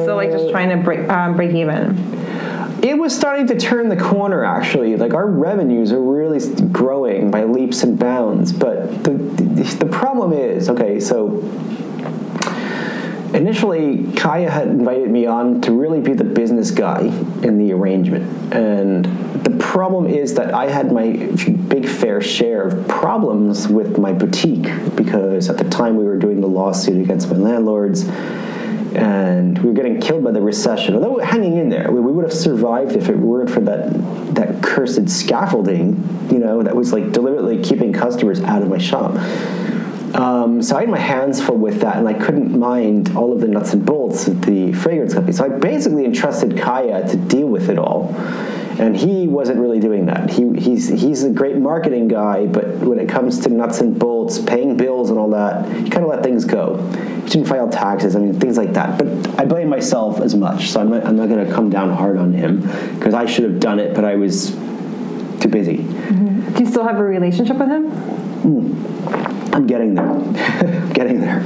it 0.00 0.04
still 0.04 0.16
like 0.16 0.30
just 0.30 0.50
trying 0.50 0.70
to 0.70 0.76
break 0.76 1.08
um, 1.08 1.36
break 1.36 1.54
even? 1.54 1.96
It 2.82 2.96
was 2.96 3.14
starting 3.14 3.46
to 3.48 3.58
turn 3.58 3.90
the 3.90 3.96
corner, 3.96 4.42
actually. 4.42 4.96
Like 4.96 5.12
our 5.12 5.26
revenues 5.26 5.92
are 5.92 6.00
really 6.00 6.40
growing 6.68 7.30
by 7.30 7.44
leaps 7.44 7.82
and 7.82 7.98
bounds. 7.98 8.52
But 8.52 9.04
the, 9.04 9.12
the 9.12 9.86
problem 9.86 10.32
is, 10.32 10.70
okay, 10.70 10.98
so 10.98 11.42
initially 13.34 14.10
Kaya 14.14 14.50
had 14.50 14.68
invited 14.68 15.10
me 15.10 15.26
on 15.26 15.60
to 15.62 15.72
really 15.72 16.00
be 16.00 16.14
the 16.14 16.24
business 16.24 16.70
guy 16.70 17.00
in 17.42 17.58
the 17.58 17.72
arrangement. 17.72 18.54
And 18.54 19.04
the 19.44 19.56
problem 19.58 20.06
is 20.06 20.34
that 20.34 20.52
I 20.54 20.68
had 20.70 20.90
my 20.92 21.12
big 21.68 21.86
fair 21.86 22.20
share 22.20 22.68
of 22.68 22.88
problems 22.88 23.68
with 23.68 23.98
my 23.98 24.12
boutique 24.12 24.68
because 24.96 25.48
at 25.48 25.58
the 25.58 25.68
time 25.68 25.96
we 25.96 26.04
were 26.04 26.18
doing 26.18 26.40
the 26.40 26.48
lawsuit 26.48 27.00
against 27.00 27.30
my 27.30 27.36
landlords 27.36 28.08
and 28.94 29.58
we 29.58 29.68
were 29.68 29.74
getting 29.74 30.00
killed 30.00 30.24
by 30.24 30.30
the 30.30 30.40
recession. 30.40 30.94
Although 30.94 31.18
hanging 31.18 31.56
in 31.56 31.68
there, 31.68 31.90
we, 31.90 32.00
we 32.00 32.12
would 32.12 32.24
have 32.24 32.32
survived 32.32 32.96
if 32.96 33.08
it 33.08 33.16
weren't 33.16 33.50
for 33.50 33.60
that 33.60 34.34
that 34.34 34.62
cursed 34.62 35.08
scaffolding, 35.08 36.28
you 36.30 36.38
know, 36.38 36.62
that 36.62 36.74
was 36.74 36.92
like 36.92 37.12
deliberately 37.12 37.62
keeping 37.62 37.92
customers 37.92 38.40
out 38.42 38.62
of 38.62 38.68
my 38.68 38.78
shop. 38.78 39.16
Um, 40.14 40.60
so 40.60 40.76
I 40.76 40.80
had 40.80 40.88
my 40.88 40.98
hands 40.98 41.40
full 41.40 41.56
with 41.56 41.80
that, 41.82 41.96
and 41.96 42.08
I 42.08 42.14
couldn't 42.14 42.58
mind 42.58 43.16
all 43.16 43.32
of 43.32 43.40
the 43.40 43.46
nuts 43.46 43.72
and 43.74 43.86
bolts 43.86 44.26
of 44.26 44.42
the 44.42 44.72
fragrance 44.72 45.14
company. 45.14 45.32
So 45.32 45.44
I 45.44 45.48
basically 45.48 46.04
entrusted 46.04 46.58
Kaya 46.58 47.08
to 47.08 47.16
deal 47.16 47.46
with 47.46 47.70
it 47.70 47.78
all, 47.78 48.12
and 48.80 48.96
he 48.96 49.28
wasn't 49.28 49.60
really 49.60 49.78
doing 49.78 50.06
that. 50.06 50.30
He, 50.30 50.50
he's 50.58 50.88
he's 50.88 51.22
a 51.22 51.28
great 51.28 51.56
marketing 51.56 52.08
guy, 52.08 52.46
but 52.46 52.78
when 52.78 52.98
it 52.98 53.10
comes 53.10 53.38
to 53.40 53.50
nuts 53.50 53.82
and 53.82 53.98
bolts, 53.98 54.38
paying 54.38 54.78
bills 54.78 55.10
and 55.10 55.18
all 55.18 55.28
that, 55.30 55.66
he 55.66 55.90
kind 55.90 56.02
of 56.02 56.08
let 56.08 56.22
things 56.22 56.46
go. 56.46 56.78
He 57.24 57.28
didn't 57.28 57.46
file 57.46 57.68
taxes, 57.68 58.16
I 58.16 58.20
mean 58.20 58.40
things 58.40 58.56
like 58.56 58.72
that. 58.72 58.98
But 58.98 59.38
I 59.38 59.44
blame 59.44 59.68
myself 59.68 60.20
as 60.20 60.34
much, 60.34 60.70
so 60.70 60.80
I'm 60.80 60.90
not, 60.90 61.04
I'm 61.04 61.16
not 61.16 61.28
going 61.28 61.46
to 61.46 61.52
come 61.52 61.68
down 61.68 61.90
hard 61.90 62.16
on 62.16 62.32
him 62.32 62.62
because 62.96 63.12
I 63.12 63.26
should 63.26 63.44
have 63.44 63.60
done 63.60 63.78
it, 63.78 63.94
but 63.94 64.06
I 64.06 64.16
was 64.16 64.50
too 64.50 65.48
busy. 65.50 65.78
Mm-hmm. 65.78 66.54
Do 66.54 66.64
you 66.64 66.70
still 66.70 66.84
have 66.84 66.96
a 66.96 67.04
relationship 67.04 67.58
with 67.58 67.68
him? 67.68 67.90
Mm. 67.90 69.54
I'm 69.54 69.66
getting 69.66 69.94
there, 69.94 70.88
getting 70.94 71.20
there. 71.20 71.40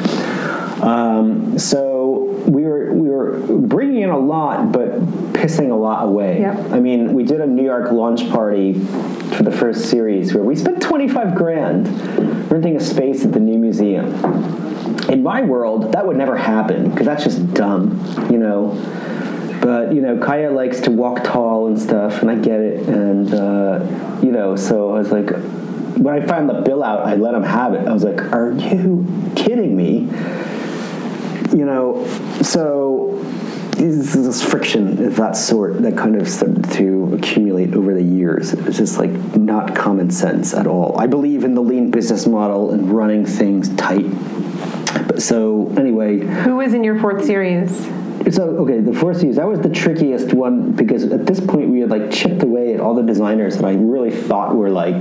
Um, 0.85 1.59
so 1.59 2.45
we 2.47 2.63
were 2.63 2.93
we 2.93 3.09
were 3.09 3.39
bringing 3.59 4.03
in 4.03 4.11
a 4.11 4.19
lot, 4.19 4.71
but 4.71 5.01
pissing 5.45 5.71
a 5.71 5.75
lot 5.75 6.07
away. 6.07 6.41
Yep. 6.41 6.73
I 6.73 6.81
mean, 6.81 7.13
we 7.13 7.23
did 7.23 7.43
a 7.43 7.47
New 7.47 7.65
York 7.65 7.93
launch 7.93 8.31
party 8.31 8.73
for 8.73 9.43
the 9.43 9.53
first 9.53 9.91
series 9.91 10.33
where 10.33 10.43
we 10.43 10.57
spent 10.57 10.81
25 10.81 11.35
grand 11.35 11.87
renting 12.51 12.77
a 12.77 12.81
space 12.81 13.25
at 13.27 13.33
the 13.33 13.41
new 13.41 13.59
museum. 13.59 14.07
In 15.11 15.23
my 15.23 15.43
world, 15.43 15.93
that 15.93 16.07
would 16.07 16.17
never 16.17 16.35
happen 16.35 16.91
because 16.91 17.05
that's 17.05 17.25
just 17.25 17.53
dumb, 17.53 18.01
you 18.31 18.39
know. 18.39 18.71
But 19.61 19.93
you 19.93 20.01
know, 20.01 20.19
Kaya 20.19 20.51
likes 20.51 20.81
to 20.81 20.91
walk 20.91 21.25
tall 21.25 21.67
and 21.67 21.79
stuff, 21.79 22.23
and 22.23 22.31
I 22.31 22.37
get 22.37 22.61
it. 22.61 22.89
And 22.89 23.35
uh, 23.35 24.21
you 24.23 24.33
know, 24.33 24.57
so 24.57 24.95
I 24.95 24.99
was 24.99 25.13
like, 25.13 25.31
when 25.97 26.23
I 26.23 26.27
found 26.27 26.49
the 26.49 26.63
bill 26.63 26.83
out, 26.83 27.07
I 27.07 27.17
let 27.17 27.35
him 27.35 27.43
have 27.43 27.75
it. 27.75 27.87
I 27.87 27.93
was 27.93 28.05
like, 28.05 28.21
"Are 28.33 28.53
you 28.53 29.07
kidding 29.37 29.77
me?" 29.77 30.09
You 31.57 31.65
know, 31.65 32.07
so 32.43 33.24
this, 33.77 34.15
is 34.15 34.43
friction 34.43 35.05
of 35.05 35.17
that 35.17 35.37
sort 35.37 35.83
that 35.83 35.97
kind 35.97 36.17
of 36.17 36.29
started 36.29 36.71
to 36.73 37.15
accumulate 37.15 37.75
over 37.75 37.95
the 37.95 38.03
years. 38.03 38.53
It's 38.53 38.79
just 38.79 38.99
like 38.99 39.11
not 39.37 39.75
common 39.75 40.11
sense 40.11 40.55
at 40.55 40.67
all. 40.67 40.99
I 40.99 41.07
believe 41.07 41.45
in 41.45 41.55
the 41.55 41.63
lean 41.63 41.91
business 41.91 42.27
model 42.27 42.73
and 42.73 42.91
running 42.91 43.27
things 43.27 43.75
tight. 43.77 44.07
But 45.07 45.23
so 45.23 45.73
anyway, 45.77 46.21
who 46.21 46.57
was 46.57 46.75
in 46.75 46.85
your 46.85 46.99
fourth 47.01 47.25
series? 47.25 47.71
So 48.35 48.43
okay, 48.61 48.81
the 48.81 48.95
fourth 48.95 49.21
series 49.21 49.37
that 49.37 49.47
was 49.47 49.61
the 49.61 49.69
trickiest 49.69 50.33
one 50.33 50.73
because 50.73 51.05
at 51.05 51.27
this 51.27 51.41
point 51.41 51.69
we 51.69 51.81
had 51.81 51.91
like 51.91 52.11
chipped 52.11 52.43
away 52.43 52.75
at 52.75 52.81
all 52.81 52.95
the 52.95 53.03
designers 53.03 53.57
that 53.57 53.65
I 53.65 53.75
really 53.75 54.11
thought 54.11 54.55
were 54.55 54.71
like 54.71 55.01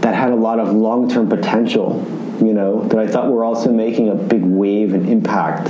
that 0.00 0.14
had 0.14 0.30
a 0.30 0.36
lot 0.36 0.58
of 0.58 0.72
long 0.72 1.08
term 1.08 1.28
potential, 1.28 2.04
you 2.40 2.54
know, 2.54 2.86
that 2.88 2.98
I 2.98 3.06
thought 3.06 3.30
were 3.30 3.44
also 3.44 3.72
making 3.72 4.08
a 4.08 4.14
big 4.14 4.44
wave 4.44 4.94
and 4.94 5.08
impact. 5.08 5.68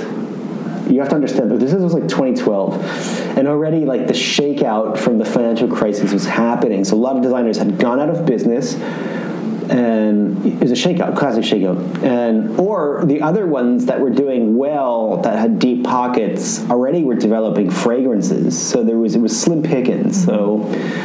You 0.87 1.01
have 1.01 1.09
to 1.09 1.16
understand 1.16 1.51
that 1.51 1.59
this 1.59 1.72
was 1.72 1.92
like 1.92 2.09
2012, 2.09 3.37
and 3.37 3.49
already 3.49 3.85
like 3.85 4.07
the 4.07 4.12
shakeout 4.12 4.99
from 4.99 5.18
the 5.18 5.25
financial 5.25 5.68
crisis 5.68 6.12
was 6.12 6.27
happening. 6.27 6.85
So 6.85 6.96
a 6.96 6.99
lot 6.99 7.16
of 7.16 7.22
designers 7.22 7.59
had 7.59 7.79
gone 7.79 7.99
out 7.99 8.09
of 8.09 8.25
business, 8.25 8.75
and 9.70 10.44
it 10.46 10.61
was 10.61 10.70
a 10.70 10.74
shakeout, 10.74 11.16
classic 11.16 11.44
shakeout. 11.44 12.02
And 12.02 12.59
or 12.59 13.05
the 13.05 13.22
other 13.22 13.46
ones 13.46 13.87
that 13.87 14.00
were 14.00 14.11
doing 14.11 14.57
well, 14.57 15.18
that 15.18 15.38
had 15.38 15.59
deep 15.59 15.85
pockets, 15.85 16.68
already 16.70 17.05
were 17.05 17.14
developing 17.14 17.70
fragrances. 17.70 18.61
So 18.61 18.83
there 18.83 18.96
was 18.96 19.14
it 19.14 19.20
was 19.20 19.38
slim 19.38 19.62
pickings. 19.62 20.24
So 20.24 20.57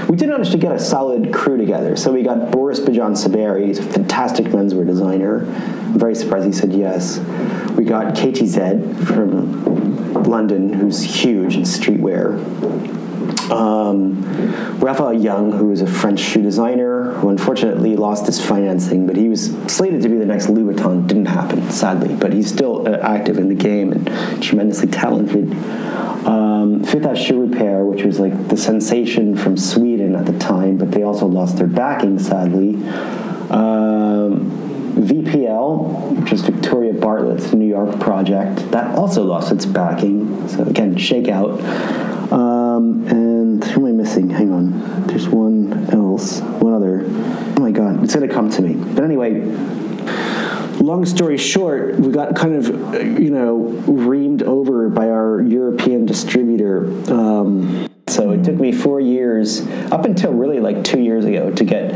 we 0.09 0.15
did 0.15 0.29
manage 0.29 0.51
to 0.51 0.57
get 0.57 0.71
a 0.71 0.79
solid 0.79 1.33
crew 1.33 1.57
together. 1.57 1.95
So 1.95 2.11
we 2.11 2.23
got 2.23 2.51
Boris 2.51 2.79
Bidjan 2.79 3.11
Saberi, 3.11 3.67
he's 3.67 3.79
a 3.79 3.83
fantastic 3.83 4.47
menswear 4.47 4.85
designer. 4.85 5.45
I'm 5.45 5.99
very 5.99 6.15
surprised 6.15 6.45
he 6.45 6.51
said 6.51 6.73
yes. 6.73 7.19
We 7.75 7.83
got 7.85 8.15
KTZ 8.15 9.05
from 9.05 10.23
London, 10.23 10.71
who's 10.71 11.01
huge 11.01 11.55
in 11.55 11.63
streetwear. 11.63 13.00
Um, 13.51 14.79
Raphael 14.79 15.13
Young, 15.13 15.51
who 15.51 15.71
is 15.71 15.81
a 15.81 15.87
French 15.87 16.19
shoe 16.19 16.41
designer, 16.41 17.13
who 17.13 17.29
unfortunately 17.29 17.95
lost 17.95 18.25
his 18.25 18.43
financing, 18.43 19.05
but 19.05 19.15
he 19.15 19.29
was 19.29 19.47
slated 19.67 20.01
to 20.03 20.09
be 20.09 20.17
the 20.17 20.25
next 20.25 20.49
Louis 20.49 20.73
Vuitton. 20.73 21.07
Didn't 21.07 21.25
happen, 21.25 21.69
sadly, 21.69 22.15
but 22.15 22.33
he's 22.33 22.51
still 22.51 22.87
uh, 22.87 22.97
active 22.97 23.37
in 23.37 23.49
the 23.49 23.55
game 23.55 23.91
and 23.91 24.07
tremendously 24.41 24.87
talented. 24.87 25.51
Um, 26.25 26.83
Fifth 26.83 27.17
Shoe 27.17 27.41
Repair, 27.41 27.83
which 27.83 28.03
was 28.03 28.19
like 28.19 28.47
the 28.47 28.57
sensation 28.57 29.35
from 29.35 29.57
Sweden 29.57 30.15
at 30.15 30.25
the 30.25 30.37
time, 30.37 30.77
but 30.77 30.91
they 30.91 31.03
also 31.03 31.25
lost 31.25 31.57
their 31.57 31.67
backing, 31.67 32.19
sadly. 32.19 32.75
Um, 33.49 34.61
VPL, 34.95 36.19
which 36.19 36.31
is 36.31 36.41
Victoria 36.41 36.93
Bartlett's 36.93 37.53
New 37.53 37.67
York 37.67 37.99
project, 37.99 38.71
that 38.71 38.95
also 38.95 39.23
lost 39.23 39.51
its 39.51 39.65
backing. 39.65 40.47
So 40.47 40.63
again, 40.63 40.95
shakeout. 40.95 42.10
Um, 42.31 43.05
and 43.07 43.63
who 43.63 43.87
am 43.87 43.93
I 43.93 44.03
missing? 44.03 44.29
Hang 44.29 44.51
on. 44.51 45.07
There's 45.07 45.27
one 45.27 45.89
else. 45.91 46.39
One 46.39 46.73
other. 46.73 47.03
Oh 47.05 47.61
my 47.61 47.71
god, 47.71 48.03
it's 48.03 48.13
gonna 48.13 48.27
come 48.27 48.49
to 48.51 48.61
me. 48.61 48.75
But 48.75 49.03
anyway, 49.03 49.41
long 50.81 51.05
story 51.05 51.37
short, 51.37 51.95
we 51.99 52.11
got 52.11 52.35
kind 52.35 52.55
of, 52.55 52.67
you 53.19 53.29
know, 53.29 53.73
reamed 53.85 54.43
over 54.43 54.89
by 54.89 55.09
our 55.09 55.41
European 55.41 56.05
distributor. 56.05 56.85
Um, 57.11 57.87
so 58.07 58.31
it 58.31 58.43
took 58.43 58.55
me 58.55 58.71
four 58.71 58.99
years, 58.99 59.65
up 59.91 60.05
until 60.05 60.33
really 60.33 60.59
like 60.59 60.83
two 60.83 60.99
years 60.99 61.23
ago, 61.23 61.51
to 61.51 61.63
get 61.63 61.91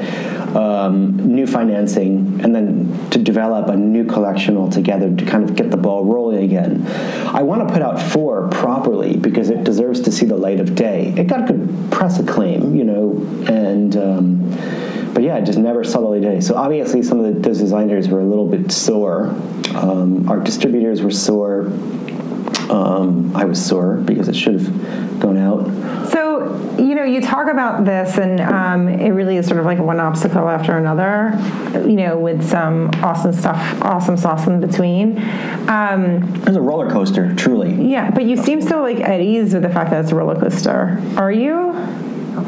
um, 0.56 1.18
new 1.18 1.46
financing 1.46 2.40
and 2.42 2.56
then 2.56 3.10
to 3.10 3.20
develop 3.20 3.68
a 3.68 3.76
new 3.76 4.06
collection 4.06 4.58
altogether 4.58 5.14
to 5.16 5.26
kind 5.26 5.44
of 5.44 5.56
get 5.56 5.70
the 5.70 5.78
ball 5.78 6.06
rolling 6.06 6.44
again. 6.44 6.86
I 7.28 7.44
want 7.44 7.68
to 7.68 7.74
put 7.74 7.82
out 7.82 8.02
four 8.02 8.48
properly 8.50 9.18
because 9.18 9.50
it 9.50 9.64
deserves 9.64 10.02
to 10.02 10.12
see 10.12 10.26
the 10.26 10.38
light 10.38 10.60
of 10.60 10.76
day. 10.76 11.14
It 11.18 11.28
got 11.28 11.48
good 11.48 11.92
press 11.92 12.20
acclaim, 12.20 12.76
you 12.76 12.84
know, 12.84 13.12
and. 13.48 13.96
Um, 13.96 14.96
but 15.16 15.24
yeah, 15.24 15.38
it 15.38 15.46
just 15.46 15.58
never 15.58 15.86
saw 15.86 16.02
the 16.02 16.08
light 16.08 16.18
of 16.18 16.24
day. 16.24 16.42
So 16.42 16.56
obviously, 16.56 17.02
some 17.02 17.24
of 17.24 17.34
the, 17.34 17.40
those 17.40 17.58
designers 17.58 18.10
were 18.10 18.20
a 18.20 18.26
little 18.26 18.50
bit 18.50 18.70
sore. 18.70 19.28
Um, 19.74 20.28
our 20.28 20.42
distributors 20.42 21.02
were 21.02 21.10
sore. 21.10 21.72
Um, 22.70 23.36
I 23.36 23.46
was 23.46 23.64
sore 23.64 23.98
because 23.98 24.28
it 24.28 24.36
should 24.36 24.60
have 24.60 25.20
gone 25.20 25.38
out. 25.38 25.66
So, 26.10 26.76
you 26.78 26.96
know, 26.96 27.04
you 27.04 27.22
talk 27.22 27.48
about 27.48 27.86
this, 27.86 28.18
and 28.18 28.40
um, 28.42 28.88
it 28.88 29.10
really 29.12 29.38
is 29.38 29.48
sort 29.48 29.60
of 29.60 29.66
like 29.66 29.80
one 29.80 30.00
obstacle 30.00 30.48
after 30.50 30.78
another, 30.78 31.34
you 31.88 31.96
know, 31.96 32.18
with 32.18 32.44
some 32.48 32.90
awesome 33.04 33.34
stuff, 33.34 33.82
awesome 33.82 34.18
sauce 34.18 34.48
in 34.48 34.60
between. 34.60 35.18
Um, 35.70 36.24
It 36.42 36.48
was 36.48 36.56
a 36.56 36.62
roller 36.62 36.90
coaster, 36.90 37.34
truly. 37.36 37.74
yeah, 37.90 38.12
but 38.12 38.26
you 38.26 38.36
seem 38.38 38.62
so 38.62 38.82
like 38.82 39.00
at 39.00 39.22
ease 39.22 39.54
with 39.54 39.64
the 39.64 39.70
fact 39.70 39.92
that 39.92 40.04
it's 40.04 40.12
a 40.12 40.16
roller 40.16 40.36
coaster. 40.40 41.02
Are 41.18 41.32
you? 41.32 41.74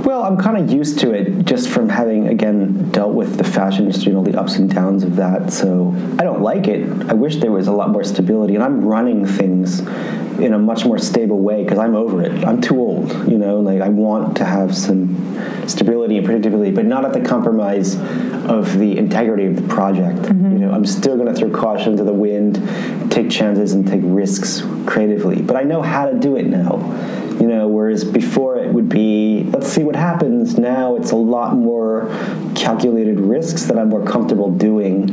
Well, 0.07 0.23
I'm 0.23 0.37
kind 0.37 0.55
of 0.55 0.71
used 0.71 0.99
to 0.99 1.11
it 1.11 1.43
just 1.43 1.67
from 1.67 1.89
having, 1.89 2.29
again, 2.29 2.91
dealt 2.91 3.13
with 3.13 3.35
the 3.35 3.43
fashion 3.43 3.87
industry 3.87 4.13
and 4.13 4.17
all 4.17 4.23
the 4.23 4.39
ups 4.39 4.55
and 4.55 4.73
downs 4.73 5.03
of 5.03 5.17
that. 5.17 5.51
So 5.51 5.93
I 6.17 6.23
don't 6.23 6.41
like 6.41 6.69
it. 6.69 6.89
I 7.09 7.13
wish 7.13 7.35
there 7.35 7.51
was 7.51 7.67
a 7.67 7.73
lot 7.73 7.89
more 7.89 8.05
stability. 8.05 8.55
And 8.55 8.63
I'm 8.63 8.85
running 8.85 9.25
things 9.25 9.81
in 10.39 10.53
a 10.53 10.57
much 10.57 10.85
more 10.85 10.97
stable 10.97 11.41
way 11.41 11.65
because 11.65 11.77
I'm 11.77 11.93
over 11.93 12.21
it. 12.21 12.45
I'm 12.45 12.61
too 12.61 12.79
old, 12.79 13.11
you 13.29 13.37
know, 13.37 13.59
like 13.59 13.81
I 13.81 13.89
want 13.89 14.37
to 14.37 14.45
have 14.45 14.73
some 14.77 15.67
stability 15.67 16.17
and 16.17 16.25
predictability, 16.25 16.73
but 16.73 16.85
not 16.85 17.03
at 17.03 17.11
the 17.11 17.27
compromise 17.27 17.95
of 18.45 18.79
the 18.79 18.97
integrity 18.97 19.47
of 19.47 19.57
the 19.57 19.67
project. 19.67 20.19
Mm-hmm. 20.19 20.53
You 20.53 20.59
know, 20.59 20.71
I'm 20.71 20.85
still 20.85 21.17
going 21.17 21.27
to 21.27 21.37
throw 21.37 21.49
caution 21.49 21.97
to 21.97 22.05
the 22.05 22.13
wind, 22.13 23.11
take 23.11 23.29
chances 23.29 23.73
and 23.73 23.85
take 23.85 24.03
risks 24.05 24.63
creatively. 24.85 25.41
But 25.41 25.57
I 25.57 25.63
know 25.63 25.81
how 25.81 26.09
to 26.09 26.17
do 26.17 26.37
it 26.37 26.45
now 26.45 26.77
you 27.39 27.47
know 27.47 27.67
whereas 27.67 28.03
before 28.03 28.57
it 28.57 28.73
would 28.73 28.89
be 28.89 29.43
let's 29.53 29.67
see 29.67 29.83
what 29.83 29.95
happens. 29.95 30.57
Now 30.57 30.95
it's 30.95 31.11
a 31.11 31.15
lot 31.15 31.55
more 31.55 32.07
calculated 32.55 33.19
risks 33.19 33.63
that 33.65 33.77
i'm 33.77 33.89
more 33.89 34.05
comfortable 34.05 34.51
doing. 34.51 35.09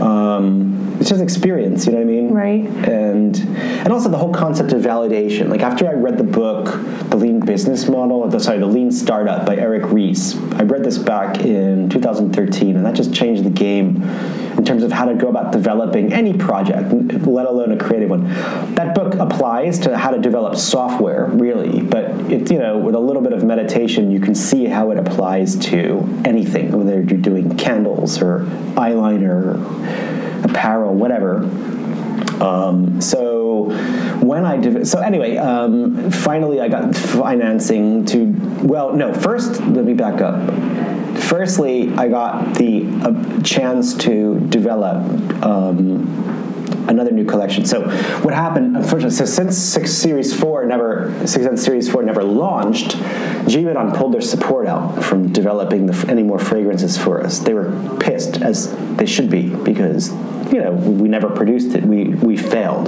Um, 0.00 0.73
it's 1.00 1.08
just 1.08 1.22
experience 1.22 1.86
you 1.86 1.92
know 1.92 1.98
what 1.98 2.04
i 2.04 2.10
mean? 2.10 2.30
Right. 2.30 2.88
and 2.88 3.36
and 3.36 3.92
also 3.92 4.08
the 4.08 4.16
whole 4.16 4.32
concept 4.32 4.72
of 4.72 4.82
validation. 4.82 5.48
Like 5.48 5.62
after 5.62 5.88
i 5.88 5.92
read 5.92 6.18
the 6.18 6.24
book 6.24 6.66
the 7.10 7.16
lean 7.16 7.40
business 7.40 7.88
model 7.88 8.28
the, 8.28 8.40
sorry 8.40 8.58
the 8.58 8.66
lean 8.66 8.90
startup 8.90 9.46
by 9.46 9.56
Eric 9.56 9.90
Ries 9.92 10.36
i 10.54 10.62
read 10.62 10.84
this 10.84 10.98
back 10.98 11.40
in 11.40 11.88
2013 11.90 12.76
and 12.76 12.86
that 12.86 12.94
just 12.94 13.14
changed 13.14 13.44
the 13.44 13.50
game 13.50 14.02
in 14.56 14.64
terms 14.64 14.82
of 14.82 14.92
how 14.92 15.04
to 15.04 15.14
go 15.14 15.28
about 15.28 15.52
developing 15.52 16.12
any 16.12 16.32
project 16.32 16.92
let 17.26 17.46
alone 17.46 17.72
a 17.72 17.76
creative 17.76 18.10
one. 18.10 18.28
That 18.74 18.94
book 18.94 19.14
applies 19.14 19.78
to 19.80 19.96
how 19.96 20.10
to 20.10 20.20
develop 20.20 20.56
software 20.56 21.26
really 21.26 21.82
but 21.82 22.04
it's 22.30 22.50
you 22.50 22.58
know 22.58 22.78
with 22.78 22.94
a 22.94 23.00
little 23.00 23.22
bit 23.22 23.32
of 23.32 23.44
meditation 23.44 24.10
you 24.10 24.20
can 24.20 24.34
see 24.34 24.66
how 24.66 24.90
it 24.90 24.98
applies 24.98 25.56
to 25.56 26.08
anything 26.24 26.72
whether 26.72 27.02
you're 27.02 27.20
doing 27.20 27.56
candles 27.56 28.20
or 28.20 28.40
eyeliner 28.76 30.23
apparel 30.44 30.94
whatever 30.94 31.42
um, 32.40 33.00
so 33.00 33.70
when 34.20 34.44
I 34.44 34.56
did, 34.56 34.86
so 34.86 35.00
anyway, 35.00 35.36
um, 35.36 36.10
finally 36.10 36.60
I 36.60 36.68
got 36.68 36.94
financing 36.94 38.04
to. 38.06 38.24
Well, 38.62 38.92
no. 38.94 39.14
First, 39.14 39.60
let 39.60 39.84
me 39.84 39.94
back 39.94 40.20
up. 40.20 40.52
Firstly, 41.18 41.92
I 41.94 42.08
got 42.08 42.54
the 42.54 42.86
uh, 43.02 43.42
chance 43.42 43.94
to 43.98 44.40
develop. 44.48 45.04
Um, 45.44 46.34
another 46.88 47.12
new 47.12 47.24
collection. 47.24 47.64
So 47.64 47.88
what 48.20 48.34
happened, 48.34 48.76
unfortunately, 48.76 49.16
so 49.16 49.24
since 49.24 49.56
Six 49.56 49.90
Series 49.90 50.38
4 50.38 50.66
never, 50.66 51.26
Six 51.26 51.62
Series 51.62 51.90
4 51.90 52.02
never 52.02 52.22
launched, 52.22 52.92
Givaudan 53.46 53.96
pulled 53.96 54.12
their 54.12 54.20
support 54.20 54.66
out 54.66 55.02
from 55.02 55.32
developing 55.32 55.86
the, 55.86 56.10
any 56.10 56.22
more 56.22 56.38
fragrances 56.38 56.98
for 56.98 57.22
us. 57.22 57.38
They 57.38 57.54
were 57.54 57.72
pissed, 58.00 58.42
as 58.42 58.74
they 58.96 59.06
should 59.06 59.30
be, 59.30 59.48
because, 59.48 60.12
you 60.54 60.62
know, 60.62 60.70
we 60.70 61.08
never 61.08 61.28
produced 61.28 61.74
it. 61.74 61.82
We, 61.82 62.04
we 62.04 62.36
failed. 62.36 62.86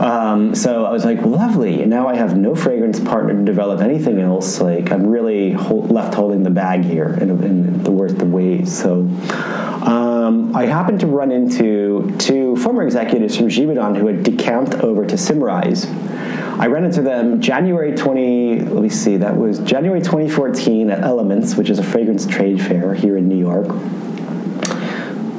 Um, 0.00 0.54
so 0.54 0.86
I 0.86 0.92
was 0.92 1.04
like, 1.04 1.20
lovely. 1.20 1.84
Now 1.84 2.08
I 2.08 2.16
have 2.16 2.34
no 2.34 2.54
fragrance 2.54 2.98
partner 2.98 3.34
to 3.34 3.44
develop 3.44 3.82
anything 3.82 4.18
else. 4.18 4.62
Like 4.62 4.90
I'm 4.90 5.06
really 5.06 5.54
left 5.54 6.14
holding 6.14 6.42
the 6.42 6.48
bag 6.48 6.84
here 6.84 7.18
in, 7.20 7.28
in 7.44 7.82
the 7.82 7.90
worst 7.90 8.16
of 8.22 8.32
ways. 8.32 8.74
So 8.74 9.00
um, 9.00 10.56
I 10.56 10.64
happened 10.64 11.00
to 11.00 11.06
run 11.06 11.30
into 11.30 12.16
two 12.16 12.56
former 12.56 12.82
executives 12.82 13.36
from 13.36 13.48
Givaudan 13.48 13.98
who 13.98 14.06
had 14.06 14.22
decamped 14.22 14.72
over 14.76 15.04
to 15.04 15.18
Symrise. 15.18 15.84
I 15.84 16.66
ran 16.68 16.84
into 16.84 17.02
them 17.02 17.42
January 17.42 17.94
20, 17.94 18.60
let 18.60 18.82
me 18.82 18.88
see, 18.88 19.18
that 19.18 19.36
was 19.36 19.58
January 19.58 20.00
2014 20.00 20.88
at 20.88 21.00
Elements, 21.02 21.56
which 21.56 21.68
is 21.68 21.78
a 21.78 21.82
fragrance 21.82 22.26
trade 22.26 22.60
fair 22.62 22.94
here 22.94 23.18
in 23.18 23.28
New 23.28 23.38
York 23.38 23.68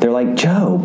they're 0.01 0.11
like, 0.11 0.35
Joe, 0.35 0.79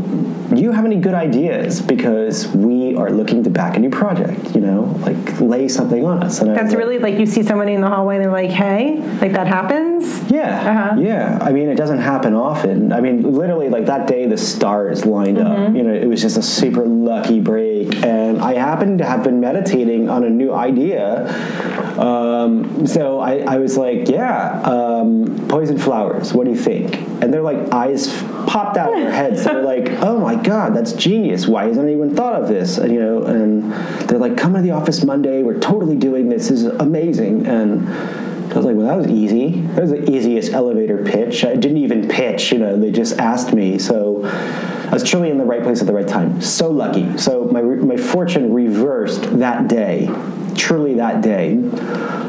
do 0.54 0.60
you 0.60 0.70
have 0.72 0.84
any 0.84 0.96
good 0.96 1.14
ideas 1.14 1.80
because 1.82 2.46
we 2.48 2.94
are 2.96 3.10
looking 3.10 3.42
to 3.44 3.50
back 3.50 3.76
a 3.76 3.80
new 3.80 3.88
project, 3.90 4.54
you 4.54 4.60
know, 4.60 4.82
like 5.00 5.40
lay 5.40 5.68
something 5.68 6.04
on 6.04 6.22
us. 6.22 6.40
And 6.40 6.54
That's 6.54 6.68
like, 6.70 6.78
really 6.78 6.98
like 6.98 7.18
you 7.18 7.24
see 7.26 7.42
somebody 7.42 7.72
in 7.72 7.80
the 7.80 7.88
hallway 7.88 8.16
and 8.16 8.24
they're 8.24 8.30
like, 8.30 8.50
hey, 8.50 8.96
like 9.22 9.32
that 9.32 9.46
happens? 9.46 10.30
Yeah, 10.30 10.70
Uh-huh. 10.90 11.00
yeah. 11.00 11.38
I 11.40 11.50
mean, 11.52 11.68
it 11.70 11.76
doesn't 11.76 11.98
happen 11.98 12.34
often. 12.34 12.92
I 12.92 13.00
mean, 13.00 13.22
literally, 13.32 13.68
like 13.70 13.86
that 13.86 14.06
day, 14.06 14.26
the 14.26 14.36
stars 14.38 15.04
lined 15.06 15.38
Mm-hmm. 15.38 15.62
up. 15.70 15.74
You 15.74 15.82
know, 15.82 15.92
it 15.94 16.06
was 16.06 16.20
just 16.22 16.36
a 16.36 16.42
super 16.42 16.84
lucky 16.86 17.40
break, 17.40 17.94
and 18.04 18.38
I 18.40 18.54
happened 18.54 18.98
to 18.98 19.04
have 19.04 19.22
been 19.24 19.40
meditating 19.40 20.08
on 20.08 20.24
a 20.24 20.30
new 20.30 20.52
idea. 20.52 21.26
Um, 21.98 22.86
so 22.86 23.18
I, 23.20 23.38
I 23.38 23.56
was 23.58 23.76
like, 23.76 24.08
"Yeah, 24.08 24.60
um, 24.62 25.46
poison 25.48 25.78
flowers. 25.78 26.32
What 26.32 26.44
do 26.44 26.50
you 26.50 26.56
think?" 26.56 26.96
And 27.22 27.32
they're 27.32 27.42
like 27.42 27.72
eyes 27.72 28.06
popped 28.46 28.76
out 28.76 28.94
their 29.06 29.14
heads. 29.14 29.44
They're 29.44 29.62
like, 29.62 29.88
"Oh 30.02 30.18
my 30.18 30.34
god, 30.34 30.74
that's 30.74 30.92
genius! 30.92 31.46
Why 31.46 31.66
hasn't 31.66 31.86
anyone 31.86 32.14
thought 32.14 32.40
of 32.40 32.48
this?" 32.48 32.78
And, 32.78 32.92
you 32.92 33.00
know, 33.00 33.24
and 33.24 33.72
they're 34.08 34.18
like, 34.18 34.36
"Come 34.36 34.54
to 34.54 34.62
the 34.62 34.72
office 34.72 35.04
Monday. 35.04 35.42
We're 35.42 35.60
totally 35.60 35.96
doing 35.96 36.28
this. 36.28 36.48
This 36.48 36.62
is 36.62 36.64
amazing." 36.64 37.46
And 37.46 37.88
I 38.56 38.58
was 38.58 38.64
like, 38.64 38.76
well, 38.76 38.86
that 38.86 38.96
was 38.96 39.08
easy. 39.08 39.60
That 39.60 39.82
was 39.82 39.90
the 39.90 40.10
easiest 40.10 40.52
elevator 40.52 41.04
pitch. 41.04 41.44
I 41.44 41.56
didn't 41.56 41.76
even 41.76 42.08
pitch, 42.08 42.52
you 42.52 42.58
know, 42.58 42.78
they 42.78 42.90
just 42.90 43.18
asked 43.18 43.52
me. 43.52 43.78
So 43.78 44.24
I 44.24 44.90
was 44.92 45.04
truly 45.04 45.30
in 45.30 45.36
the 45.36 45.44
right 45.44 45.62
place 45.62 45.82
at 45.82 45.86
the 45.86 45.92
right 45.92 46.08
time. 46.08 46.40
So 46.40 46.70
lucky. 46.70 47.18
So 47.18 47.44
my, 47.52 47.60
my 47.60 47.98
fortune 47.98 48.54
reversed 48.54 49.38
that 49.40 49.68
day, 49.68 50.08
truly 50.54 50.94
that 50.94 51.20
day. 51.20 51.56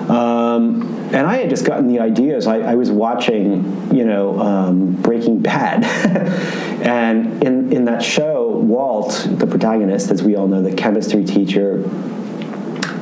Um, 0.09 0.96
and 1.13 1.27
I 1.27 1.37
had 1.37 1.49
just 1.49 1.65
gotten 1.65 1.87
the 1.87 1.99
ideas. 1.99 2.47
I, 2.47 2.59
I 2.59 2.75
was 2.75 2.91
watching, 2.91 3.95
you 3.95 4.05
know, 4.05 4.39
um, 4.39 4.93
Breaking 4.93 5.39
Bad, 5.39 5.83
and 6.85 7.43
in 7.43 7.71
in 7.71 7.85
that 7.85 8.03
show, 8.03 8.49
Walt, 8.49 9.27
the 9.29 9.47
protagonist, 9.47 10.11
as 10.11 10.23
we 10.23 10.35
all 10.35 10.47
know, 10.47 10.61
the 10.61 10.73
chemistry 10.73 11.23
teacher, 11.23 11.87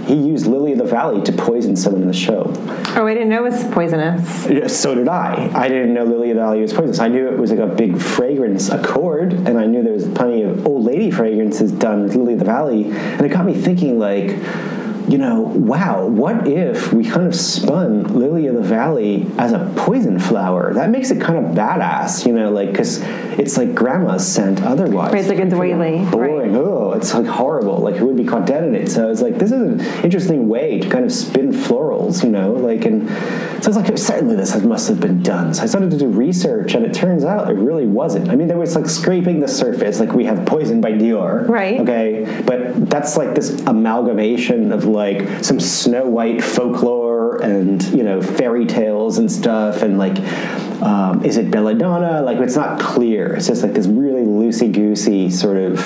he 0.06 0.16
used 0.16 0.46
lily 0.46 0.72
of 0.72 0.78
the 0.78 0.84
valley 0.86 1.22
to 1.24 1.32
poison 1.32 1.76
someone 1.76 2.04
in 2.04 2.08
the 2.08 2.14
show. 2.14 2.54
Oh, 2.96 3.08
I 3.08 3.14
didn't 3.14 3.30
know 3.30 3.46
it 3.46 3.52
was 3.52 3.64
poisonous. 3.74 4.48
Yeah, 4.48 4.68
So 4.68 4.94
did 4.94 5.08
I. 5.08 5.50
I 5.54 5.68
didn't 5.68 5.94
know 5.94 6.04
lily 6.04 6.30
of 6.30 6.38
the 6.38 6.44
valley 6.44 6.62
was 6.62 6.74
poisonous. 6.74 7.00
I 7.00 7.08
knew 7.08 7.28
it 7.28 7.38
was 7.38 7.50
like 7.50 7.60
a 7.60 7.68
big 7.68 8.00
fragrance 8.00 8.70
accord, 8.70 9.34
and 9.34 9.58
I 9.58 9.66
knew 9.66 9.84
there 9.84 9.94
was 9.94 10.08
plenty 10.10 10.44
of 10.44 10.66
old 10.68 10.86
lady 10.86 11.10
fragrances 11.10 11.72
done 11.72 12.04
with 12.04 12.16
lily 12.16 12.34
of 12.34 12.40
the 12.40 12.46
valley, 12.46 12.86
and 12.92 13.22
it 13.22 13.30
got 13.30 13.46
me 13.46 13.54
thinking 13.56 13.98
like. 14.00 14.36
You 15.08 15.20
know, 15.20 15.42
wow, 15.42 16.08
what 16.08 16.48
if 16.48 16.92
we 16.92 17.06
kind 17.06 17.28
of 17.28 17.36
spun 17.36 18.04
Lily 18.20 18.48
of 18.48 18.56
the 18.56 18.62
Valley 18.62 19.28
as 19.38 19.52
a 19.52 19.72
poison 19.76 20.18
flower? 20.18 20.74
That 20.74 20.90
makes 20.90 21.12
it 21.12 21.22
kind 21.22 21.46
of 21.46 21.56
badass, 21.56 22.26
you 22.26 22.34
know, 22.34 22.50
like, 22.50 22.72
because 22.72 23.02
it's 23.38 23.56
like 23.56 23.76
grandma's 23.76 24.28
scent 24.28 24.64
otherwise. 24.64 25.14
Right, 25.14 25.20
it's 25.20 25.30
like 25.30 25.40
a 25.40 25.46
doily, 25.46 26.00
right. 26.00 26.12
Boring. 26.12 26.56
Oh, 26.56 26.94
it's 26.94 27.14
like 27.14 27.28
horrible. 27.28 27.78
Like, 27.78 27.96
who 27.96 28.08
would 28.08 28.18
be 28.18 28.24
caught 28.24 28.48
dead 28.48 28.64
in 28.64 28.74
it? 28.74 28.90
So 28.90 29.12
it's 29.12 29.22
like, 29.22 29.38
this 29.38 29.52
is 29.52 29.62
an 29.62 29.82
interesting 30.04 30.48
way 30.48 30.80
to 30.80 30.90
kind 30.90 31.06
of 31.06 31.12
spin 31.12 31.52
florals, 31.52 32.24
you 32.24 32.32
know, 32.32 32.54
like, 32.54 32.86
and 32.86 33.08
so 33.64 33.70
it's 33.70 33.78
like, 33.78 33.98
certainly 33.98 34.36
this 34.36 34.56
must 34.64 34.88
have 34.88 35.00
been 35.00 35.22
done. 35.22 35.54
So 35.54 35.64
I 35.64 35.66
started 35.68 35.92
to 35.92 35.98
do 35.98 36.08
research, 36.08 36.74
and 36.74 36.84
it 36.84 36.94
turns 36.96 37.24
out 37.24 37.50
it 37.50 37.54
really 37.54 37.86
wasn't. 37.86 38.30
I 38.30 38.36
mean, 38.36 38.48
there 38.48 38.58
was 38.58 38.76
like 38.76 38.88
scraping 38.88 39.40
the 39.40 39.48
surface, 39.48 40.00
like 40.00 40.14
we 40.14 40.26
have 40.26 40.46
Poison 40.48 40.82
by 40.82 40.94
Dior. 40.94 41.48
Right. 41.48 41.80
Okay. 41.80 42.44
But 42.46 42.90
that's 42.90 43.18
like 43.18 43.36
this 43.36 43.62
amalgamation 43.62 44.72
of 44.72 44.86
like 44.96 45.44
some 45.44 45.60
Snow 45.60 46.06
White 46.06 46.44
folklore 46.44 47.42
and, 47.44 47.84
you 47.86 48.04
know, 48.04 48.22
fairy 48.22 48.66
tales 48.66 49.18
and 49.18 49.32
stuff, 49.32 49.82
and 49.82 49.98
like, 49.98 50.18
um, 50.82 51.24
is 51.24 51.38
it 51.38 51.52
belladonna? 51.52 52.22
Like, 52.22 52.40
it's 52.40 52.56
not 52.56 52.80
clear. 52.80 53.36
It's 53.36 53.48
just 53.48 53.62
like 53.64 53.74
this 53.74 53.88
really 53.88 54.22
loosey 54.22 54.72
goosey 54.72 55.30
sort 55.30 55.58
of, 55.58 55.80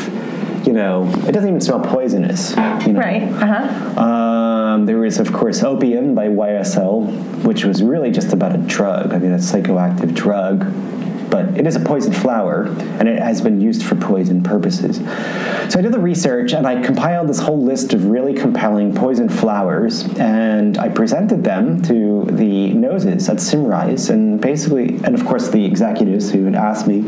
you 0.65 0.73
know, 0.73 1.09
it 1.27 1.31
doesn't 1.31 1.49
even 1.49 1.61
smell 1.61 1.81
poisonous. 1.81 2.51
You 2.51 2.93
know? 2.93 2.99
Right. 2.99 3.23
Uh 3.23 3.47
huh. 3.47 4.01
Um, 4.01 4.85
there 4.85 4.97
was, 4.97 5.19
of 5.19 5.33
course, 5.33 5.63
Opium 5.63 6.15
by 6.15 6.27
YSL, 6.27 7.43
which 7.43 7.65
was 7.65 7.81
really 7.81 8.11
just 8.11 8.33
about 8.33 8.55
a 8.55 8.59
drug. 8.59 9.13
I 9.13 9.17
mean, 9.19 9.33
a 9.33 9.37
psychoactive 9.37 10.13
drug, 10.13 10.63
but 11.29 11.45
it 11.57 11.67
is 11.67 11.75
a 11.75 11.79
poison 11.79 12.13
flower, 12.13 12.63
and 12.99 13.07
it 13.07 13.19
has 13.19 13.41
been 13.41 13.61
used 13.61 13.83
for 13.83 13.95
poison 13.95 14.43
purposes. 14.43 14.97
So 15.71 15.79
I 15.79 15.81
did 15.81 15.91
the 15.91 15.99
research, 15.99 16.53
and 16.53 16.65
I 16.65 16.81
compiled 16.81 17.27
this 17.29 17.39
whole 17.39 17.61
list 17.61 17.93
of 17.93 18.05
really 18.05 18.33
compelling 18.33 18.93
poison 18.93 19.29
flowers, 19.29 20.03
and 20.17 20.77
I 20.77 20.89
presented 20.89 21.43
them 21.43 21.81
to 21.83 22.25
the 22.25 22.73
noses 22.73 23.29
at 23.29 23.39
Symrise, 23.39 24.09
and 24.09 24.39
basically, 24.41 24.95
and 25.03 25.15
of 25.15 25.25
course, 25.25 25.49
the 25.49 25.63
executives 25.65 26.31
who 26.31 26.45
had 26.45 26.55
asked 26.55 26.87
me. 26.87 27.03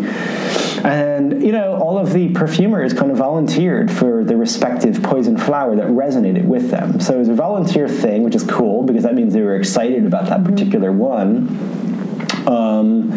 And, 0.83 1.43
you 1.43 1.51
know, 1.51 1.75
all 1.75 1.97
of 1.97 2.13
the 2.13 2.29
perfumers 2.29 2.93
kind 2.93 3.11
of 3.11 3.17
volunteered 3.17 3.91
for 3.91 4.23
the 4.23 4.35
respective 4.35 5.03
poison 5.03 5.37
flower 5.37 5.75
that 5.75 5.87
resonated 5.87 6.45
with 6.45 6.71
them. 6.71 6.99
So 6.99 7.15
it 7.15 7.19
was 7.19 7.29
a 7.29 7.35
volunteer 7.35 7.87
thing, 7.87 8.23
which 8.23 8.35
is 8.35 8.43
cool 8.43 8.83
because 8.83 9.03
that 9.03 9.13
means 9.13 9.33
they 9.33 9.41
were 9.41 9.55
excited 9.55 10.05
about 10.05 10.25
that 10.27 10.43
particular 10.43 10.91
one. 10.91 11.49
Um, 12.47 13.11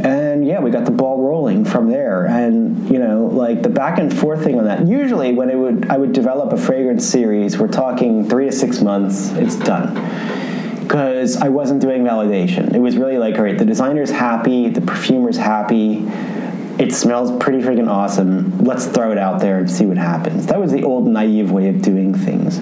and 0.00 0.46
yeah, 0.46 0.60
we 0.60 0.70
got 0.70 0.84
the 0.84 0.90
ball 0.90 1.22
rolling 1.22 1.64
from 1.64 1.90
there. 1.90 2.26
And 2.26 2.88
you 2.90 2.98
know, 2.98 3.26
like 3.26 3.62
the 3.62 3.68
back 3.68 3.98
and 3.98 4.16
forth 4.16 4.42
thing 4.44 4.58
on 4.58 4.64
that. 4.64 4.86
Usually, 4.86 5.32
when 5.32 5.50
it 5.50 5.56
would, 5.56 5.90
I 5.90 5.96
would 5.96 6.12
develop 6.12 6.52
a 6.52 6.56
fragrance 6.56 7.06
series. 7.06 7.58
We're 7.58 7.68
talking 7.68 8.28
three 8.28 8.46
to 8.46 8.52
six 8.52 8.80
months. 8.80 9.30
It's 9.32 9.56
done 9.56 9.94
because 10.92 11.36
I 11.36 11.48
wasn't 11.48 11.80
doing 11.80 12.04
validation. 12.04 12.74
It 12.74 12.78
was 12.78 12.98
really 12.98 13.16
like, 13.16 13.36
all 13.36 13.44
right, 13.44 13.56
the 13.56 13.64
designer's 13.64 14.10
happy, 14.10 14.68
the 14.68 14.82
perfumer's 14.82 15.38
happy. 15.38 16.06
It 16.78 16.92
smells 16.92 17.30
pretty 17.42 17.60
freaking 17.60 17.88
awesome. 17.88 18.58
Let's 18.58 18.86
throw 18.86 19.10
it 19.10 19.16
out 19.16 19.40
there 19.40 19.58
and 19.58 19.70
see 19.70 19.86
what 19.86 19.96
happens. 19.96 20.46
That 20.46 20.60
was 20.60 20.70
the 20.70 20.82
old 20.84 21.06
naive 21.06 21.50
way 21.50 21.68
of 21.68 21.80
doing 21.80 22.14
things. 22.14 22.58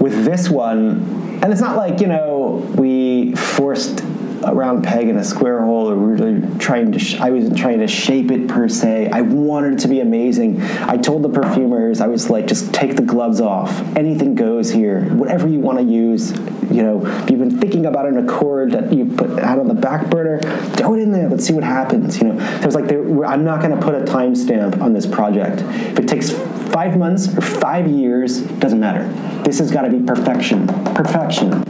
With 0.00 0.24
this 0.24 0.50
one, 0.50 1.38
and 1.42 1.52
it's 1.52 1.60
not 1.60 1.76
like, 1.76 2.00
you 2.00 2.08
know, 2.08 2.66
we 2.76 3.36
forced 3.36 4.02
a 4.44 4.54
round 4.54 4.84
peg 4.84 5.08
in 5.08 5.16
a 5.16 5.24
square 5.24 5.62
hole 5.62 5.90
or 5.90 5.96
really 5.96 6.40
trying 6.58 6.92
to 6.92 6.98
sh- 6.98 7.20
i 7.20 7.30
wasn't 7.30 7.56
trying 7.56 7.78
to 7.78 7.86
shape 7.86 8.30
it 8.30 8.48
per 8.48 8.68
se. 8.68 9.08
I 9.10 9.20
wanted 9.20 9.74
it 9.74 9.78
to 9.80 9.88
be 9.88 10.00
amazing. 10.00 10.62
I 10.62 10.96
told 10.96 11.22
the 11.22 11.28
perfumers 11.28 12.00
i 12.00 12.06
was 12.06 12.30
like 12.30 12.46
just 12.46 12.72
take 12.72 12.96
the 12.96 13.02
gloves 13.02 13.40
off. 13.40 13.70
Anything 13.96 14.34
goes 14.34 14.70
here. 14.70 15.02
Whatever 15.14 15.48
you 15.48 15.60
want 15.60 15.78
to 15.78 15.84
use 15.84 16.30
you 16.70 16.82
know 16.82 17.04
if 17.04 17.30
you've 17.30 17.40
been 17.40 17.58
thinking 17.60 17.86
about 17.86 18.06
an 18.06 18.16
accord 18.16 18.72
that 18.72 18.92
you 18.92 19.06
put 19.06 19.38
out 19.40 19.58
on 19.58 19.68
the 19.68 19.74
back 19.74 20.08
burner 20.08 20.40
throw 20.76 20.94
it 20.94 21.00
in 21.00 21.12
there. 21.12 21.28
Let's 21.28 21.44
see 21.44 21.52
what 21.52 21.64
happens 21.64 22.18
you 22.20 22.28
know. 22.28 22.38
So 22.60 22.66
it's 22.66 22.74
like 22.74 22.90
i'm 22.90 23.44
not 23.44 23.60
going 23.60 23.78
to 23.78 23.82
put 23.84 23.94
a 23.94 24.04
timestamp 24.04 24.80
on 24.80 24.92
this 24.92 25.06
project. 25.06 25.60
If 25.60 25.98
it 25.98 26.08
takes 26.08 26.30
five 26.72 26.96
months 26.96 27.28
or 27.36 27.40
five 27.40 27.88
years 27.88 28.40
doesn't 28.42 28.80
matter. 28.80 29.06
This 29.42 29.58
has 29.58 29.70
got 29.70 29.82
to 29.82 29.90
be 29.90 30.04
perfection. 30.04 30.66
Perfection 30.94 31.64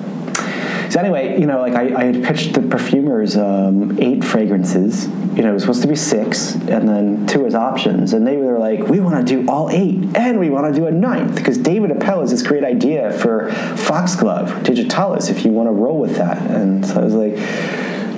so 0.91 0.99
anyway, 0.99 1.39
you 1.41 1.47
know, 1.47 1.61
like 1.61 1.75
I, 1.75 1.95
I 1.95 2.05
had 2.07 2.25
pitched 2.25 2.55
the 2.55 2.63
perfumers 2.63 3.37
um, 3.37 3.97
eight 4.01 4.25
fragrances. 4.25 5.07
You 5.37 5.43
know, 5.43 5.51
it 5.51 5.55
was 5.55 5.63
supposed 5.63 5.83
to 5.83 5.89
be 5.89 5.95
six, 5.95 6.57
and 6.57 6.89
then 6.89 7.29
two 7.29 7.47
as 7.47 7.55
options. 7.55 8.13
And 8.13 8.27
they 8.27 8.37
were 8.37 8.59
like, 8.59 8.81
"We 8.89 8.99
want 8.99 9.25
to 9.25 9.37
do 9.37 9.49
all 9.49 9.71
eight, 9.71 10.17
and 10.17 10.41
we 10.41 10.51
want 10.51 10.67
to 10.75 10.79
do 10.79 10.87
a 10.87 10.91
ninth 10.91 11.37
because 11.37 11.59
David 11.59 11.93
Apel 11.93 12.23
has 12.23 12.33
this 12.33 12.43
great 12.43 12.65
idea 12.65 13.13
for 13.13 13.53
Foxglove 13.77 14.65
Digitalis. 14.65 15.31
If 15.31 15.45
you 15.45 15.53
want 15.53 15.69
to 15.69 15.73
roll 15.73 16.01
with 16.01 16.17
that." 16.17 16.39
And 16.51 16.85
so 16.85 17.01
I 17.01 17.05
was 17.05 17.15
like. 17.15 17.39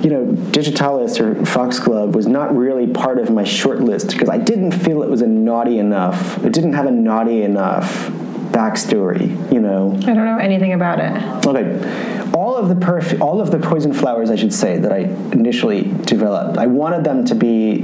You 0.03 0.09
know, 0.09 0.25
Digitalis 0.51 1.17
or 1.21 1.45
Foxglove 1.45 2.13
was 2.13 2.27
not 2.27 2.53
really 2.53 2.87
part 2.87 3.19
of 3.19 3.29
my 3.29 3.45
short 3.45 3.79
list 3.79 4.09
because 4.09 4.27
I 4.27 4.37
didn't 4.37 4.73
feel 4.73 5.01
it 5.01 5.09
was 5.09 5.21
a 5.21 5.27
naughty 5.27 5.79
enough. 5.79 6.43
It 6.43 6.51
didn't 6.51 6.73
have 6.73 6.87
a 6.87 6.91
naughty 6.91 7.41
enough 7.41 8.11
backstory. 8.53 9.51
You 9.51 9.59
know, 9.59 9.93
I 9.93 10.13
don't 10.13 10.25
know 10.25 10.37
anything 10.37 10.73
about 10.73 10.99
it. 10.99 11.45
Okay. 11.45 12.31
All 12.33 12.55
of 12.55 12.69
the 12.69 12.75
perf- 12.75 13.19
all 13.19 13.41
of 13.41 13.51
the 13.51 13.59
poison 13.59 13.93
flowers, 13.93 14.29
I 14.29 14.35
should 14.35 14.53
say, 14.53 14.77
that 14.77 14.91
I 14.91 14.99
initially 15.33 15.91
developed, 16.05 16.57
I 16.57 16.67
wanted 16.67 17.03
them 17.03 17.25
to 17.25 17.35
be 17.35 17.81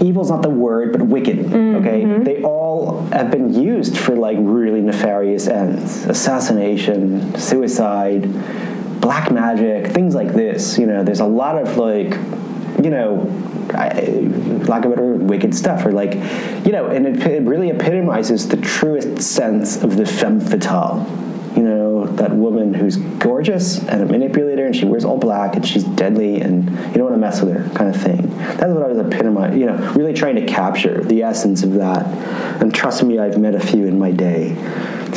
evil's 0.00 0.30
not 0.30 0.42
the 0.42 0.50
word, 0.50 0.92
but 0.92 1.02
wicked. 1.02 1.38
Mm-hmm. 1.38 1.76
Okay, 1.76 2.22
they 2.24 2.42
all 2.42 3.02
have 3.12 3.30
been 3.30 3.52
used 3.54 3.96
for 3.96 4.16
like 4.16 4.38
really 4.40 4.80
nefarious 4.80 5.46
ends: 5.46 6.04
assassination, 6.06 7.38
suicide, 7.38 8.22
black 9.00 9.30
magic, 9.30 9.92
things 9.92 10.14
like 10.14 10.32
this. 10.32 10.78
You 10.78 10.86
know, 10.86 11.02
there's 11.04 11.20
a 11.20 11.26
lot 11.26 11.60
of 11.60 11.76
like, 11.76 12.12
you 12.82 12.90
know. 12.90 13.44
Lack 13.72 14.84
of 14.84 14.90
better 14.90 15.14
wicked 15.14 15.54
stuff, 15.54 15.84
or 15.84 15.92
like, 15.92 16.14
you 16.64 16.72
know, 16.72 16.86
and 16.86 17.06
it, 17.06 17.26
it 17.26 17.42
really 17.42 17.70
epitomizes 17.70 18.48
the 18.48 18.56
truest 18.56 19.22
sense 19.22 19.82
of 19.82 19.96
the 19.96 20.06
femme 20.06 20.40
fatale 20.40 21.06
you 21.56 21.64
know, 21.64 22.06
that 22.06 22.30
woman 22.30 22.72
who's 22.72 22.96
gorgeous 22.96 23.82
and 23.88 24.00
a 24.02 24.06
manipulator 24.06 24.64
and 24.64 24.76
she 24.76 24.84
wears 24.84 25.04
all 25.04 25.18
black 25.18 25.56
and 25.56 25.66
she's 25.66 25.82
deadly 25.82 26.40
and 26.40 26.70
you 26.70 26.92
don't 26.94 27.04
want 27.04 27.14
to 27.14 27.18
mess 27.18 27.40
with 27.40 27.52
her 27.52 27.68
kind 27.70 27.92
of 27.92 28.00
thing. 28.00 28.28
That's 28.38 28.72
what 28.72 28.84
I 28.84 28.86
was 28.86 28.98
epitomizing, 28.98 29.58
you 29.58 29.66
know, 29.66 29.76
really 29.94 30.12
trying 30.12 30.36
to 30.36 30.46
capture 30.46 31.02
the 31.02 31.24
essence 31.24 31.64
of 31.64 31.74
that. 31.74 32.06
And 32.62 32.72
trust 32.72 33.02
me, 33.02 33.18
I've 33.18 33.38
met 33.38 33.56
a 33.56 33.60
few 33.60 33.86
in 33.86 33.98
my 33.98 34.12
day. 34.12 34.56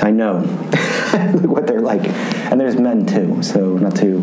I 0.01 0.09
know 0.09 0.39
what 1.43 1.67
they're 1.67 1.79
like. 1.79 2.07
And 2.51 2.59
there's 2.59 2.75
men 2.75 3.05
too, 3.05 3.43
so 3.43 3.77
not 3.77 3.95
to 3.97 4.19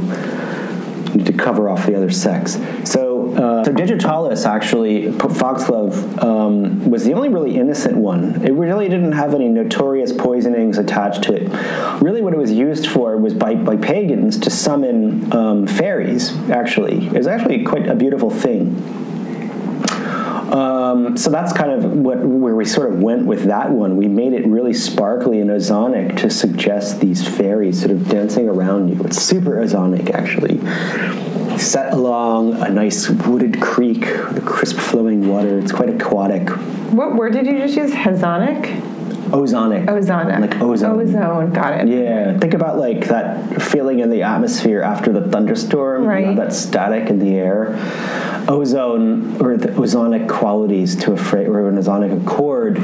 need 1.15 1.27
to 1.27 1.33
cover 1.33 1.69
off 1.69 1.87
the 1.87 1.95
other 1.95 2.11
sex. 2.11 2.59
So, 2.85 3.08
uh, 3.35 3.65
so 3.65 3.73
Digitalis 3.73 4.45
actually, 4.47 5.13
Foxglove, 5.13 6.23
um, 6.23 6.91
was 6.91 7.05
the 7.05 7.13
only 7.13 7.29
really 7.29 7.57
innocent 7.57 7.97
one. 7.97 8.43
It 8.45 8.53
really 8.53 8.89
didn't 8.89 9.13
have 9.13 9.35
any 9.35 9.49
notorious 9.49 10.13
poisonings 10.13 10.79
attached 10.79 11.23
to 11.25 11.35
it. 11.35 12.03
Really, 12.03 12.23
what 12.23 12.33
it 12.33 12.39
was 12.39 12.53
used 12.53 12.87
for 12.87 13.17
was 13.17 13.35
by, 13.35 13.55
by 13.55 13.77
pagans 13.77 14.39
to 14.41 14.51
summon 14.51 15.33
um, 15.33 15.67
fairies, 15.67 16.37
actually. 16.51 17.07
It 17.07 17.13
was 17.13 17.27
actually 17.27 17.65
quite 17.65 17.87
a 17.87 17.95
beautiful 17.95 18.31
thing. 18.31 18.77
Um, 20.53 21.17
so 21.19 21.31
that's 21.31 21.53
kind 21.53 21.73
of 21.73 21.85
what 21.93 22.25
where 22.25 22.55
we 22.55 22.65
sort 22.65 22.91
of 22.91 23.01
went 23.01 23.27
with 23.27 23.45
that 23.45 23.71
one. 23.71 23.97
We 23.97 24.09
made 24.09 24.33
it 24.33 24.47
really 24.47 24.73
sparkly 24.73 25.41
and 25.41 25.51
ozonic 25.51 26.17
to 26.19 26.31
suggest 26.31 27.01
these 27.01 27.27
fairies 27.27 27.81
sort 27.81 27.91
of 27.91 28.09
dancing 28.09 28.49
around 28.49 28.89
you. 28.89 29.05
It's 29.05 29.21
super 29.21 29.57
ozonic, 29.63 30.11
actually. 30.15 30.59
Set 31.59 31.93
along 31.93 32.55
a 32.63 32.69
nice 32.71 33.09
wooded 33.11 33.61
creek 33.61 34.01
with 34.03 34.45
crisp 34.47 34.77
flowing 34.79 35.29
water. 35.29 35.59
It's 35.59 35.73
quite 35.73 35.89
aquatic. 35.91 36.49
What 36.93 37.17
word 37.17 37.33
did 37.33 37.47
you 37.47 37.59
just 37.59 37.77
use? 37.77 37.91
Hazonic? 37.91 38.85
ozonic. 39.29 39.85
Ozona. 39.87 40.41
Like 40.41 40.61
ozone. 40.63 41.01
Ozone. 41.01 41.53
Got 41.53 41.81
it. 41.81 41.89
Yeah, 41.89 42.39
think 42.39 42.55
about 42.55 42.79
like 42.79 43.09
that 43.09 43.61
feeling 43.61 43.99
in 44.01 44.09
the 44.09 44.23
atmosphere 44.23 44.81
after 44.81 45.13
the 45.13 45.29
thunderstorm, 45.29 46.03
you 46.05 46.09
know, 46.09 46.15
Right. 46.15 46.37
that 46.37 46.53
static 46.55 47.11
in 47.11 47.19
the 47.19 47.35
air. 47.35 47.77
Ozone 48.49 49.37
or 49.41 49.57
the 49.59 49.69
ozonic 49.69 50.29
qualities 50.29 50.97
to 50.97 51.13
a 51.13 51.17
fra- 51.19 51.45
or 51.45 51.69
an 51.69 51.77
ozonic 51.77 52.23
accord 52.25 52.77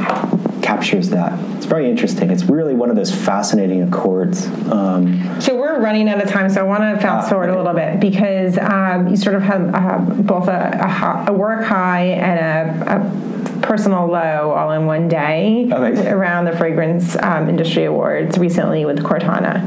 captures 0.60 1.08
that. 1.10 1.32
It's 1.64 1.70
very 1.70 1.88
interesting. 1.88 2.30
It's 2.30 2.44
really 2.44 2.74
one 2.74 2.90
of 2.90 2.96
those 2.96 3.10
fascinating 3.10 3.80
accords. 3.82 4.46
Um, 4.70 5.40
So 5.40 5.56
we're 5.56 5.80
running 5.80 6.10
out 6.10 6.22
of 6.22 6.28
time, 6.28 6.50
so 6.50 6.60
I 6.60 6.64
want 6.64 6.82
to 6.82 7.00
fast 7.00 7.24
Ah, 7.26 7.30
forward 7.30 7.48
okay. 7.48 7.54
a 7.58 7.62
little 7.62 7.72
bit 7.72 8.00
because 8.00 8.58
um, 8.58 9.08
you 9.08 9.16
sort 9.16 9.34
of 9.34 9.40
have 9.44 9.74
uh, 9.74 9.98
both 10.24 10.48
a, 10.48 11.24
a, 11.26 11.30
a 11.30 11.32
work 11.32 11.64
high 11.64 12.04
and 12.08 12.82
a, 12.82 12.96
a 12.96 13.60
personal 13.62 14.06
low 14.06 14.50
all 14.50 14.72
in 14.72 14.84
one 14.84 15.08
day 15.08 15.66
Okay. 15.72 16.10
around 16.10 16.44
the 16.44 16.52
Fragrance 16.54 17.16
um, 17.22 17.48
Industry 17.48 17.84
Awards 17.86 18.36
recently 18.36 18.84
with 18.84 19.02
Quartana. 19.02 19.64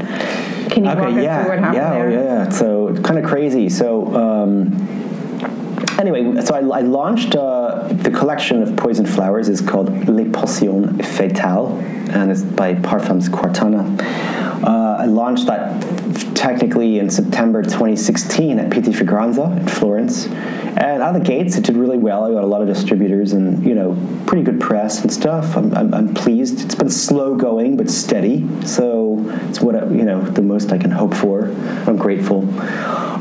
Can 0.70 0.84
you 0.84 0.90
walk 0.90 0.98
us 1.00 1.24
yeah, 1.24 1.40
through 1.42 1.50
what 1.50 1.58
happened 1.58 1.74
yeah, 1.82 1.90
there? 1.94 2.08
oh, 2.10 2.44
yeah. 2.44 2.48
So 2.50 2.94
kind 3.02 3.18
of 3.18 3.24
crazy. 3.24 3.68
So 3.68 4.14
um, 4.14 4.70
anyway, 5.98 6.40
so 6.44 6.54
I, 6.54 6.78
I 6.78 6.80
launched 6.80 7.34
uh, 7.34 7.88
the 7.88 8.10
collection 8.10 8.62
of 8.62 8.76
poison 8.76 9.06
flowers. 9.06 9.48
is 9.48 9.60
called 9.60 10.08
Les 10.08 10.24
Potions 10.30 11.00
Fatales, 11.02 11.82
and 12.10 12.30
it's 12.30 12.42
by 12.42 12.74
Parfums 12.74 13.28
Quartana. 13.28 13.98
Uh, 14.62 14.96
I 15.00 15.06
launched 15.06 15.46
that 15.46 15.84
technically 16.34 16.98
in 16.98 17.10
September 17.10 17.62
2016 17.62 18.58
at 18.58 18.70
Pitti 18.70 18.92
Fragranze 18.92 19.38
in 19.38 19.68
Florence. 19.68 20.26
And 20.26 21.02
out 21.02 21.14
of 21.14 21.22
the 21.22 21.26
gates, 21.26 21.56
it 21.56 21.64
did 21.64 21.76
really 21.76 21.98
well. 21.98 22.24
I 22.24 22.32
got 22.32 22.44
a 22.44 22.46
lot 22.46 22.62
of 22.62 22.68
distributors 22.68 23.32
and, 23.32 23.64
you 23.64 23.74
know, 23.74 23.96
pretty 24.26 24.44
good 24.44 24.60
press 24.60 25.02
and 25.02 25.12
stuff. 25.12 25.56
I'm, 25.56 25.74
I'm, 25.74 25.92
I'm 25.92 26.14
pleased. 26.14 26.64
It's 26.64 26.74
been 26.74 26.90
slow 26.90 27.34
going, 27.34 27.76
but 27.76 27.90
steady. 27.90 28.46
So 28.64 29.24
it's 29.48 29.60
what, 29.60 29.74
I, 29.74 29.86
you 29.86 30.04
know, 30.04 30.20
the 30.22 30.42
most 30.42 30.72
I 30.72 30.78
can 30.78 30.90
hope 30.90 31.14
for. 31.14 31.46
I'm 31.86 31.96
grateful. 31.96 32.48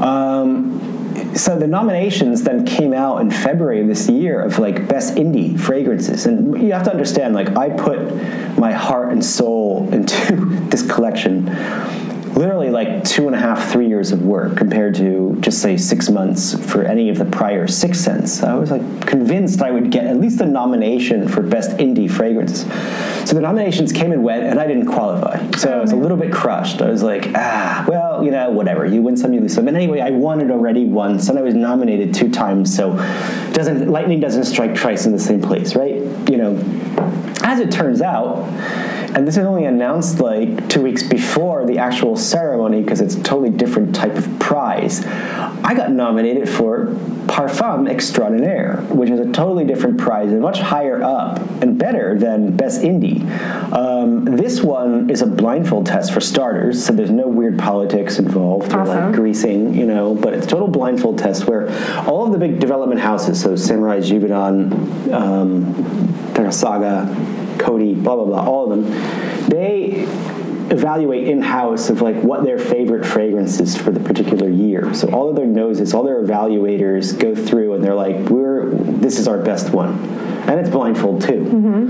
Um, 0.04 0.97
so 1.38 1.58
the 1.58 1.68
nominations 1.68 2.44
then 2.44 2.66
came 2.66 2.94
out 2.94 3.22
in 3.22 3.32
February 3.32 3.82
of 3.82 3.88
this 3.88 4.10
year 4.10 4.42
of 4.42 4.60
like 4.60 4.88
best 4.88 5.16
indie 5.16 5.60
fragrances, 5.60 6.26
and 6.26 6.62
you 6.62 6.74
have 6.74 6.84
to 6.84 6.92
understand 6.92 7.34
like 7.34 7.56
I 7.56 7.70
put 7.70 8.00
my 8.58 8.72
heart 8.72 9.12
and 9.12 9.24
soul 9.24 9.88
into 9.94 10.36
this 10.70 10.90
collection. 10.90 11.47
Literally 12.38 12.70
like 12.70 13.04
two 13.04 13.26
and 13.26 13.36
a 13.36 13.40
half, 13.40 13.72
three 13.72 13.88
years 13.88 14.12
of 14.12 14.22
work 14.22 14.58
compared 14.58 14.94
to 14.96 15.36
just 15.40 15.60
say 15.60 15.76
six 15.76 16.08
months 16.08 16.54
for 16.70 16.84
any 16.84 17.10
of 17.10 17.18
the 17.18 17.26
prior 17.26 17.66
six 17.66 18.00
scents. 18.00 18.44
I 18.44 18.54
was 18.54 18.70
like 18.70 19.08
convinced 19.08 19.64
I 19.64 19.72
would 19.72 19.90
get 19.90 20.06
at 20.06 20.20
least 20.20 20.40
a 20.42 20.46
nomination 20.46 21.28
for 21.28 21.42
best 21.42 21.72
indie 21.78 22.10
fragrance. 22.10 22.62
So 23.28 23.34
the 23.34 23.42
nominations 23.42 23.92
came 23.92 24.12
and 24.12 24.24
went, 24.24 24.44
and 24.44 24.60
I 24.60 24.68
didn't 24.68 24.86
qualify. 24.86 25.50
So 25.58 25.72
I 25.72 25.82
was 25.82 25.94
a 25.94 25.96
little 25.96 26.16
bit 26.16 26.32
crushed. 26.32 26.80
I 26.80 26.92
was 26.92 27.02
like, 27.02 27.28
ah, 27.34 27.84
well, 27.88 28.24
you 28.24 28.30
know, 28.30 28.52
whatever. 28.52 28.86
You 28.86 29.02
win 29.02 29.18
some, 29.18 29.34
you 29.34 29.42
lose 29.42 29.56
some. 29.56 29.68
And 29.68 29.76
anyway, 29.76 30.02
I 30.02 30.12
won 30.12 30.40
it 30.40 30.52
already 30.52 30.86
once, 30.86 31.30
and 31.30 31.40
I 31.40 31.42
was 31.42 31.56
nominated 31.56 32.14
two 32.14 32.30
times. 32.30 32.76
So 32.76 32.94
doesn't 33.54 33.90
lightning 33.90 34.20
doesn't 34.20 34.44
strike 34.44 34.76
twice 34.76 35.08
in 35.08 35.12
the 35.12 35.20
same 35.20 35.42
place, 35.42 35.76
right? 35.76 36.04
You 36.30 36.38
know, 36.38 36.56
as 37.42 37.60
it 37.60 37.72
turns 37.72 38.04
out, 38.04 38.46
and 39.18 39.28
this 39.28 39.36
is 39.36 39.46
only 39.46 39.66
announced 39.66 40.20
like 40.20 40.70
two 40.70 40.80
weeks 40.80 41.02
before 41.02 41.66
the 41.66 41.80
actual 41.80 42.16
ceremony 42.16 42.84
because 42.84 43.02
it's 43.02 43.16
a 43.16 43.24
totally 43.24 43.50
different 43.50 43.96
type 43.96 44.16
of 44.16 44.40
prize. 44.40 45.04
I 45.08 45.74
got 45.74 45.92
nominated 45.92 46.48
for 46.48 46.86
Parfum 47.26 47.90
Extraordinaire, 47.90 48.78
which 48.90 49.10
is 49.10 49.20
a 49.20 49.32
totally 49.32 49.66
different 49.66 49.98
prize 49.98 50.32
and 50.32 50.40
much 50.40 50.60
higher 50.60 51.02
up 51.02 51.40
and 51.64 51.80
better 51.80 52.16
than 52.20 52.56
Best 52.56 52.82
Indie. 52.84 53.28
Um, 53.74 54.24
this 54.24 54.62
one 54.62 55.10
is 55.10 55.24
a 55.24 55.28
blindfold 55.28 55.88
test 55.88 56.14
for 56.14 56.22
starters, 56.22 56.86
so 56.86 56.94
there's 56.94 57.10
no 57.10 57.28
weird 57.28 57.58
politics 57.58 58.20
involved 58.20 58.72
or 58.72 58.82
Awesome. 58.82 59.06
like 59.08 59.16
greasing, 59.16 59.74
you 59.74 59.88
know, 59.88 60.14
but 60.14 60.36
it's 60.36 60.46
a 60.46 60.50
total 60.50 60.68
blindfold 60.68 61.18
test 61.18 61.48
where 61.48 61.68
all 62.08 62.28
of 62.28 62.34
the 62.34 62.38
big 62.38 62.60
development 62.60 63.02
houses, 63.02 63.42
so 63.42 63.56
Symrise 63.56 64.12
Givaudan, 64.12 65.12
um, 65.12 65.74
Coty, 67.58 68.02
blah 68.02 68.16
blah 68.16 68.26
blah, 68.26 68.46
all 68.46 68.64
of 68.64 68.70
them, 68.70 69.50
they 69.50 70.08
evaluate 70.70 71.30
in 71.30 71.42
house 71.42 71.90
of 71.90 72.02
like 72.02 72.22
what 72.22 72.44
their 72.44 72.60
favorite 72.60 73.06
fragrance 73.06 73.60
is 73.62 73.78
for 73.78 73.90
the 73.92 74.02
particular 74.02 74.50
year. 74.50 74.94
So 74.94 75.10
all 75.12 75.30
of 75.30 75.36
their 75.38 75.46
noses, 75.46 75.94
all 75.94 76.04
their 76.04 76.22
evaluators 76.22 77.18
go 77.18 77.34
through 77.34 77.74
and 77.74 77.84
they're 77.84 77.96
like, 77.96 78.30
"We're 78.30 78.66
this 78.72 79.18
is 79.18 79.30
our 79.30 79.38
best 79.38 79.72
one," 79.72 79.94
and 80.46 80.60
it's 80.60 80.70
blindfold 80.70 81.22
too. 81.22 81.90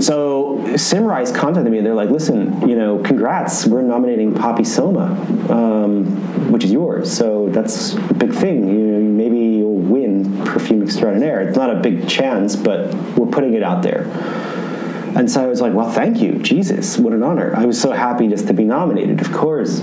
So 0.00 0.76
Symrise 0.76 1.32
contacted 1.32 1.72
me. 1.72 1.78
and 1.78 1.86
They're 1.86 1.94
like, 1.94 2.10
"Listen, 2.10 2.68
you 2.68 2.76
know, 2.76 2.98
congrats, 2.98 3.66
we're 3.66 3.80
nominating 3.82 4.34
Poppy 4.34 4.64
Soma, 4.64 5.16
um, 5.48 6.04
which 6.52 6.64
is 6.64 6.72
yours. 6.72 7.10
So 7.10 7.48
that's 7.50 7.94
a 7.94 8.14
big 8.14 8.32
thing. 8.34 8.68
You 8.68 9.00
maybe 9.00 9.38
you'll 9.38 9.72
win 9.76 10.44
Perfume 10.44 10.82
Extraordinaire. 10.82 11.40
It's 11.40 11.56
not 11.56 11.70
a 11.74 11.80
big 11.80 12.06
chance, 12.06 12.54
but 12.54 12.94
we're 13.16 13.26
putting 13.28 13.54
it 13.54 13.62
out 13.62 13.82
there." 13.82 14.06
And 15.16 15.30
so 15.30 15.42
I 15.42 15.46
was 15.46 15.60
like, 15.60 15.74
well, 15.74 15.90
thank 15.90 16.20
you. 16.20 16.38
Jesus, 16.38 16.98
what 16.98 17.12
an 17.12 17.22
honor. 17.22 17.54
I 17.56 17.66
was 17.66 17.80
so 17.80 17.92
happy 17.92 18.28
just 18.28 18.46
to 18.46 18.54
be 18.54 18.64
nominated, 18.64 19.20
of 19.20 19.32
course. 19.32 19.80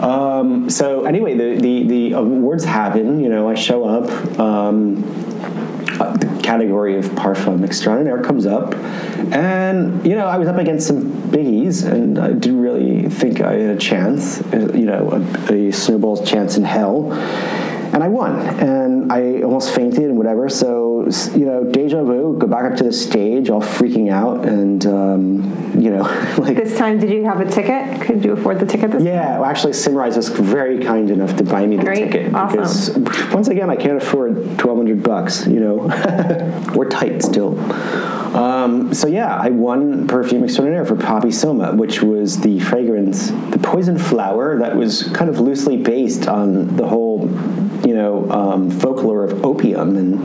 Um, 0.00 0.70
so 0.70 1.04
anyway, 1.04 1.36
the, 1.36 1.60
the, 1.60 1.86
the 1.86 2.12
awards 2.12 2.64
happen. 2.64 3.20
You 3.20 3.28
know, 3.28 3.48
I 3.48 3.54
show 3.54 3.84
up. 3.84 4.38
Um, 4.38 5.04
uh, 6.00 6.16
the 6.16 6.42
category 6.42 6.96
of 6.96 7.04
parfum 7.10 7.64
extraordinaire 7.64 8.22
comes 8.22 8.46
up. 8.46 8.74
And, 9.32 10.04
you 10.06 10.14
know, 10.14 10.26
I 10.26 10.38
was 10.38 10.48
up 10.48 10.56
against 10.56 10.86
some 10.86 11.12
biggies, 11.30 11.84
and 11.84 12.18
I 12.18 12.32
didn't 12.32 12.60
really 12.60 13.08
think 13.08 13.40
I 13.40 13.52
had 13.52 13.76
a 13.76 13.78
chance, 13.78 14.40
uh, 14.52 14.72
you 14.74 14.86
know, 14.86 15.10
a, 15.48 15.52
a 15.52 15.72
snowball's 15.72 16.28
chance 16.28 16.56
in 16.56 16.64
hell. 16.64 17.12
And 17.12 18.02
I 18.02 18.08
won, 18.08 18.40
and 18.58 19.12
I 19.12 19.42
almost 19.42 19.74
fainted 19.74 20.04
and 20.04 20.16
whatever. 20.16 20.48
So, 20.48 20.91
you 21.34 21.44
know, 21.44 21.64
deja 21.64 22.02
vu, 22.02 22.36
go 22.38 22.46
back 22.46 22.70
up 22.70 22.76
to 22.78 22.84
the 22.84 22.92
stage, 22.92 23.50
all 23.50 23.60
freaking 23.60 24.10
out, 24.10 24.44
and, 24.46 24.84
um, 24.86 25.80
you 25.80 25.90
know, 25.90 26.02
like. 26.38 26.56
This 26.56 26.76
time, 26.76 26.98
did 26.98 27.10
you 27.10 27.24
have 27.24 27.40
a 27.40 27.50
ticket? 27.50 28.00
Could 28.02 28.24
you 28.24 28.32
afford 28.32 28.60
the 28.60 28.66
ticket 28.66 28.90
this 28.90 29.02
Yeah, 29.02 29.38
well, 29.38 29.48
actually, 29.48 29.72
Symrise 29.72 30.16
was 30.16 30.28
very 30.28 30.78
kind 30.82 31.10
enough 31.10 31.36
to 31.36 31.44
buy 31.44 31.66
me 31.66 31.76
the 31.76 31.84
Great, 31.84 32.12
ticket 32.12 32.34
awesome. 32.34 33.04
because 33.04 33.32
once 33.32 33.48
again, 33.48 33.70
I 33.70 33.76
can't 33.76 33.96
afford 33.96 34.58
twelve 34.58 34.76
hundred 34.76 35.02
bucks. 35.02 35.46
You 35.46 35.60
know, 35.60 36.72
we're 36.74 36.88
tight 36.88 37.22
still. 37.22 37.58
Um, 38.36 38.94
so 38.94 39.08
yeah, 39.08 39.36
I 39.36 39.50
won 39.50 40.06
perfume 40.06 40.44
extraordinaire 40.44 40.86
for 40.86 40.96
Poppy 40.96 41.30
Soma, 41.30 41.74
which 41.74 42.02
was 42.02 42.40
the 42.40 42.60
fragrance, 42.60 43.30
the 43.30 43.58
poison 43.62 43.98
flower 43.98 44.58
that 44.58 44.74
was 44.74 45.02
kind 45.14 45.28
of 45.28 45.38
loosely 45.38 45.76
based 45.76 46.28
on 46.28 46.76
the 46.76 46.88
whole, 46.88 47.28
you 47.86 47.94
know, 47.94 48.30
um, 48.30 48.70
folklore 48.70 49.24
of 49.24 49.44
opium 49.44 49.96
and 49.96 50.24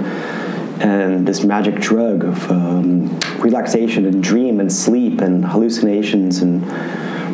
and 0.82 1.28
this 1.28 1.44
magic 1.44 1.76
drug 1.76 2.24
of 2.24 2.52
um, 2.52 3.20
relaxation 3.40 4.06
and 4.06 4.24
dream 4.24 4.60
and 4.60 4.72
sleep 4.72 5.22
and 5.22 5.46
hallucinations 5.46 6.42
and 6.42 6.66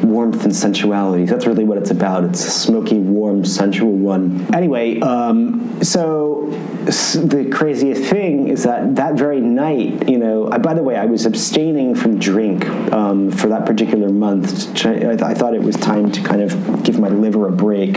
warmth 0.03 0.43
and 0.43 0.55
sensuality. 0.55 1.25
That's 1.25 1.47
really 1.47 1.63
what 1.63 1.77
it's 1.77 1.91
about. 1.91 2.25
It's 2.25 2.45
a 2.45 2.51
smoky, 2.51 2.99
warm, 2.99 3.45
sensual 3.45 3.91
one. 3.91 4.53
Anyway, 4.53 4.99
um, 4.99 5.81
so 5.81 6.47
the 6.85 7.49
craziest 7.51 8.03
thing 8.03 8.49
is 8.49 8.63
that 8.63 8.95
that 8.95 9.15
very 9.15 9.39
night, 9.39 10.09
you 10.09 10.17
know, 10.17 10.51
I, 10.51 10.57
by 10.57 10.73
the 10.73 10.83
way, 10.83 10.95
I 10.95 11.05
was 11.05 11.25
abstaining 11.25 11.95
from 11.95 12.19
drink 12.19 12.67
um, 12.91 13.31
for 13.31 13.47
that 13.47 13.65
particular 13.65 14.09
month. 14.09 14.69
I, 14.85 14.95
th- 14.95 15.21
I 15.21 15.33
thought 15.33 15.53
it 15.53 15.63
was 15.63 15.75
time 15.77 16.11
to 16.11 16.21
kind 16.21 16.41
of 16.41 16.83
give 16.83 16.99
my 16.99 17.09
liver 17.09 17.47
a 17.47 17.51
break 17.51 17.95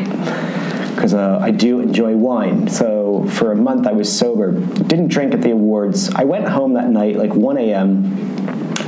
because 0.97 1.15
uh, 1.15 1.39
I 1.41 1.51
do 1.51 1.81
enjoy 1.81 2.17
wine. 2.17 2.69
So 2.69 3.27
for 3.29 3.53
a 3.53 3.57
month 3.57 3.87
I 3.87 3.93
was 3.93 4.11
sober, 4.19 4.53
didn't 4.53 5.09
drink 5.09 5.35
at 5.35 5.43
the 5.43 5.51
awards. 5.51 6.11
I 6.15 6.25
went 6.25 6.49
home 6.49 6.75
that 6.75 6.89
night 6.89 7.17
like 7.17 7.35
1 7.35 7.59
a.m. 7.59 8.05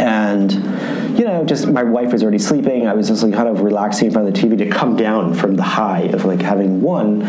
and 0.01 0.53
you 1.19 1.25
know 1.25 1.45
just 1.45 1.69
my 1.69 1.83
wife 1.83 2.13
was 2.13 2.23
already 2.23 2.39
sleeping. 2.39 2.89
I 2.89 2.95
was 2.95 3.09
just 3.09 3.23
like 3.23 3.35
kind 3.35 3.49
of 3.49 3.61
relaxing 3.61 4.07
in 4.07 4.13
front 4.13 4.27
of 4.27 4.35
the 4.35 4.41
TV 4.41 4.57
to 4.59 4.71
come 4.71 4.97
down 4.97 5.35
from 5.35 5.57
the 5.57 5.63
high 5.63 6.03
of 6.03 6.25
like 6.25 6.41
having 6.41 6.81
won. 6.81 7.23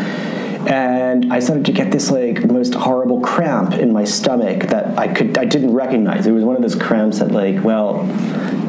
And 0.66 1.32
I 1.32 1.40
started 1.40 1.64
to 1.66 1.72
get 1.72 1.90
this 1.90 2.10
like 2.10 2.44
most 2.44 2.74
horrible 2.74 3.20
cramp 3.20 3.74
in 3.74 3.92
my 3.92 4.04
stomach 4.04 4.68
that 4.68 4.98
I 4.98 5.08
could 5.08 5.36
I 5.36 5.44
didn't 5.44 5.74
recognize. 5.74 6.26
It 6.26 6.32
was 6.32 6.44
one 6.44 6.56
of 6.56 6.62
those 6.62 6.74
cramps 6.74 7.18
that 7.18 7.32
like 7.32 7.62
well, 7.62 8.04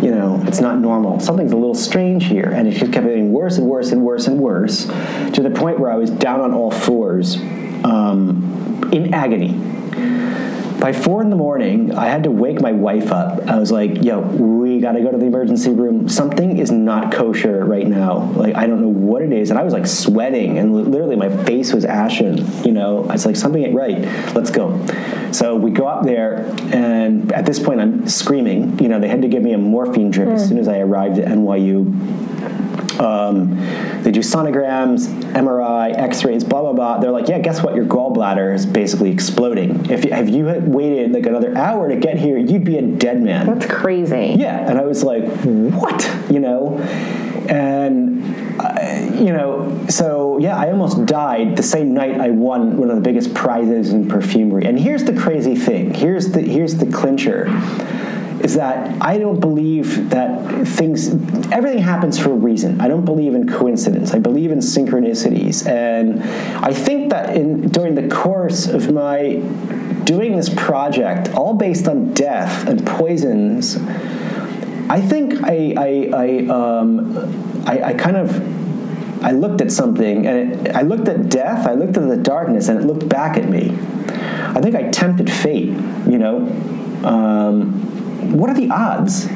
you 0.02 0.12
know, 0.12 0.42
it's 0.48 0.60
not 0.60 0.80
normal. 0.80 1.20
Something's 1.20 1.52
a 1.52 1.58
little 1.58 1.76
strange 1.76 2.26
here. 2.26 2.52
And 2.54 2.68
it 2.68 2.72
just 2.72 2.92
kept 2.92 3.06
getting 3.06 3.32
worse 3.32 3.58
and 3.58 3.68
worse 3.68 3.92
and 3.92 4.04
worse 4.04 4.28
and 4.28 4.40
worse 4.40 4.86
to 4.86 5.42
the 5.42 5.52
point 5.52 5.80
where 5.80 5.92
I 5.92 5.96
was 5.96 6.10
down 6.10 6.42
on 6.42 6.54
all 6.54 6.72
fours 6.72 7.38
um, 7.84 8.90
in 8.92 9.14
agony. 9.14 9.60
By 10.82 10.92
four 10.92 11.22
in 11.22 11.30
the 11.30 11.36
morning, 11.36 11.94
I 11.94 12.08
had 12.08 12.24
to 12.24 12.32
wake 12.32 12.60
my 12.60 12.72
wife 12.72 13.12
up. 13.12 13.48
I 13.48 13.60
was 13.60 13.72
like, 13.72 14.04
"Yo, 14.04 14.20
we 14.20 14.80
got 14.80 14.94
to 14.94 15.02
go 15.02 15.12
to 15.12 15.18
the 15.18 15.28
emergency 15.28 15.70
room. 15.70 16.10
Something 16.10 16.58
is 16.58 16.72
not 16.72 17.14
kosher 17.14 17.64
right 17.64 17.88
now. 17.88 18.32
Like, 18.32 18.56
I 18.56 18.66
don't 18.66 18.82
know 18.82 18.90
what 18.90 19.22
it 19.22 19.32
is." 19.32 19.52
And 19.52 19.60
I 19.60 19.64
was 19.64 19.74
like 19.74 19.86
sweating, 19.86 20.58
and 20.58 20.74
literally 20.90 21.16
my 21.16 21.30
face 21.46 21.72
was 21.72 21.86
ashen. 21.86 22.44
You 22.66 22.72
know, 22.72 23.04
I 23.04 23.14
was 23.14 23.28
like, 23.28 23.36
"Something 23.36 23.64
ain't 23.64 23.76
right. 23.76 24.02
Let's 24.34 24.50
go." 24.50 24.84
So 25.32 25.56
we 25.56 25.70
go 25.70 25.86
up 25.86 26.04
there, 26.04 26.52
and 26.74 27.32
at 27.32 27.46
this 27.46 27.60
point, 27.60 27.80
I'm 27.80 28.08
screaming. 28.08 28.80
You 28.80 28.90
know, 28.90 29.00
they 29.00 29.08
had 29.08 29.22
to 29.22 29.28
give 29.28 29.44
me 29.44 29.54
a 29.54 29.60
morphine 29.60 30.10
drip 30.10 30.30
as 30.30 30.46
mm. 30.46 30.50
soon 30.50 30.58
as 30.58 30.68
I 30.68 30.80
arrived 30.80 31.20
at 31.20 31.28
NYU. 31.28 32.71
Um, 33.00 33.56
they 34.04 34.12
do 34.12 34.20
sonograms, 34.20 35.08
MRI, 35.34 35.96
X-rays, 35.98 36.44
blah 36.44 36.62
blah 36.62 36.74
blah. 36.74 37.00
They're 37.00 37.12
like, 37.12 37.28
yeah, 37.28 37.40
guess 37.40 37.62
what? 37.62 37.76
Your 37.76 37.86
gallbladder 37.86 38.54
is 38.54 38.66
basically 38.66 39.12
exploding. 39.12 39.90
If 39.90 40.06
you, 40.06 40.12
if 40.14 40.30
you 40.30 40.46
had 40.46 40.68
waited 40.68 41.12
like 41.12 41.26
another 41.26 41.58
hour 41.58 41.90
to 41.90 41.96
get 41.96 42.18
here, 42.18 42.38
you'd 42.38 42.64
be 42.64 42.78
a 42.78 42.82
dead 42.82 43.22
man. 43.22 43.46
That's 43.46 43.66
crazy. 43.66 44.36
Yeah, 44.38 44.70
and 44.70 44.78
I 44.78 44.84
was 44.84 45.04
like, 45.04 45.24
what? 45.44 46.10
You 46.30 46.40
know, 46.40 46.78
and 47.50 48.22
uh, 48.60 49.16
you 49.16 49.34
know, 49.34 49.86
so 49.90 50.38
yeah, 50.40 50.58
I 50.58 50.72
almost 50.72 51.06
died 51.06 51.56
the 51.56 51.64
same 51.64 51.94
night 51.94 52.20
I 52.20 52.30
won 52.30 52.78
one 52.78 52.90
of 52.90 52.96
the 52.96 53.02
biggest 53.02 53.34
prizes 53.34 53.92
in 53.92 54.08
perfumery. 54.08 54.66
And 54.66 54.80
here's 54.80 55.04
the 55.04 55.14
crazy 55.14 55.56
thing. 55.56 55.94
Here's 55.94 56.32
the 56.32 56.42
here's 56.42 56.76
the 56.76 56.86
clincher. 56.92 57.48
Is 58.44 58.56
that 58.56 59.02
I 59.02 59.18
don't 59.20 59.40
believe 59.40 60.10
that 60.10 60.68
things, 60.68 61.10
everything 61.52 61.78
happens 61.78 62.18
for 62.18 62.32
a 62.32 62.36
reason. 62.36 62.82
I 62.82 62.88
don't 62.88 63.06
believe 63.06 63.36
in 63.36 63.48
coincidence. 63.48 64.14
I 64.14 64.20
believe 64.20 64.52
in 64.52 64.60
synchronicities. 64.60 65.68
And 65.68 66.24
I 66.64 66.74
think 66.74 67.12
that 67.12 67.36
in, 67.36 67.70
during 67.70 67.96
the 67.96 68.08
course 68.08 68.68
of 68.68 68.92
my 68.92 69.36
doing 70.06 70.36
this 70.36 70.50
project, 70.50 71.34
all 71.36 71.54
based 71.54 71.88
on 71.88 72.14
death 72.14 72.68
and 72.68 72.86
poisons, 72.86 73.78
I 74.90 75.00
think 75.00 75.44
I, 75.44 75.74
I, 75.78 76.10
I, 76.14 76.46
um, 76.48 77.64
I, 77.68 77.84
I 77.84 77.94
kind 77.94 78.18
of 78.18 78.62
I 79.24 79.32
looked 79.32 79.62
at 79.62 79.72
something 79.72 80.26
and 80.26 80.68
it, 80.68 80.76
I 80.76 80.82
looked 80.82 81.08
at 81.08 81.30
death, 81.30 81.68
I 81.68 81.74
looked 81.74 81.96
at 81.96 82.08
the 82.08 82.18
darkness, 82.18 82.70
and 82.70 82.80
it 82.80 82.86
looked 82.86 83.08
back 83.08 83.38
at 83.38 83.48
me. 83.48 83.70
I 84.10 84.60
think 84.62 84.76
I 84.76 84.90
tempted 84.90 85.32
fate, 85.32 85.70
you 85.70 86.18
know. 86.18 86.48
Um, 87.04 87.91
what 88.32 88.50
are 88.50 88.54
the 88.56 88.70
odds? 88.70 89.28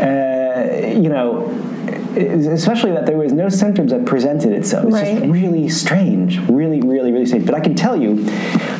Uh, 0.00 0.92
you 0.96 1.08
know, 1.08 1.48
especially 2.16 2.92
that 2.92 3.06
there 3.06 3.16
was 3.18 3.32
no 3.32 3.48
symptoms 3.48 3.92
that 3.92 4.04
presented 4.06 4.52
itself. 4.52 4.84
It's 4.86 4.94
Right. 4.94 5.18
just 5.18 5.30
really 5.30 5.68
strange, 5.68 6.38
really, 6.48 6.80
really, 6.80 7.12
really 7.12 7.26
strange. 7.26 7.46
But 7.46 7.54
I 7.54 7.60
can 7.60 7.74
tell 7.74 7.96
you, 8.00 8.24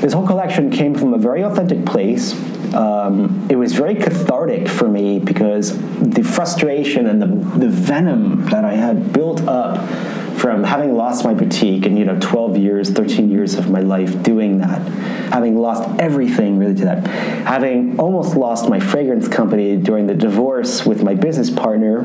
this 0.00 0.12
whole 0.12 0.26
collection 0.26 0.70
came 0.70 0.94
from 0.94 1.14
a 1.14 1.18
very 1.18 1.42
authentic 1.42 1.84
place. 1.84 2.34
Um, 2.74 3.46
it 3.48 3.56
was 3.56 3.72
very 3.72 3.94
cathartic 3.94 4.68
for 4.68 4.88
me 4.88 5.18
because 5.18 5.78
the 6.00 6.22
frustration 6.22 7.06
and 7.06 7.22
the, 7.22 7.26
the 7.58 7.68
venom 7.68 8.44
that 8.46 8.64
I 8.64 8.74
had 8.74 9.12
built 9.12 9.42
up 9.46 9.76
from 10.46 10.62
having 10.62 10.94
lost 10.94 11.24
my 11.24 11.34
boutique 11.34 11.86
and 11.86 11.98
you 11.98 12.04
know 12.04 12.16
12 12.20 12.56
years 12.56 12.88
13 12.90 13.28
years 13.28 13.54
of 13.54 13.68
my 13.68 13.80
life 13.80 14.22
doing 14.22 14.58
that 14.58 14.80
having 15.32 15.56
lost 15.58 15.82
everything 15.98 16.56
really 16.56 16.72
to 16.72 16.84
that 16.84 17.04
having 17.44 17.98
almost 17.98 18.36
lost 18.36 18.68
my 18.68 18.78
fragrance 18.78 19.26
company 19.26 19.76
during 19.76 20.06
the 20.06 20.14
divorce 20.14 20.86
with 20.86 21.02
my 21.02 21.14
business 21.14 21.50
partner 21.50 22.02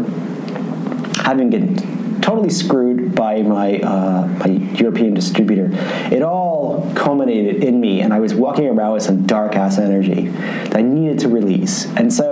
having 1.24 1.52
been 1.52 1.76
totally 2.22 2.50
screwed 2.50 3.14
by 3.14 3.44
my 3.44 3.80
uh, 3.80 4.28
my 4.40 4.48
European 4.76 5.14
distributor. 5.14 5.70
It 6.14 6.22
all 6.22 6.92
culminated 6.96 7.64
in 7.64 7.82
me, 7.82 8.02
and 8.02 8.14
I 8.14 8.20
was 8.20 8.34
walking 8.34 8.68
around 8.68 8.94
with 8.94 9.04
some 9.04 9.26
dark 9.26 9.56
ass 9.56 9.80
energy 9.80 10.28
that 10.28 10.78
I 10.78 10.82
needed 10.82 11.20
to 11.20 11.30
release, 11.30 11.88
and 11.98 12.14
so 12.14 12.31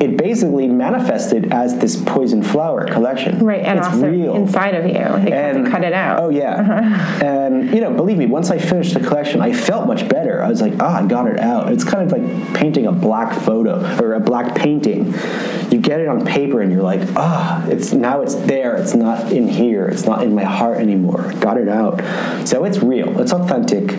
it 0.00 0.16
basically 0.16 0.68
manifested 0.68 1.52
as 1.52 1.78
this 1.78 1.96
poison 1.96 2.42
flower 2.42 2.86
collection. 2.86 3.38
Right, 3.44 3.62
and 3.62 3.78
it's 3.78 3.88
also 3.88 4.10
real. 4.10 4.34
inside 4.34 4.74
of 4.74 4.86
you, 4.86 4.92
they 4.92 5.52
to 5.52 5.68
cut 5.70 5.84
it 5.84 5.92
out. 5.92 6.20
Oh 6.20 6.28
yeah, 6.28 7.20
and 7.24 7.70
you 7.72 7.80
know, 7.80 7.92
believe 7.92 8.18
me, 8.18 8.26
once 8.26 8.50
I 8.50 8.58
finished 8.58 8.94
the 8.94 9.00
collection, 9.00 9.40
I 9.40 9.52
felt 9.52 9.86
much 9.86 10.08
better. 10.08 10.42
I 10.42 10.48
was 10.48 10.60
like, 10.60 10.74
ah, 10.80 11.02
I 11.02 11.06
got 11.06 11.28
it 11.28 11.40
out. 11.40 11.72
It's 11.72 11.84
kind 11.84 12.10
of 12.10 12.18
like 12.18 12.54
painting 12.54 12.86
a 12.86 12.92
black 12.92 13.32
photo 13.42 13.80
or 14.02 14.14
a 14.14 14.20
black 14.20 14.54
painting. 14.54 15.06
You 15.70 15.78
get 15.78 16.00
it 16.00 16.08
on 16.08 16.24
paper, 16.24 16.60
and 16.60 16.72
you're 16.72 16.82
like, 16.82 17.00
ah, 17.16 17.66
it's 17.66 17.92
now 17.92 18.22
it's 18.22 18.34
there. 18.34 18.76
It's 18.76 18.94
not 18.94 19.32
in 19.32 19.48
here. 19.48 19.86
It's 19.86 20.04
not 20.04 20.22
in 20.22 20.34
my 20.34 20.44
heart 20.44 20.78
anymore. 20.78 21.22
I 21.22 21.34
got 21.34 21.58
it 21.58 21.68
out. 21.68 22.00
So 22.46 22.64
it's 22.64 22.78
real. 22.78 23.20
It's 23.20 23.32
authentic. 23.32 23.90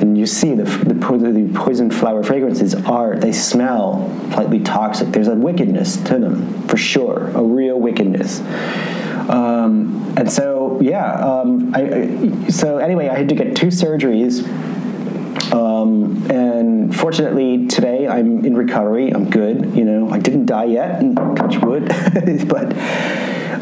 And 0.00 0.16
you 0.16 0.26
see 0.26 0.54
the, 0.54 0.64
the, 0.64 0.94
the 0.94 1.52
poison 1.54 1.90
flower 1.90 2.22
fragrances 2.22 2.74
are, 2.74 3.16
they 3.16 3.32
smell 3.32 4.08
slightly 4.32 4.60
toxic. 4.60 5.08
There's 5.08 5.28
a 5.28 5.34
wickedness 5.34 5.96
to 6.04 6.18
them, 6.18 6.66
for 6.68 6.76
sure, 6.76 7.28
a 7.34 7.42
real 7.42 7.78
wickedness. 7.80 8.40
Um, 9.28 10.14
and 10.16 10.30
so, 10.30 10.80
yeah, 10.80 11.12
um, 11.14 11.74
I, 11.74 11.80
I, 11.80 12.48
so 12.48 12.78
anyway, 12.78 13.08
I 13.08 13.18
had 13.18 13.28
to 13.28 13.34
get 13.34 13.56
two 13.56 13.66
surgeries. 13.66 14.46
Um, 15.52 16.30
and 16.30 16.94
fortunately, 16.94 17.66
today 17.66 18.06
I'm 18.06 18.44
in 18.44 18.56
recovery. 18.56 19.10
I'm 19.10 19.30
good. 19.30 19.74
You 19.74 19.84
know, 19.84 20.10
I 20.10 20.18
didn't 20.18 20.46
die 20.46 20.64
yet, 20.64 21.00
touch 21.36 21.58
wood. 21.58 21.88
but 22.48 22.72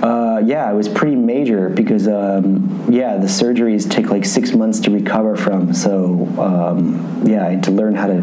uh, 0.03 0.42
yeah, 0.44 0.70
it 0.70 0.74
was 0.74 0.88
pretty 0.88 1.16
major 1.16 1.68
because 1.68 2.09
um, 2.09 2.86
yeah, 2.90 3.16
the 3.16 3.26
surgeries 3.26 3.90
take 3.90 4.11
like 4.11 4.24
six 4.24 4.53
months 4.53 4.80
to 4.80 4.90
recover 4.90 5.36
from. 5.36 5.72
So 5.74 6.26
um, 6.38 7.22
yeah, 7.26 7.47
I 7.47 7.51
had 7.51 7.62
to 7.64 7.70
learn 7.70 7.94
how 7.94 8.07
to 8.09 8.20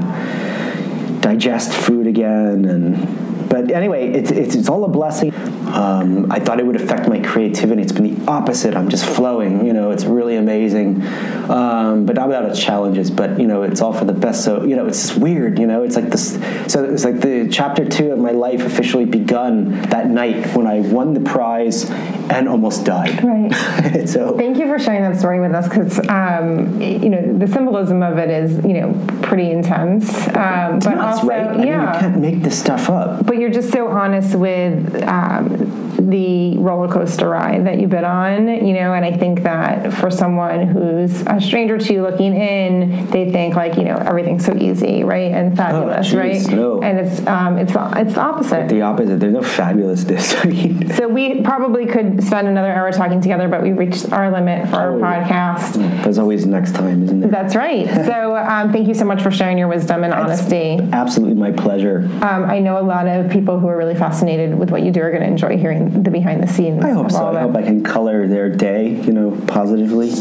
digest 1.21 1.73
food 1.73 2.07
again 2.07 2.65
and 2.65 3.32
but 3.49 3.71
anyway 3.71 4.11
it's, 4.11 4.31
it's, 4.31 4.55
it's 4.55 4.69
all 4.69 4.83
a 4.85 4.87
blessing 4.87 5.33
um, 5.67 6.31
i 6.31 6.39
thought 6.39 6.59
it 6.59 6.65
would 6.65 6.75
affect 6.75 7.07
my 7.07 7.19
creativity 7.19 7.81
it's 7.81 7.91
been 7.91 8.15
the 8.15 8.31
opposite 8.31 8.75
i'm 8.75 8.89
just 8.89 9.05
flowing 9.05 9.65
you 9.65 9.73
know 9.73 9.91
it's 9.91 10.05
really 10.05 10.35
amazing 10.35 11.01
um, 11.49 12.05
but 12.05 12.15
not 12.15 12.27
without 12.27 12.45
its 12.45 12.59
challenges 12.59 13.09
but 13.09 13.39
you 13.39 13.47
know 13.47 13.63
it's 13.63 13.81
all 13.81 13.93
for 13.93 14.05
the 14.05 14.13
best 14.13 14.43
so 14.43 14.63
you 14.63 14.75
know 14.75 14.85
it's 14.85 15.01
just 15.01 15.17
weird 15.17 15.59
you 15.59 15.67
know 15.67 15.83
it's 15.83 15.95
like 15.95 16.09
this 16.09 16.33
so 16.71 16.83
it's 16.83 17.03
like 17.03 17.19
the 17.21 17.47
chapter 17.49 17.87
two 17.87 18.11
of 18.11 18.19
my 18.19 18.31
life 18.31 18.61
officially 18.61 19.05
begun 19.05 19.71
that 19.83 20.07
night 20.07 20.55
when 20.55 20.67
i 20.67 20.79
won 20.79 21.13
the 21.13 21.21
prize 21.21 21.89
and 22.29 22.47
almost 22.47 22.85
died 22.85 23.23
Right. 23.23 23.51
so 24.07 24.37
Thank 24.37 24.57
you 24.57 24.67
for 24.67 24.79
sharing 24.79 25.01
that 25.03 25.19
story 25.19 25.39
with 25.39 25.53
us 25.53 25.67
because, 25.67 25.99
um, 26.09 26.81
you 26.81 27.09
know, 27.09 27.37
the 27.37 27.47
symbolism 27.47 28.03
of 28.03 28.17
it 28.17 28.29
is, 28.29 28.63
you 28.65 28.73
know, 28.73 29.07
pretty 29.21 29.51
intense. 29.51 30.13
Um, 30.27 30.79
but 30.79 30.95
nuts, 30.95 31.17
also, 31.17 31.27
right? 31.27 31.47
I 31.47 31.57
mean, 31.57 31.67
yeah. 31.67 31.93
you 31.93 31.99
can't 31.99 32.17
make 32.19 32.41
this 32.43 32.59
stuff 32.59 32.89
up 32.89 33.25
but 33.25 33.32
you're 33.33 33.49
just 33.51 33.71
so 33.71 33.87
honest 33.87 34.35
with 34.35 35.03
um, 35.03 35.69
the 36.09 36.57
roller 36.57 36.87
coaster 36.91 37.29
ride 37.29 37.65
that 37.65 37.79
you've 37.79 37.89
been 37.89 38.03
on, 38.05 38.47
you 38.65 38.73
know, 38.73 38.93
and 38.93 39.05
I 39.05 39.15
think 39.15 39.43
that 39.43 39.93
for 39.93 40.09
someone 40.11 40.67
who's 40.67 41.21
a 41.27 41.39
stranger 41.39 41.77
to 41.77 41.93
you 41.93 42.01
looking 42.01 42.35
in, 42.35 43.07
they 43.11 43.31
think 43.31 43.55
like, 43.55 43.77
you 43.77 43.83
know, 43.85 43.95
everything's 43.95 44.45
so 44.45 44.55
easy, 44.57 45.03
right, 45.03 45.31
and 45.31 45.55
fabulous, 45.55 46.07
geez, 46.07 46.15
right? 46.15 46.47
no. 46.55 46.81
And 46.81 46.99
it's 46.99 47.25
um, 47.27 47.57
it's 47.57 47.73
it's 47.75 48.13
the 48.15 48.21
opposite. 48.21 48.69
the 48.69 48.81
opposite 48.81 49.19
there's 49.19 49.33
no 49.33 49.41
fabulousness 49.41 50.35
i 50.45 50.49
mean 50.49 50.89
so 50.93 51.07
we 51.07 51.41
probably 51.41 51.85
could 51.85 52.21
spend 52.23 52.47
another 52.47 52.71
hour 52.73 52.91
talking 52.91 53.21
together, 53.21 53.47
but 53.47 53.61
we 53.63 53.71
reached 53.71 54.11
our 54.11 54.31
limit 54.31 54.67
for 54.69 54.75
our 54.75 54.93
Oh. 54.93 55.01
podcast. 55.01 56.03
there's 56.03 56.17
always 56.17 56.45
next 56.45 56.73
time 56.75 57.03
isn't 57.03 57.21
there 57.21 57.29
That's 57.31 57.55
right. 57.55 57.87
So 58.13 58.35
um, 58.35 58.71
thank 58.73 58.87
you 58.87 58.93
so 58.93 59.05
much 59.05 59.21
for 59.21 59.31
sharing 59.31 59.57
your 59.57 59.67
wisdom 59.67 60.03
and 60.03 60.13
honesty. 60.13 60.79
absolutely 60.91 61.35
my 61.35 61.51
pleasure 61.51 61.99
Um, 62.21 62.45
I 62.45 62.59
know 62.59 62.79
a 62.79 62.83
lot 62.83 63.07
of 63.07 63.22
people 63.31 63.59
who 63.59 63.67
are 63.67 63.77
really 63.77 63.95
fascinated 63.95 64.57
with 64.57 64.71
what 64.71 64.83
you 64.83 64.91
do 64.91 65.01
are 65.01 65.11
going 65.11 65.23
to 65.23 65.27
enjoy 65.27 65.57
hearing 65.57 66.03
the 66.03 66.11
behind 66.11 66.41
the 66.41 66.47
scenes. 66.47 66.83
I 66.83 66.91
hope 66.91 67.11
so. 67.11 67.27
I 67.27 67.41
hope 67.41 67.55
I 67.55 67.63
can 67.63 67.83
color 67.83 68.27
their 68.27 68.49
day, 68.49 68.89
you 68.89 69.11
know, 69.11 69.31
positively. 69.47 70.11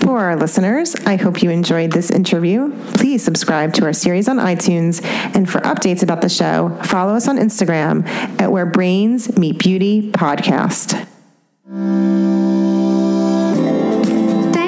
For 0.00 0.18
our 0.20 0.36
listeners, 0.36 0.94
I 1.06 1.16
hope 1.16 1.42
you 1.42 1.50
enjoyed 1.50 1.92
this 1.92 2.10
interview. 2.10 2.72
Please 2.94 3.22
subscribe 3.22 3.74
to 3.74 3.84
our 3.84 3.92
series 3.92 4.26
on 4.28 4.38
iTunes. 4.38 5.04
And 5.34 5.48
for 5.48 5.60
updates 5.60 6.02
about 6.02 6.22
the 6.22 6.28
show, 6.28 6.76
follow 6.84 7.14
us 7.14 7.28
on 7.28 7.36
Instagram 7.36 8.06
at 8.40 8.50
Where 8.50 8.66
Brains 8.66 9.36
Meet 9.36 9.58
Beauty 9.58 10.10
Podcast. 10.10 11.06